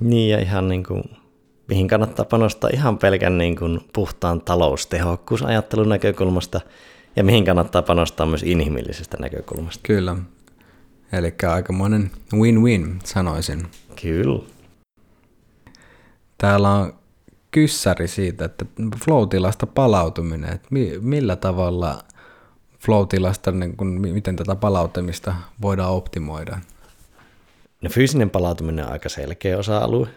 Niin 0.00 0.30
ja 0.30 0.40
ihan 0.40 0.68
niin 0.68 0.84
kuin, 0.84 1.02
mihin 1.68 1.88
kannattaa 1.88 2.24
panostaa 2.24 2.70
ihan 2.72 2.98
pelkän 2.98 3.38
niin 3.38 3.56
kuin 3.56 3.80
puhtaan 3.92 4.40
taloustehokkuusajattelun 4.40 5.88
näkökulmasta 5.88 6.60
ja 7.16 7.24
mihin 7.24 7.44
kannattaa 7.44 7.82
panostaa 7.82 8.26
myös 8.26 8.42
inhimillisestä 8.42 9.16
näkökulmasta. 9.20 9.80
Kyllä. 9.82 10.16
Eli 11.12 11.34
aikamoinen 11.48 12.10
win-win, 12.34 12.98
sanoisin. 13.04 13.66
Kyllä. 14.02 14.42
Täällä 16.38 16.70
on 16.70 16.94
kyssäri 17.50 18.08
siitä, 18.08 18.44
että 18.44 18.64
flow-tilasta 19.04 19.66
palautuminen, 19.66 20.52
että 20.52 20.68
millä 21.00 21.36
tavalla 21.36 22.02
flow-tilasta, 22.78 23.50
niin 23.50 23.76
kun, 23.76 23.86
miten 24.00 24.36
tätä 24.36 24.54
palautumista 24.54 25.34
voidaan 25.62 25.92
optimoida? 25.92 26.58
No 27.82 27.90
fyysinen 27.90 28.30
palautuminen 28.30 28.84
on 28.86 28.92
aika 28.92 29.08
selkeä 29.08 29.58
osa-alue. 29.58 30.08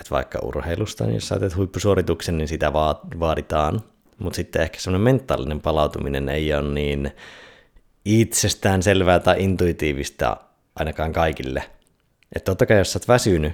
Että 0.00 0.10
vaikka 0.10 0.38
urheilusta, 0.42 1.04
niin 1.04 1.14
jos 1.14 1.28
sä 1.28 1.38
teet 1.38 1.56
huippusuorituksen, 1.56 2.38
niin 2.38 2.48
sitä 2.48 2.72
vaaditaan. 3.20 3.80
Mutta 4.18 4.36
sitten 4.36 4.62
ehkä 4.62 4.80
semmoinen 4.80 5.14
mentaalinen 5.14 5.60
palautuminen 5.60 6.28
ei 6.28 6.54
ole 6.54 6.72
niin 6.72 7.10
itsestään 8.04 8.82
selvää 8.82 9.20
tai 9.20 9.42
intuitiivista 9.42 10.36
ainakaan 10.76 11.12
kaikille. 11.12 11.62
Että 12.36 12.50
totta 12.50 12.66
kai 12.66 12.78
jos 12.78 12.92
sä 12.92 12.96
oot 12.98 13.08
väsynyt 13.08 13.52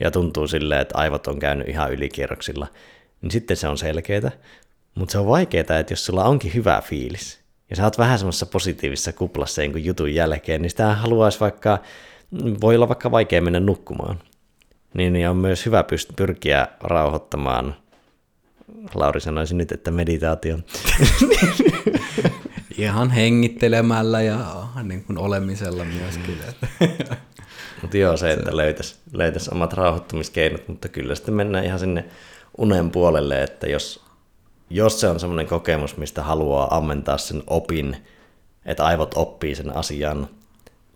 ja 0.00 0.10
tuntuu 0.10 0.46
silleen, 0.46 0.80
että 0.80 0.98
aivot 0.98 1.26
on 1.26 1.38
käynyt 1.38 1.68
ihan 1.68 1.92
ylikierroksilla, 1.92 2.66
niin 3.22 3.30
sitten 3.30 3.56
se 3.56 3.68
on 3.68 3.78
selkeää. 3.78 4.30
Mutta 4.94 5.12
se 5.12 5.18
on 5.18 5.26
vaikeaa, 5.26 5.78
että 5.78 5.92
jos 5.92 6.06
sulla 6.06 6.24
onkin 6.24 6.54
hyvä 6.54 6.82
fiilis, 6.84 7.40
ja 7.70 7.76
sä 7.76 7.84
oot 7.84 7.98
vähän 7.98 8.18
semmoisessa 8.18 8.46
positiivisessa 8.46 9.12
kuplassa 9.12 9.62
niin 9.62 9.84
jutun 9.84 10.14
jälkeen, 10.14 10.62
niin 10.62 10.70
sitä 10.70 10.94
haluaisi 10.94 11.40
vaikka, 11.40 11.78
voi 12.60 12.74
olla 12.76 12.88
vaikka 12.88 13.10
vaikea 13.10 13.42
mennä 13.42 13.60
nukkumaan. 13.60 14.18
Niin, 14.94 15.28
on 15.28 15.36
myös 15.36 15.66
hyvä 15.66 15.84
pyrkiä 16.16 16.68
rauhoittamaan, 16.80 17.76
Lauri 18.94 19.20
sanoisi 19.20 19.54
nyt, 19.54 19.72
että 19.72 19.90
meditaatio. 19.90 20.58
Ihan 22.78 23.10
hengittelemällä 23.10 24.22
ja 24.22 24.38
niin 24.82 25.04
kuin 25.04 25.18
olemisella 25.18 25.84
myöskin. 25.84 26.38
mutta 27.82 27.96
joo, 27.96 28.16
se, 28.16 28.32
että 28.32 28.56
löytäisi 28.56 28.96
löytäisi 29.12 29.50
omat 29.52 29.72
rauhoittumiskeinot, 29.72 30.68
mutta 30.68 30.88
kyllä 30.88 31.14
sitten 31.14 31.34
mennään 31.34 31.64
ihan 31.64 31.78
sinne 31.78 32.04
unen 32.58 32.90
puolelle, 32.90 33.42
että 33.42 33.66
jos 33.66 34.02
jos 34.70 35.00
se 35.00 35.08
on 35.08 35.20
semmoinen 35.20 35.46
kokemus, 35.46 35.96
mistä 35.96 36.22
haluaa 36.22 36.76
ammentaa 36.76 37.18
sen 37.18 37.42
opin, 37.46 37.96
että 38.66 38.84
aivot 38.84 39.14
oppii 39.16 39.54
sen 39.54 39.76
asian, 39.76 40.28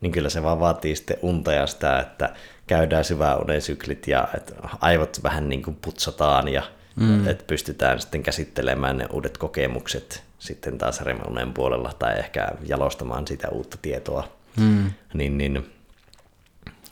niin 0.00 0.12
kyllä 0.12 0.28
se 0.28 0.42
vaan 0.42 0.60
vaatii 0.60 0.96
sitten 0.96 1.18
unta 1.22 1.52
ja 1.52 1.66
sitä, 1.66 1.98
että 1.98 2.34
käydään 2.66 3.04
syvää 3.04 3.36
unen 3.36 3.62
syklit 3.62 4.08
ja 4.08 4.28
että 4.34 4.54
aivot 4.80 5.20
vähän 5.22 5.48
niin 5.48 5.62
kuin 5.62 5.76
putsataan 5.82 6.48
ja 6.48 6.62
mm. 6.96 7.28
että 7.28 7.44
pystytään 7.46 8.00
sitten 8.00 8.22
käsittelemään 8.22 8.98
ne 8.98 9.06
uudet 9.12 9.38
kokemukset 9.38 10.22
sitten 10.38 10.78
taas 10.78 11.00
unen 11.28 11.52
puolella 11.52 11.92
tai 11.98 12.18
ehkä 12.18 12.48
jalostamaan 12.68 13.26
sitä 13.26 13.48
uutta 13.48 13.78
tietoa. 13.82 14.28
Mm. 14.56 14.92
Niin, 15.14 15.38
niin 15.38 15.70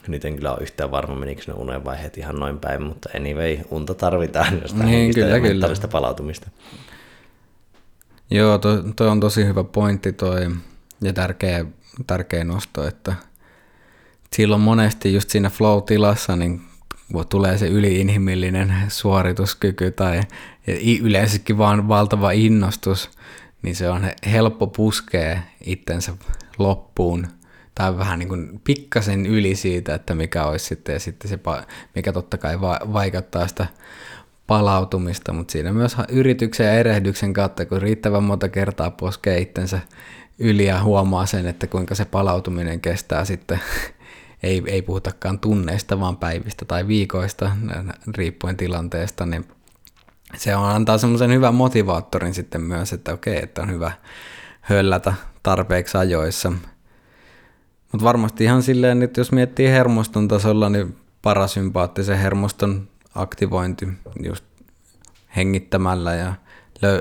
nyt 0.07 0.25
en 0.25 0.35
kyllä 0.35 0.51
ole 0.51 0.61
yhtään 0.61 0.91
varma, 0.91 1.15
menikö 1.15 1.41
ne 1.47 1.53
unenvaiheet 1.53 2.17
ihan 2.17 2.35
noin 2.35 2.59
päin, 2.59 2.83
mutta 2.83 3.09
anyway, 3.15 3.57
unta 3.69 3.93
tarvitaan 3.93 4.61
jostain 4.61 4.85
niin, 4.85 5.13
kyllä, 5.13 5.39
kyllä. 5.39 5.67
palautumista. 5.91 6.49
Joo, 8.31 8.57
toi, 8.57 8.83
toi, 8.95 9.07
on 9.07 9.19
tosi 9.19 9.45
hyvä 9.45 9.63
pointti 9.63 10.13
toi 10.13 10.47
ja 11.01 11.13
tärkeä, 11.13 11.65
tärkeä 12.07 12.43
nosto, 12.43 12.87
että 12.87 13.15
silloin 14.33 14.61
monesti 14.61 15.13
just 15.13 15.29
siinä 15.29 15.49
flow-tilassa 15.49 16.35
niin 16.35 16.61
tulee 17.29 17.57
se 17.57 17.67
yliinhimillinen 17.67 18.73
suorituskyky 18.87 19.91
tai 19.91 20.21
yleensäkin 21.01 21.57
vaan 21.57 21.87
valtava 21.87 22.31
innostus, 22.31 23.09
niin 23.61 23.75
se 23.75 23.89
on 23.89 24.07
helppo 24.31 24.67
puskea 24.67 25.39
itsensä 25.65 26.13
loppuun 26.57 27.27
tai 27.75 27.97
vähän 27.97 28.19
niin 28.19 28.29
kuin 28.29 28.61
pikkasen 28.63 29.25
yli 29.25 29.55
siitä, 29.55 29.95
että 29.95 30.15
mikä 30.15 30.45
olisi 30.45 30.65
sitten, 30.65 30.93
ja 30.93 30.99
sitten 30.99 31.29
se, 31.29 31.39
mikä 31.95 32.13
totta 32.13 32.37
kai 32.37 32.61
vaikuttaa 32.93 33.47
sitä 33.47 33.67
palautumista, 34.47 35.33
mutta 35.33 35.51
siinä 35.51 35.73
myös 35.73 35.97
yrityksen 36.09 36.65
ja 36.65 36.73
erehdyksen 36.73 37.33
kautta, 37.33 37.65
kun 37.65 37.81
riittävän 37.81 38.23
monta 38.23 38.49
kertaa 38.49 38.91
poskee 38.91 39.39
itsensä 39.39 39.79
yli 40.39 40.65
ja 40.65 40.83
huomaa 40.83 41.25
sen, 41.25 41.47
että 41.47 41.67
kuinka 41.67 41.95
se 41.95 42.05
palautuminen 42.05 42.81
kestää 42.81 43.25
sitten, 43.25 43.59
ei, 44.45 44.63
ei 44.65 44.81
puhutakaan 44.81 45.39
tunneista, 45.39 45.99
vaan 45.99 46.17
päivistä 46.17 46.65
tai 46.65 46.87
viikoista, 46.87 47.51
riippuen 48.17 48.57
tilanteesta, 48.57 49.25
niin 49.25 49.45
se 50.37 50.55
on, 50.55 50.69
antaa 50.69 50.97
semmoisen 50.97 51.31
hyvän 51.31 51.55
motivaattorin 51.55 52.33
sitten 52.33 52.61
myös, 52.61 52.93
että 52.93 53.13
okei, 53.13 53.43
että 53.43 53.61
on 53.61 53.71
hyvä 53.71 53.91
höllätä 54.61 55.13
tarpeeksi 55.43 55.97
ajoissa– 55.97 56.51
mutta 57.95 58.05
varmasti 58.05 58.43
ihan 58.43 58.63
silleen, 58.63 59.03
että 59.03 59.19
jos 59.19 59.31
miettii 59.31 59.69
hermoston 59.69 60.27
tasolla, 60.27 60.69
niin 60.69 60.95
parasympaattisen 61.21 62.17
hermoston 62.17 62.87
aktivointi 63.15 63.87
just 64.23 64.45
hengittämällä 65.35 66.15
ja 66.15 66.33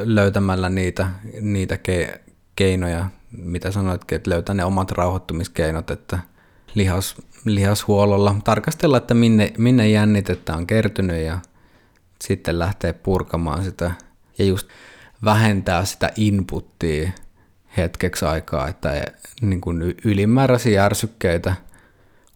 löytämällä 0.04 0.68
niitä, 0.68 1.06
niitä 1.40 1.74
ke- 1.74 2.18
keinoja, 2.56 3.06
mitä 3.38 3.70
sanoitkin, 3.70 4.16
että 4.16 4.30
löytää 4.30 4.54
ne 4.54 4.64
omat 4.64 4.90
rauhoittumiskeinot, 4.90 5.90
että 5.90 6.18
lihas, 6.74 7.14
lihashuollolla 7.44 8.36
tarkastella, 8.44 8.96
että 8.96 9.14
minne, 9.14 9.52
minne 9.58 9.88
jännitettä 9.88 10.56
on 10.56 10.66
kertynyt 10.66 11.24
ja 11.24 11.38
sitten 12.24 12.58
lähtee 12.58 12.92
purkamaan 12.92 13.64
sitä 13.64 13.90
ja 14.38 14.44
just 14.44 14.68
vähentää 15.24 15.84
sitä 15.84 16.10
inputtia 16.16 17.10
hetkeksi 17.76 18.24
aikaa, 18.24 18.68
että 18.68 19.04
niin 19.40 19.60
kuin 19.60 19.94
ylimääräisiä 20.04 20.72
järsykkeitä 20.72 21.54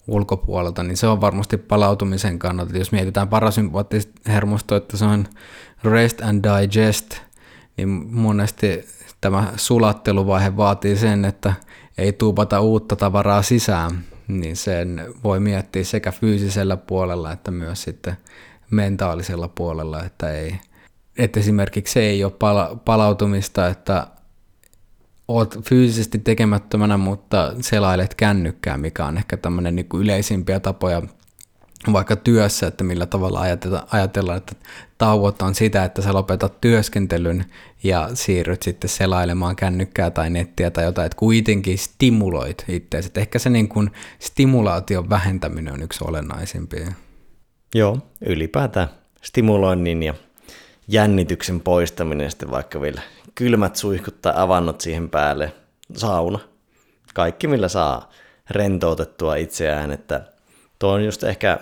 ulkopuolelta, 0.06 0.82
niin 0.82 0.96
se 0.96 1.06
on 1.06 1.20
varmasti 1.20 1.56
palautumisen 1.56 2.38
kannalta. 2.38 2.78
Jos 2.78 2.92
mietitään 2.92 3.28
parasympaattista 3.28 4.12
hermostoa, 4.26 4.78
että 4.78 4.96
se 4.96 5.04
on 5.04 5.26
rest 5.84 6.20
and 6.20 6.44
digest, 6.44 7.16
niin 7.76 7.88
monesti 8.10 8.88
tämä 9.20 9.52
sulatteluvaihe 9.56 10.56
vaatii 10.56 10.96
sen, 10.96 11.24
että 11.24 11.52
ei 11.98 12.12
tuupata 12.12 12.60
uutta 12.60 12.96
tavaraa 12.96 13.42
sisään, 13.42 14.04
niin 14.28 14.56
sen 14.56 15.14
voi 15.24 15.40
miettiä 15.40 15.84
sekä 15.84 16.12
fyysisellä 16.12 16.76
puolella 16.76 17.32
että 17.32 17.50
myös 17.50 17.82
sitten 17.82 18.16
mentaalisella 18.70 19.48
puolella, 19.48 20.04
että, 20.04 20.32
ei, 20.32 20.54
että 21.18 21.40
esimerkiksi 21.40 21.92
se 21.92 22.00
ei 22.00 22.24
ole 22.24 22.32
pala- 22.32 22.76
palautumista, 22.84 23.68
että 23.68 24.06
oot 25.28 25.58
fyysisesti 25.68 26.18
tekemättömänä, 26.18 26.96
mutta 26.96 27.54
selailet 27.60 28.14
kännykkää, 28.14 28.78
mikä 28.78 29.06
on 29.06 29.16
ehkä 29.16 29.36
tämmöinen 29.36 29.76
niin 29.76 29.86
yleisimpiä 29.94 30.60
tapoja 30.60 31.02
vaikka 31.92 32.16
työssä, 32.16 32.66
että 32.66 32.84
millä 32.84 33.06
tavalla 33.06 33.40
ajatellaan, 33.90 34.38
että 34.38 34.54
tauot 34.98 35.42
on 35.42 35.54
sitä, 35.54 35.84
että 35.84 36.02
sä 36.02 36.12
lopetat 36.12 36.60
työskentelyn 36.60 37.44
ja 37.82 38.10
siirryt 38.14 38.62
sitten 38.62 38.90
selailemaan 38.90 39.56
kännykkää 39.56 40.10
tai 40.10 40.30
nettiä 40.30 40.70
tai 40.70 40.84
jotain, 40.84 41.06
että 41.06 41.18
kuitenkin 41.18 41.78
stimuloit 41.78 42.64
itseäsi. 42.68 43.10
Ehkä 43.14 43.38
se 43.38 43.50
niin 43.50 43.68
kuin 43.68 43.90
stimulaation 44.18 45.10
vähentäminen 45.10 45.74
on 45.74 45.82
yksi 45.82 46.04
olennaisimpia. 46.08 46.92
Joo, 47.74 47.98
ylipäätään 48.26 48.88
stimuloinnin 49.22 50.02
ja 50.02 50.14
jännityksen 50.88 51.60
poistaminen 51.60 52.30
sitten 52.30 52.50
vaikka 52.50 52.80
vielä 52.80 53.02
kylmät 53.34 53.76
suihkut 53.76 54.22
tai 54.22 54.32
avannot 54.36 54.80
siihen 54.80 55.10
päälle, 55.10 55.52
sauna. 55.96 56.38
Kaikki 57.14 57.46
millä 57.46 57.68
saa 57.68 58.10
rentoutettua 58.50 59.36
itseään, 59.36 59.90
että 59.90 60.32
tuo 60.78 60.92
on 60.92 61.04
just 61.04 61.24
ehkä 61.24 61.58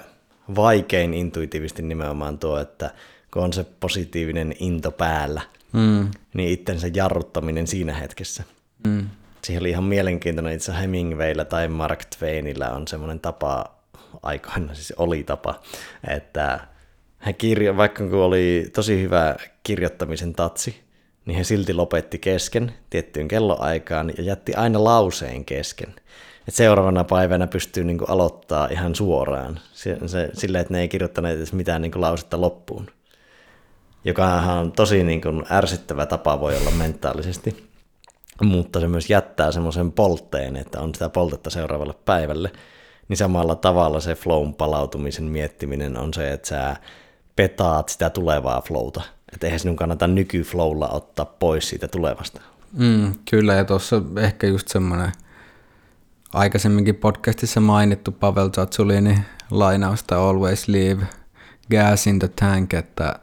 vaikein 0.57 1.15
intuitiivisesti 1.15 1.83
nimenomaan 1.83 2.39
tuo, 2.39 2.59
että 2.59 2.91
kun 3.33 3.43
on 3.43 3.53
se 3.53 3.67
positiivinen 3.81 4.55
into 4.59 4.91
päällä, 4.91 5.43
mm. 5.73 6.11
niin 6.35 6.49
itsensä 6.49 6.91
jarruttaminen 6.95 7.67
siinä 7.67 7.95
hetkessä. 7.95 8.45
Mm. 8.87 9.09
Siihen 9.45 9.63
oli 9.63 9.71
ihan 9.71 9.85
mielenkiintoinen 9.85 10.55
itse 10.55 10.73
Hemingwayllä 10.81 11.45
tai 11.45 11.69
Mark 11.69 12.05
Twainillä 12.19 12.71
on 12.71 12.89
semmoinen 12.89 13.21
tapa, 13.21 13.65
aikoina 14.23 14.75
siis 14.75 14.93
oli 14.97 15.23
tapa, 15.23 15.61
että 16.09 16.61
hän 17.19 17.35
kirjo, 17.35 17.77
vaikka 17.77 18.09
kun 18.09 18.23
oli 18.23 18.71
tosi 18.75 19.03
hyvä 19.03 19.37
kirjoittamisen 19.63 20.33
tatsi, 20.33 20.81
niin 21.27 21.37
he 21.39 21.45
silti 21.45 21.73
lopetti 21.73 22.19
kesken 22.19 22.75
tiettyyn 22.91 23.29
kelloaikaan 23.29 24.13
ja 24.17 24.23
jätti 24.23 24.55
aina 24.55 24.85
lauseen 24.85 25.45
kesken. 25.45 25.95
Et 26.49 26.55
seuraavana 26.55 27.05
päivänä 27.05 27.47
pystyy 27.47 27.85
niinku 27.85 28.05
aloittaa 28.09 28.69
ihan 28.71 28.95
suoraan, 28.95 29.61
se, 29.73 30.31
sillä 30.33 30.61
että 30.61 30.73
ne 30.73 30.81
ei 30.81 30.89
kirjoittaneet 30.89 31.37
edes 31.37 31.53
mitään 31.53 31.83
niinku 31.83 32.01
lausetta 32.01 32.41
loppuun. 32.41 32.87
Joka 34.05 34.27
on 34.27 34.73
tosi 34.73 35.05
niinku 35.05 35.29
ärsyttävä 35.51 36.07
tapa 36.07 36.41
voi 36.41 36.57
olla 36.57 36.71
mentaalisesti, 36.71 37.71
mutta 38.43 38.81
se 38.81 38.89
myös 38.89 39.11
jättää 39.11 39.53
semmoisen 39.53 39.93
poltteen, 39.93 40.57
että 40.57 40.81
on 40.81 40.95
sitä 40.95 41.09
poltetta 41.09 41.51
seuraavalle 41.51 41.95
päivälle. 42.05 42.53
Niin 43.09 43.17
samalla 43.17 43.55
tavalla 43.55 44.01
se 44.01 44.15
flown 44.15 44.55
palautumisen 44.55 45.25
miettiminen 45.25 45.97
on 45.97 46.15
se, 46.15 46.33
että 46.33 46.49
sä 46.49 46.77
petaat 47.37 47.89
sitä 47.89 48.11
tulevaa 48.11 48.61
flowta– 48.61 49.03
että 49.33 49.47
eihän 49.47 49.61
sinun 49.61 49.77
kannata 49.77 50.07
nykyflowlla 50.07 50.89
ottaa 50.89 51.27
pois 51.27 51.69
siitä 51.69 51.89
tulevasta. 51.89 52.41
Mm, 52.73 53.15
kyllä, 53.31 53.55
ja 53.55 53.65
tuossa 53.65 54.03
ehkä 54.21 54.47
just 54.47 54.69
semmoinen 54.69 55.13
aikaisemminkin 56.33 56.95
podcastissa 56.95 57.61
mainittu 57.61 58.13
Pavel 58.13 58.51
Zatsulini 58.51 59.19
lainausta 59.51 60.29
Always 60.29 60.69
Leave 60.69 61.07
Gas 61.71 62.07
in 62.07 62.19
the 62.19 62.29
Tank, 62.29 62.75
että 62.75 63.19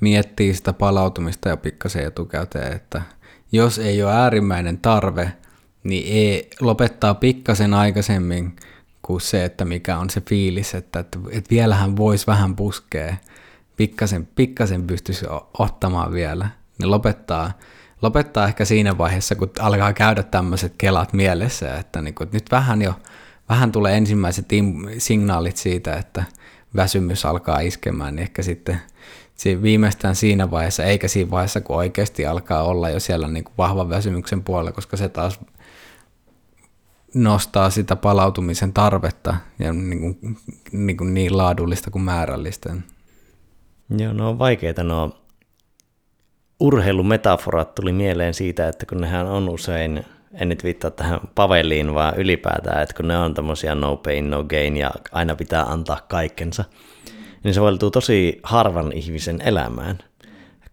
miettii 0.00 0.54
sitä 0.54 0.72
palautumista 0.72 1.48
ja 1.48 1.56
pikkasen 1.56 2.06
etukäteen, 2.06 2.72
että 2.72 3.02
jos 3.52 3.78
ei 3.78 4.02
ole 4.02 4.12
äärimmäinen 4.12 4.78
tarve, 4.78 5.32
niin 5.84 6.12
ei, 6.16 6.50
lopettaa 6.60 7.14
pikkasen 7.14 7.74
aikaisemmin 7.74 8.56
kuin 9.02 9.20
se, 9.20 9.44
että 9.44 9.64
mikä 9.64 9.98
on 9.98 10.10
se 10.10 10.20
fiilis, 10.20 10.74
että, 10.74 10.98
että, 10.98 11.18
että 11.30 11.50
vielähän 11.50 11.96
voisi 11.96 12.26
vähän 12.26 12.56
puskea 12.56 13.14
pikkasen, 13.76 14.26
pikkasen 14.26 14.86
pystyisi 14.86 15.26
ottamaan 15.58 16.12
vielä, 16.12 16.48
niin 16.78 16.90
lopettaa, 16.90 17.52
lopettaa 18.02 18.46
ehkä 18.46 18.64
siinä 18.64 18.98
vaiheessa, 18.98 19.34
kun 19.34 19.50
alkaa 19.58 19.92
käydä 19.92 20.22
tämmöiset 20.22 20.74
kelat 20.78 21.12
mielessä, 21.12 21.76
että, 21.76 22.02
niin 22.02 22.14
kuin, 22.14 22.28
nyt 22.32 22.50
vähän 22.50 22.82
jo 22.82 22.94
vähän 23.50 23.72
tulee 23.72 23.96
ensimmäiset 23.96 24.46
signaalit 24.98 25.56
siitä, 25.56 25.96
että 25.96 26.24
väsymys 26.76 27.26
alkaa 27.26 27.60
iskemään, 27.60 28.16
niin 28.16 28.22
ehkä 28.22 28.42
sitten 28.42 28.80
viimeistään 29.62 30.16
siinä 30.16 30.50
vaiheessa, 30.50 30.84
eikä 30.84 31.08
siinä 31.08 31.30
vaiheessa, 31.30 31.60
kun 31.60 31.76
oikeasti 31.76 32.26
alkaa 32.26 32.62
olla 32.62 32.90
jo 32.90 33.00
siellä 33.00 33.28
niin 33.28 33.44
kuin 33.44 33.54
vahvan 33.58 33.88
väsymyksen 33.88 34.44
puolella, 34.44 34.72
koska 34.72 34.96
se 34.96 35.08
taas 35.08 35.40
nostaa 37.14 37.70
sitä 37.70 37.96
palautumisen 37.96 38.72
tarvetta 38.72 39.36
ja 39.58 39.72
niin, 39.72 40.00
kuin, 40.00 40.36
niin, 40.72 40.96
kuin 40.96 41.14
niin 41.14 41.36
laadullista 41.36 41.90
kuin 41.90 42.02
määrällistä. 42.02 42.76
Joo, 43.98 44.12
no 44.12 44.28
on 44.28 44.38
vaikeita 44.38 44.82
no 44.82 45.19
urheilumetaforat 46.60 47.74
tuli 47.74 47.92
mieleen 47.92 48.34
siitä, 48.34 48.68
että 48.68 48.86
kun 48.86 49.00
nehän 49.00 49.26
on 49.26 49.48
usein, 49.48 50.04
en 50.34 50.48
nyt 50.48 50.64
viittaa 50.64 50.90
tähän 50.90 51.20
Paveliin, 51.34 51.94
vaan 51.94 52.16
ylipäätään, 52.16 52.82
että 52.82 52.94
kun 52.94 53.08
ne 53.08 53.18
on 53.18 53.34
tämmöisiä 53.34 53.74
no 53.74 53.96
pain, 53.96 54.30
no 54.30 54.44
gain 54.44 54.76
ja 54.76 54.90
aina 55.12 55.36
pitää 55.36 55.62
antaa 55.62 56.00
kaikkensa, 56.08 56.64
niin 57.44 57.54
se 57.54 57.58
soveltuu 57.58 57.90
tosi 57.90 58.40
harvan 58.42 58.92
ihmisen 58.92 59.40
elämään, 59.44 59.98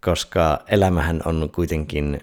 koska 0.02 0.60
elämähän 0.68 1.22
on 1.26 1.50
kuitenkin 1.56 2.22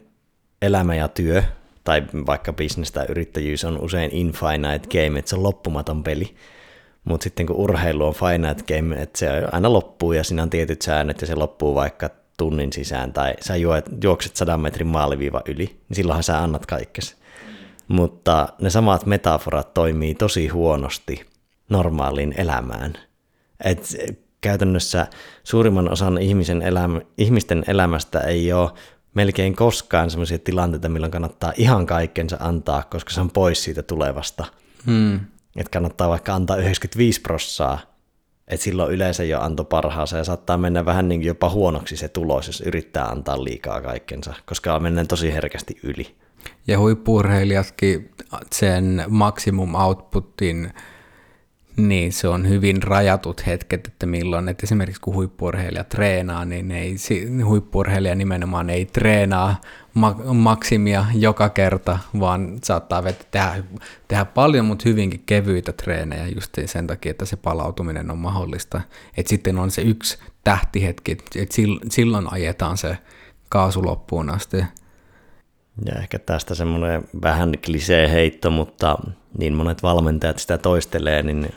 elämä 0.62 0.94
ja 0.94 1.08
työ, 1.08 1.42
tai 1.84 2.02
vaikka 2.26 2.52
business 2.52 2.92
tai 2.92 3.06
yrittäjyys 3.08 3.64
on 3.64 3.80
usein 3.80 4.10
infinite 4.12 4.88
game, 4.92 5.18
että 5.18 5.28
se 5.28 5.36
on 5.36 5.42
loppumaton 5.42 6.02
peli, 6.02 6.34
mutta 7.04 7.24
sitten 7.24 7.46
kun 7.46 7.56
urheilu 7.56 8.06
on 8.06 8.14
finite 8.14 8.74
game, 8.74 9.02
että 9.02 9.18
se 9.18 9.28
aina 9.52 9.72
loppuu 9.72 10.12
ja 10.12 10.24
siinä 10.24 10.42
on 10.42 10.50
tietyt 10.50 10.82
säännöt 10.82 11.20
ja 11.20 11.26
se 11.26 11.34
loppuu 11.34 11.74
vaikka 11.74 12.10
tunnin 12.36 12.72
sisään 12.72 13.12
tai 13.12 13.34
sä 13.40 13.56
juot, 13.56 13.84
juokset 14.02 14.36
sadan 14.36 14.60
metrin 14.60 14.86
maaliviiva 14.86 15.42
yli, 15.48 15.64
niin 15.66 15.96
silloinhan 15.96 16.22
sä 16.22 16.42
annat 16.42 16.66
kaikkes. 16.66 17.16
Mutta 17.88 18.48
ne 18.60 18.70
samat 18.70 19.06
metaforat 19.06 19.74
toimii 19.74 20.14
tosi 20.14 20.48
huonosti 20.48 21.26
normaaliin 21.68 22.34
elämään. 22.36 22.92
Et 23.64 23.96
käytännössä 24.40 25.06
suurimman 25.44 25.92
osan 25.92 26.18
ihmisen 26.18 26.62
elämä, 26.62 27.00
ihmisten 27.18 27.64
elämästä 27.66 28.20
ei 28.20 28.52
ole 28.52 28.70
melkein 29.14 29.56
koskaan 29.56 30.10
sellaisia 30.10 30.38
tilanteita, 30.38 30.88
milloin 30.88 31.12
kannattaa 31.12 31.52
ihan 31.56 31.86
kaikkensa 31.86 32.36
antaa, 32.40 32.82
koska 32.82 33.10
se 33.10 33.20
on 33.20 33.30
pois 33.30 33.64
siitä 33.64 33.82
tulevasta. 33.82 34.44
Hmm 34.86 35.20
että 35.56 35.70
kannattaa 35.70 36.08
vaikka 36.08 36.34
antaa 36.34 36.56
95 36.56 37.20
prossaa, 37.20 37.78
että 38.48 38.64
silloin 38.64 38.92
yleensä 38.92 39.24
jo 39.24 39.40
anto 39.40 39.64
parhaansa 39.64 40.16
ja 40.16 40.24
saattaa 40.24 40.56
mennä 40.56 40.84
vähän 40.84 41.08
niin 41.08 41.22
jopa 41.22 41.50
huonoksi 41.50 41.96
se 41.96 42.08
tulos, 42.08 42.46
jos 42.46 42.60
yrittää 42.60 43.04
antaa 43.04 43.44
liikaa 43.44 43.80
kaikkensa, 43.80 44.34
koska 44.46 44.80
mennään 44.80 45.08
tosi 45.08 45.32
herkästi 45.32 45.78
yli. 45.82 46.14
Ja 46.66 46.78
huippurheilijatkin 46.78 48.10
sen 48.52 49.04
maksimum 49.08 49.74
outputin 49.74 50.72
niin, 51.76 52.12
se 52.12 52.28
on 52.28 52.48
hyvin 52.48 52.82
rajatut 52.82 53.46
hetket, 53.46 53.86
että 53.86 54.06
milloin, 54.06 54.48
että 54.48 54.66
esimerkiksi 54.66 55.00
kun 55.00 55.14
huippurheilija 55.14 55.84
treenaa, 55.84 56.44
niin 56.44 56.70
ei, 56.70 56.96
huippurheilija 57.44 58.14
nimenomaan 58.14 58.70
ei 58.70 58.84
treenaa 58.84 59.60
maksimia 60.34 61.04
joka 61.14 61.48
kerta, 61.48 61.98
vaan 62.20 62.58
saattaa 62.64 63.02
tehdä, 63.30 63.54
tehdä 64.08 64.24
paljon, 64.24 64.64
mutta 64.64 64.88
hyvinkin 64.88 65.22
kevyitä 65.26 65.72
treenejä 65.72 66.26
just 66.26 66.58
sen 66.66 66.86
takia, 66.86 67.10
että 67.10 67.24
se 67.24 67.36
palautuminen 67.36 68.10
on 68.10 68.18
mahdollista. 68.18 68.80
Että 69.16 69.30
sitten 69.30 69.58
on 69.58 69.70
se 69.70 69.82
yksi 69.82 70.18
tähtihetki, 70.44 71.12
että 71.12 71.54
silloin 71.90 72.32
ajetaan 72.32 72.76
se 72.76 72.98
kaasu 73.48 73.86
loppuun 73.86 74.30
asti. 74.30 74.56
Ja 75.84 75.94
ehkä 75.98 76.18
tästä 76.18 76.54
semmoinen 76.54 77.08
vähän 77.22 77.52
klisee 77.64 78.12
heitto, 78.12 78.50
mutta 78.50 78.98
niin 79.38 79.54
monet 79.54 79.82
valmentajat 79.82 80.38
sitä 80.38 80.58
toistelee, 80.58 81.22
niin 81.22 81.54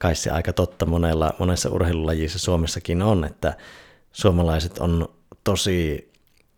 kai 0.00 0.14
se 0.14 0.30
aika 0.30 0.52
totta 0.52 0.86
monella, 0.86 1.34
monessa 1.38 1.70
urheilulajissa 1.70 2.38
Suomessakin 2.38 3.02
on, 3.02 3.24
että 3.24 3.56
suomalaiset 4.12 4.78
on 4.78 5.08
tosi 5.44 6.10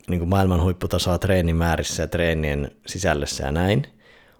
niin 0.08 0.18
kuin 0.18 0.28
maailman 0.28 0.62
huipputasoa 0.62 1.18
treenimäärissä 1.18 2.02
ja 2.02 2.08
treenien 2.08 2.70
sisällössä 2.86 3.44
ja 3.44 3.52
näin, 3.52 3.86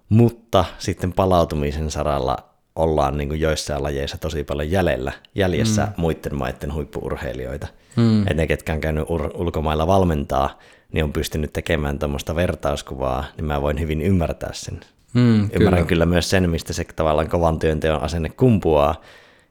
mutta 0.09 0.65
sitten 0.79 1.13
palautumisen 1.13 1.91
saralla 1.91 2.37
ollaan 2.75 3.17
niin 3.17 3.29
kuin 3.29 3.39
joissain 3.39 3.83
lajeissa 3.83 4.17
tosi 4.17 4.43
paljon 4.43 4.71
jäljellä, 4.71 5.11
jäljessä 5.35 5.85
mm. 5.85 5.93
muiden 5.97 6.35
maiden 6.35 6.73
huippuurheilijoita. 6.73 7.67
Mm. 7.95 8.21
Että 8.21 8.33
ne, 8.33 8.47
ketkä 8.47 8.73
on 8.73 8.81
käynyt 8.81 9.07
ur- 9.09 9.41
ulkomailla 9.41 9.87
valmentaa, 9.87 10.59
niin 10.91 11.03
on 11.03 11.13
pystynyt 11.13 11.53
tekemään 11.53 11.99
tuommoista 11.99 12.35
vertauskuvaa, 12.35 13.25
niin 13.37 13.45
mä 13.45 13.61
voin 13.61 13.79
hyvin 13.79 14.01
ymmärtää 14.01 14.53
sen. 14.53 14.79
Mm, 15.13 15.41
Ymmärrän 15.41 15.71
kyllä. 15.71 15.85
kyllä 15.85 16.05
myös 16.05 16.29
sen, 16.29 16.49
mistä 16.49 16.73
se 16.73 16.83
tavallaan 16.95 17.29
kovan 17.29 17.59
työnteon 17.59 18.01
asenne 18.01 18.29
kumpuaa, 18.29 19.01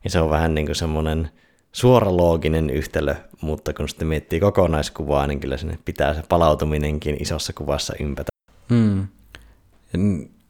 ja 0.04 0.10
se 0.10 0.20
on 0.20 0.30
vähän 0.30 0.54
niin 0.54 0.66
kuin 0.66 0.76
semmoinen 0.76 1.30
suoralooginen 1.72 2.70
yhtälö, 2.70 3.14
mutta 3.40 3.72
kun 3.72 3.88
sitten 3.88 4.08
miettii 4.08 4.40
kokonaiskuvaa, 4.40 5.26
niin 5.26 5.40
kyllä 5.40 5.56
sinne 5.56 5.78
pitää 5.84 6.14
se 6.14 6.22
palautuminenkin 6.28 7.16
isossa 7.20 7.52
kuvassa 7.52 7.94
ympätä. 8.00 8.28
Mm. 8.68 9.06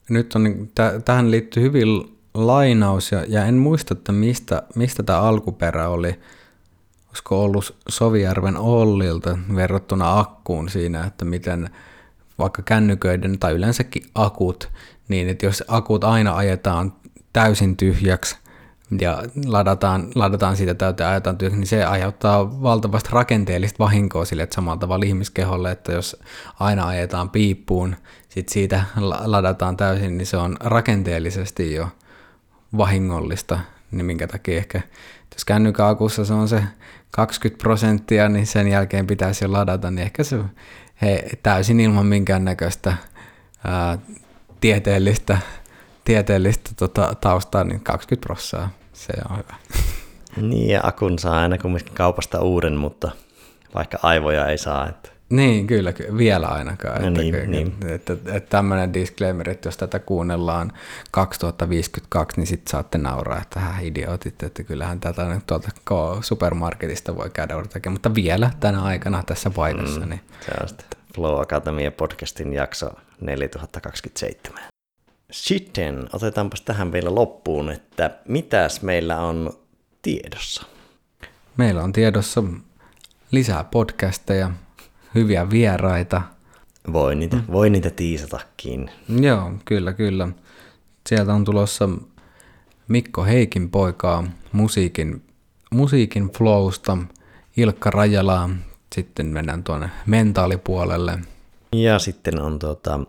Nyt 0.09 0.35
on, 0.35 0.43
niin- 0.45 0.71
tä- 0.75 1.01
tähän 1.05 1.31
liittyy 1.31 1.63
hyvin 1.63 1.89
lainaus, 2.35 3.13
ja, 3.13 3.25
ja 3.29 3.45
en 3.47 3.55
muista, 3.55 3.95
että 3.95 4.13
mistä, 4.13 4.63
mistä 4.75 5.03
tämä 5.03 5.21
alkuperä 5.21 5.89
oli. 5.89 6.15
Olisiko 7.09 7.45
ollut 7.45 7.77
Sovijärven 7.89 8.57
Ollilta 8.57 9.39
verrattuna 9.57 10.19
akkuun 10.19 10.69
siinä, 10.69 11.05
että 11.05 11.25
miten 11.25 11.71
vaikka 12.39 12.63
kännyköiden 12.63 13.39
tai 13.39 13.53
yleensäkin 13.53 14.03
akut, 14.15 14.69
niin 15.09 15.29
että 15.29 15.47
jos 15.47 15.65
akut 15.69 16.05
aina 16.05 16.37
ajetaan 16.37 16.93
täysin 17.33 17.77
tyhjäksi 17.77 18.37
ja 19.01 19.23
ladataan, 19.47 20.09
ladataan 20.15 20.57
siitä 20.57 20.75
täyteen 20.75 21.09
ajetaan 21.09 21.39
tyhjäksi, 21.39 21.59
niin 21.59 21.67
se 21.67 21.85
aiheuttaa 21.85 22.63
valtavasti 22.63 23.09
rakenteellista 23.13 23.79
vahinkoa 23.79 24.25
sille, 24.25 24.43
että 24.43 24.55
samalla 24.55 24.79
tavalla 24.79 25.05
ihmiskeholle, 25.05 25.71
että 25.71 25.93
jos 25.93 26.21
aina 26.61 26.87
ajetaan 26.87 27.31
piippuun, 27.31 27.97
sit 28.29 28.49
siitä 28.49 28.85
la- 28.97 29.23
ladataan 29.25 29.77
täysin, 29.77 30.19
niin 30.19 30.27
se 30.27 30.37
on 30.37 30.57
rakenteellisesti 30.61 31.75
jo 31.75 31.89
vahingollista, 32.77 33.61
niin 33.91 34.07
minkä 34.07 34.27
takia 34.27 34.57
ehkä, 34.57 34.81
jos 35.35 35.45
kännykän 35.45 35.87
akussa 35.87 36.25
se 36.25 36.33
on 36.33 36.49
se 36.49 36.63
20 37.11 37.63
prosenttia, 37.63 38.29
niin 38.29 38.47
sen 38.47 38.69
jälkeen 38.69 39.07
pitäisi 39.07 39.45
jo 39.45 39.53
ladata, 39.53 39.91
niin 39.91 40.03
ehkä 40.05 40.25
se 40.25 40.39
he, 41.03 41.25
täysin 41.43 41.81
ilman 41.81 42.07
minkäännäköistä 42.07 42.95
ää, 43.65 43.99
tieteellistä, 44.63 45.39
tieteellistä 46.05 46.71
tota, 46.77 47.15
taustaa, 47.21 47.65
niin 47.65 47.81
20 47.81 48.27
prosenttia, 48.27 48.69
se 48.93 49.13
on 49.31 49.37
hyvä. 49.37 49.55
Niin, 50.37 50.71
ja 50.71 50.81
akun 50.83 51.19
saa 51.19 51.41
aina 51.41 51.59
kumminkin 51.59 51.95
kaupasta 51.95 52.41
uuden, 52.41 52.77
mutta 52.77 53.11
vaikka 53.75 53.99
aivoja 54.03 54.47
ei 54.47 54.59
saa. 54.59 54.89
Että... 54.89 55.09
Niin, 55.31 55.67
kyllä, 55.67 55.93
ky- 55.93 56.17
vielä 56.19 56.47
ainakaan. 56.47 57.03
No 57.03 57.09
että, 57.09 57.21
niin, 57.21 57.35
ky- 57.35 57.47
niin. 57.47 57.75
Että, 57.87 58.13
että, 58.13 58.37
että 58.37 58.51
tämmöinen 58.51 58.95
disclaimer, 58.95 59.51
että 59.51 59.69
jos 59.69 59.77
tätä 59.77 59.99
kuunnellaan 59.99 60.73
2052, 61.11 62.41
niin 62.41 62.47
sitten 62.47 62.71
saatte 62.71 62.99
nauraa, 62.99 63.41
että 63.43 63.61
hän 63.61 63.85
idiotit, 63.85 64.43
että 64.43 64.63
kyllähän 64.63 65.01
tätä 65.01 65.25
nyt 65.25 65.47
tuolta 65.47 65.69
supermarketista 66.21 67.17
voi 67.17 67.31
käydä 67.31 67.55
tekemään, 67.73 67.95
mutta 67.95 68.15
vielä 68.15 68.51
tänä 68.61 68.83
aikana 68.83 69.23
tässä 69.27 69.51
paikassa. 69.51 70.01
Mm. 70.01 70.09
Niin. 70.09 70.21
Se 70.41 70.53
on 70.63 70.69
sitten 70.69 70.89
Flow 71.15 71.41
Akatemia 71.41 71.93
podcastin 71.93 72.53
jakso 72.53 72.91
4027. 73.27 74.63
Sitten 75.31 76.09
otetaanpas 76.13 76.61
tähän 76.61 76.93
vielä 76.93 77.15
loppuun, 77.15 77.71
että 77.71 78.11
mitäs 78.29 78.83
meillä 78.83 79.21
on 79.21 79.53
tiedossa? 80.03 80.63
Meillä 81.57 81.83
on 81.83 81.93
tiedossa 81.93 82.45
lisää 83.31 83.65
podcasteja, 83.65 84.51
hyviä 85.15 85.51
vieraita. 85.51 86.23
Voi 86.93 87.15
niitä, 87.15 87.37
mm. 87.37 87.43
voi 87.53 87.71
niitä 87.71 87.91
tiisatakin. 87.91 88.91
Joo, 89.21 89.53
kyllä, 89.65 89.93
kyllä. 89.93 90.29
Sieltä 91.09 91.35
on 91.35 91.45
tulossa 91.45 91.89
Mikko 92.89 93.25
Heikin 93.25 93.71
poikaa 93.71 94.25
musiikin, 94.53 95.23
musiikin 95.71 96.31
flowsta, 96.39 96.99
Ilkka 97.57 97.91
Rajalaa, 97.91 98.51
sitten 98.95 99.27
mennään 99.27 99.65
tuonne 99.65 99.91
mentaalipuolelle. 100.07 101.19
Ja 101.73 101.99
sitten 101.99 102.41
on 102.41 102.59
tota, 102.59 103.01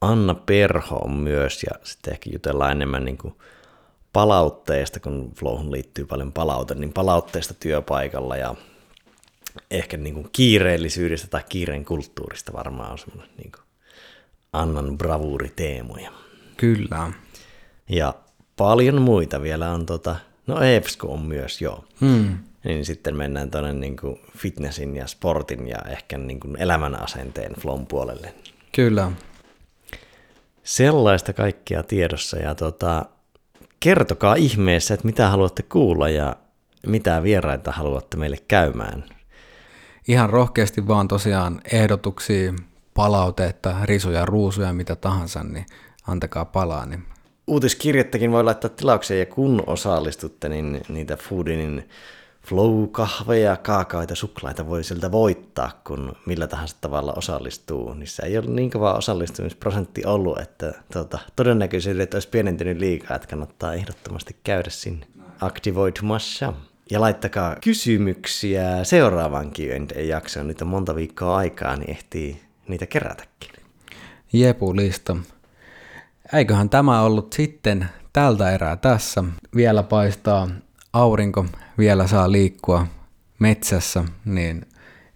Anna 0.00 0.34
Perho 0.34 0.96
on 0.96 1.12
myös, 1.12 1.62
ja 1.62 1.78
sitten 1.82 2.12
ehkä 2.12 2.30
jutellaan 2.32 2.72
enemmän 2.72 3.04
niin 3.04 3.18
kuin 3.18 3.34
palautteesta, 4.12 5.00
kun 5.00 5.32
Flowhun 5.34 5.72
liittyy 5.72 6.06
paljon 6.06 6.32
palaute, 6.32 6.74
niin 6.74 6.92
palautteesta 6.92 7.54
työpaikalla 7.54 8.36
ja 8.36 8.54
ehkä 9.70 9.96
niin 9.96 10.14
kuin 10.14 10.28
kiireellisyydestä 10.32 11.26
tai 11.28 11.42
kiireen 11.48 11.84
kulttuurista 11.84 12.52
varmaan 12.52 12.92
on 12.92 12.98
semmoinen 12.98 13.30
niin 13.36 13.52
kuin 13.52 13.64
Annan 14.52 14.98
bravuuriteemoja. 14.98 16.10
Kyllä. 16.56 17.12
Ja 17.88 18.14
paljon 18.56 19.02
muita 19.02 19.42
vielä 19.42 19.70
on, 19.70 19.86
tota, 19.86 20.16
no 20.46 20.60
EFSCO 20.60 21.12
on 21.12 21.22
myös, 21.22 21.62
joo. 21.62 21.84
Hmm. 22.00 22.38
Niin 22.66 22.84
sitten 22.84 23.16
mennään 23.16 23.50
tuonne 23.50 23.72
niin 23.72 23.96
kuin 23.96 24.20
fitnessin 24.38 24.96
ja 24.96 25.06
sportin 25.06 25.68
ja 25.68 25.78
ehkä 25.88 26.18
niin 26.18 26.40
kuin 26.40 26.56
elämän 26.60 27.02
asenteen 27.02 27.54
flown 27.60 27.86
puolelle. 27.86 28.34
Kyllä. 28.74 29.12
Sellaista 30.62 31.32
kaikkea 31.32 31.82
tiedossa 31.82 32.36
ja 32.36 32.54
tota, 32.54 33.06
kertokaa 33.80 34.34
ihmeessä, 34.34 34.94
että 34.94 35.06
mitä 35.06 35.28
haluatte 35.28 35.62
kuulla 35.62 36.08
ja 36.08 36.36
mitä 36.86 37.22
vieraita 37.22 37.72
haluatte 37.72 38.16
meille 38.16 38.38
käymään. 38.48 39.04
Ihan 40.08 40.30
rohkeasti 40.30 40.88
vaan 40.88 41.08
tosiaan 41.08 41.60
ehdotuksia, 41.72 42.52
palautetta, 42.94 43.76
risuja, 43.82 44.24
ruusuja, 44.24 44.72
mitä 44.72 44.96
tahansa, 44.96 45.44
niin 45.44 45.66
antakaa 46.06 46.44
palaa. 46.44 46.86
Niin 46.86 47.04
Uutiskirjettäkin 47.46 48.32
voi 48.32 48.44
laittaa 48.44 48.70
tilaukseen 48.70 49.20
ja 49.20 49.26
kun 49.26 49.62
osallistutte, 49.66 50.48
niin 50.48 50.80
niitä 50.88 51.16
Foodinin 51.16 51.88
flow-kahveja, 52.46 53.56
kaakaoita, 53.56 54.14
suklaita 54.14 54.66
voi 54.66 54.84
sieltä 54.84 55.12
voittaa, 55.12 55.80
kun 55.86 56.16
millä 56.26 56.46
tahansa 56.46 56.76
tavalla 56.80 57.12
osallistuu. 57.16 57.94
Niissä 57.94 58.26
ei 58.26 58.38
ole 58.38 58.46
niin 58.46 58.70
kova 58.70 58.94
osallistumisprosentti 58.94 60.04
ollut, 60.04 60.38
että 60.38 60.72
tuota, 60.92 61.18
todennäköisyydet 61.36 62.14
olisi 62.14 62.28
pienentynyt 62.28 62.78
liikaa, 62.78 63.16
että 63.16 63.28
kannattaa 63.28 63.74
ehdottomasti 63.74 64.36
käydä 64.44 64.70
sinne 64.70 65.06
aktivoitumassa. 65.40 66.52
Ja 66.90 67.00
laittakaa 67.00 67.56
kysymyksiä 67.64 68.84
seuraavankin 68.84 69.88
jaksoon. 70.08 70.48
Nyt 70.48 70.62
on 70.62 70.68
monta 70.68 70.94
viikkoa 70.94 71.36
aikaa, 71.36 71.76
niin 71.76 71.90
ehtii 71.90 72.42
niitä 72.68 72.86
kerätäkin. 72.86 73.50
Jepu-lista. 74.32 75.16
Eiköhän 76.32 76.70
tämä 76.70 77.02
ollut 77.02 77.32
sitten 77.32 77.88
tältä 78.12 78.50
erää 78.50 78.76
tässä. 78.76 79.24
Vielä 79.56 79.82
paistaa 79.82 80.48
aurinko, 80.92 81.46
vielä 81.78 82.06
saa 82.06 82.32
liikkua 82.32 82.86
metsässä, 83.38 84.04
niin 84.24 84.66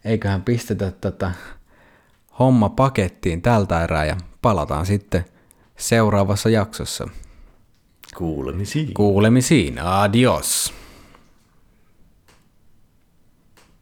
eiköhän 0.05 0.43
pistetä 0.43 0.91
tätä 1.01 1.33
homma 2.39 2.69
pakettiin 2.69 3.43
tältä 3.43 3.85
erää 3.85 4.05
ja 4.05 4.17
palataan 4.43 4.87
sitten 4.87 5.25
seuraavassa 5.77 6.51
jaksossa. 6.51 7.09
Kuulemisiin. 8.17 8.95
Kuulemisiin. 8.95 9.79
Adios. 9.79 10.75